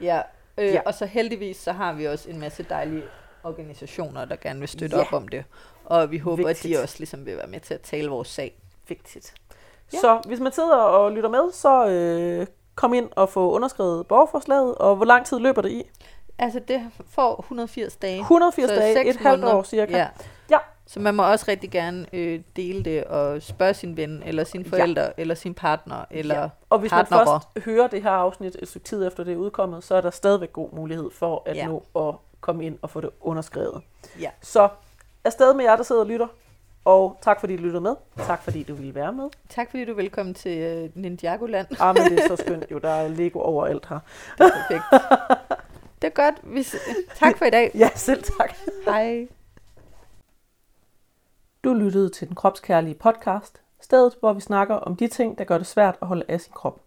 Ja, 0.00 0.22
øh, 0.58 0.66
Ja. 0.66 0.80
og 0.86 0.94
så 0.94 1.06
heldigvis 1.06 1.56
så 1.56 1.72
har 1.72 1.92
vi 1.92 2.04
også 2.06 2.30
en 2.30 2.40
masse 2.40 2.62
dejlige 2.68 3.02
organisationer, 3.44 4.24
der 4.24 4.36
gerne 4.36 4.58
vil 4.60 4.68
støtte 4.68 4.96
ja. 4.96 5.02
op 5.02 5.12
om 5.12 5.28
det. 5.28 5.44
Og 5.84 6.10
vi 6.10 6.18
håber, 6.18 6.46
Vigtigt. 6.46 6.74
at 6.74 6.78
de 6.78 6.82
også 6.82 6.94
ligesom 6.98 7.26
vil 7.26 7.36
være 7.36 7.46
med 7.46 7.60
til 7.60 7.74
at 7.74 7.80
tale 7.80 8.08
vores 8.08 8.28
sag. 8.28 8.54
vigtigt. 8.88 9.34
Ja. 9.92 9.98
Så 9.98 10.20
hvis 10.26 10.40
man 10.40 10.52
sidder 10.52 10.76
og 10.76 11.12
lytter 11.12 11.30
med, 11.30 11.52
så 11.52 11.86
øh, 11.88 12.46
kom 12.74 12.94
ind 12.94 13.08
og 13.16 13.28
få 13.28 13.50
underskrevet 13.52 14.06
borgerforslaget, 14.06 14.74
og 14.74 14.96
hvor 14.96 15.04
lang 15.04 15.26
tid 15.26 15.38
løber 15.38 15.62
det 15.62 15.70
i? 15.70 15.82
altså 16.38 16.60
det 16.68 16.82
får 17.10 17.36
180 17.40 17.96
dage. 17.96 18.18
180 18.20 18.70
Så 18.70 18.74
dage, 18.76 19.08
et 19.08 19.16
halvt 19.16 19.44
år 19.44 19.62
cirka. 19.62 19.96
Ja. 19.98 20.08
Ja. 20.50 20.58
Så 20.86 21.00
man 21.00 21.14
må 21.14 21.22
også 21.30 21.44
rigtig 21.48 21.70
gerne 21.70 22.06
øh, 22.12 22.40
dele 22.56 22.82
det 22.84 23.04
og 23.04 23.42
spørge 23.42 23.74
sin 23.74 23.96
ven, 23.96 24.22
eller 24.26 24.44
sine 24.44 24.64
forældre, 24.64 25.02
ja. 25.02 25.08
eller 25.16 25.34
sin 25.34 25.54
partner, 25.54 26.04
eller 26.10 26.40
ja. 26.40 26.48
Og 26.70 26.78
hvis 26.78 26.90
man 26.92 27.06
først 27.06 27.64
hører 27.64 27.86
det 27.86 28.02
her 28.02 28.10
afsnit 28.10 28.56
et 28.62 28.68
stykke 28.68 28.84
tid 28.84 29.06
efter 29.06 29.24
det 29.24 29.32
er 29.32 29.36
udkommet, 29.36 29.84
så 29.84 29.94
er 29.94 30.00
der 30.00 30.10
stadigvæk 30.10 30.52
god 30.52 30.68
mulighed 30.72 31.10
for 31.10 31.42
at 31.46 31.56
Ja. 31.56 31.66
nå 31.66 31.82
at 32.08 32.14
komme 32.40 32.64
ind 32.66 32.78
og 32.82 32.90
få 32.90 33.00
det 33.00 33.10
underskrevet. 33.20 33.82
Ja. 34.20 34.30
Så 34.42 34.68
afsted 35.24 35.54
med 35.54 35.64
jer, 35.64 35.76
der 35.76 35.82
sidder 35.82 36.00
og 36.00 36.06
lytter. 36.06 36.26
Og 36.86 37.18
tak 37.22 37.40
fordi 37.40 37.56
du 37.56 37.62
lyttede 37.62 37.80
med. 37.80 37.94
Tak 38.18 38.42
fordi 38.42 38.62
du 38.62 38.74
ville 38.74 38.94
være 38.94 39.12
med. 39.12 39.28
Tak 39.48 39.70
fordi 39.70 39.84
du 39.84 39.90
er 39.92 39.96
velkommen 39.96 40.34
til 40.34 40.58
øh, 40.58 40.90
Ninjagoland. 40.94 41.66
Ah, 41.80 41.94
men 41.96 42.04
det 42.04 42.24
er 42.24 42.28
så 42.28 42.36
skønt 42.36 42.64
jo. 42.70 42.78
Der 42.78 42.88
er 42.88 43.08
Lego 43.08 43.38
overalt 43.40 43.86
her. 43.88 43.98
Det 44.38 44.44
er 44.46 44.50
perfekt. 44.50 44.84
det 46.02 46.06
er 46.06 46.12
godt. 46.14 46.34
Vi 46.54 46.62
s- 46.62 46.76
tak 47.14 47.38
for 47.38 47.44
i 47.44 47.50
dag. 47.50 47.70
Ja, 47.74 47.88
selv 47.94 48.22
tak. 48.22 48.52
Hej. 48.84 49.28
Du 51.64 51.74
lyttede 51.74 52.08
til 52.08 52.28
den 52.28 52.36
kropskærlige 52.36 52.94
podcast. 52.94 53.60
Stedet, 53.80 54.14
hvor 54.20 54.32
vi 54.32 54.40
snakker 54.40 54.74
om 54.74 54.96
de 54.96 55.08
ting, 55.08 55.38
der 55.38 55.44
gør 55.44 55.58
det 55.58 55.66
svært 55.66 55.96
at 56.02 56.08
holde 56.08 56.24
af 56.28 56.40
sin 56.40 56.52
krop. 56.52 56.80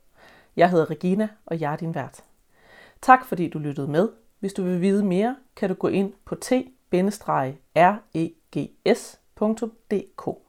Jeg 0.56 0.70
hedder 0.70 0.90
Regina, 0.90 1.28
og 1.46 1.60
jeg 1.62 1.74
er 1.74 1.78
din 1.78 1.96
vært. 1.96 2.24
Tak 3.02 3.26
fordi 3.26 3.50
du 3.50 3.60
lyttede 3.60 3.88
med. 3.88 4.10
Hvis 4.40 4.54
du 4.54 4.64
vil 4.64 4.82
vide 4.82 5.04
mere, 5.06 5.36
kan 5.56 5.70
du 5.70 5.76
gå 5.76 5.88
ind 5.88 6.14
på 6.26 6.36
t-regs.dk. 9.40 10.49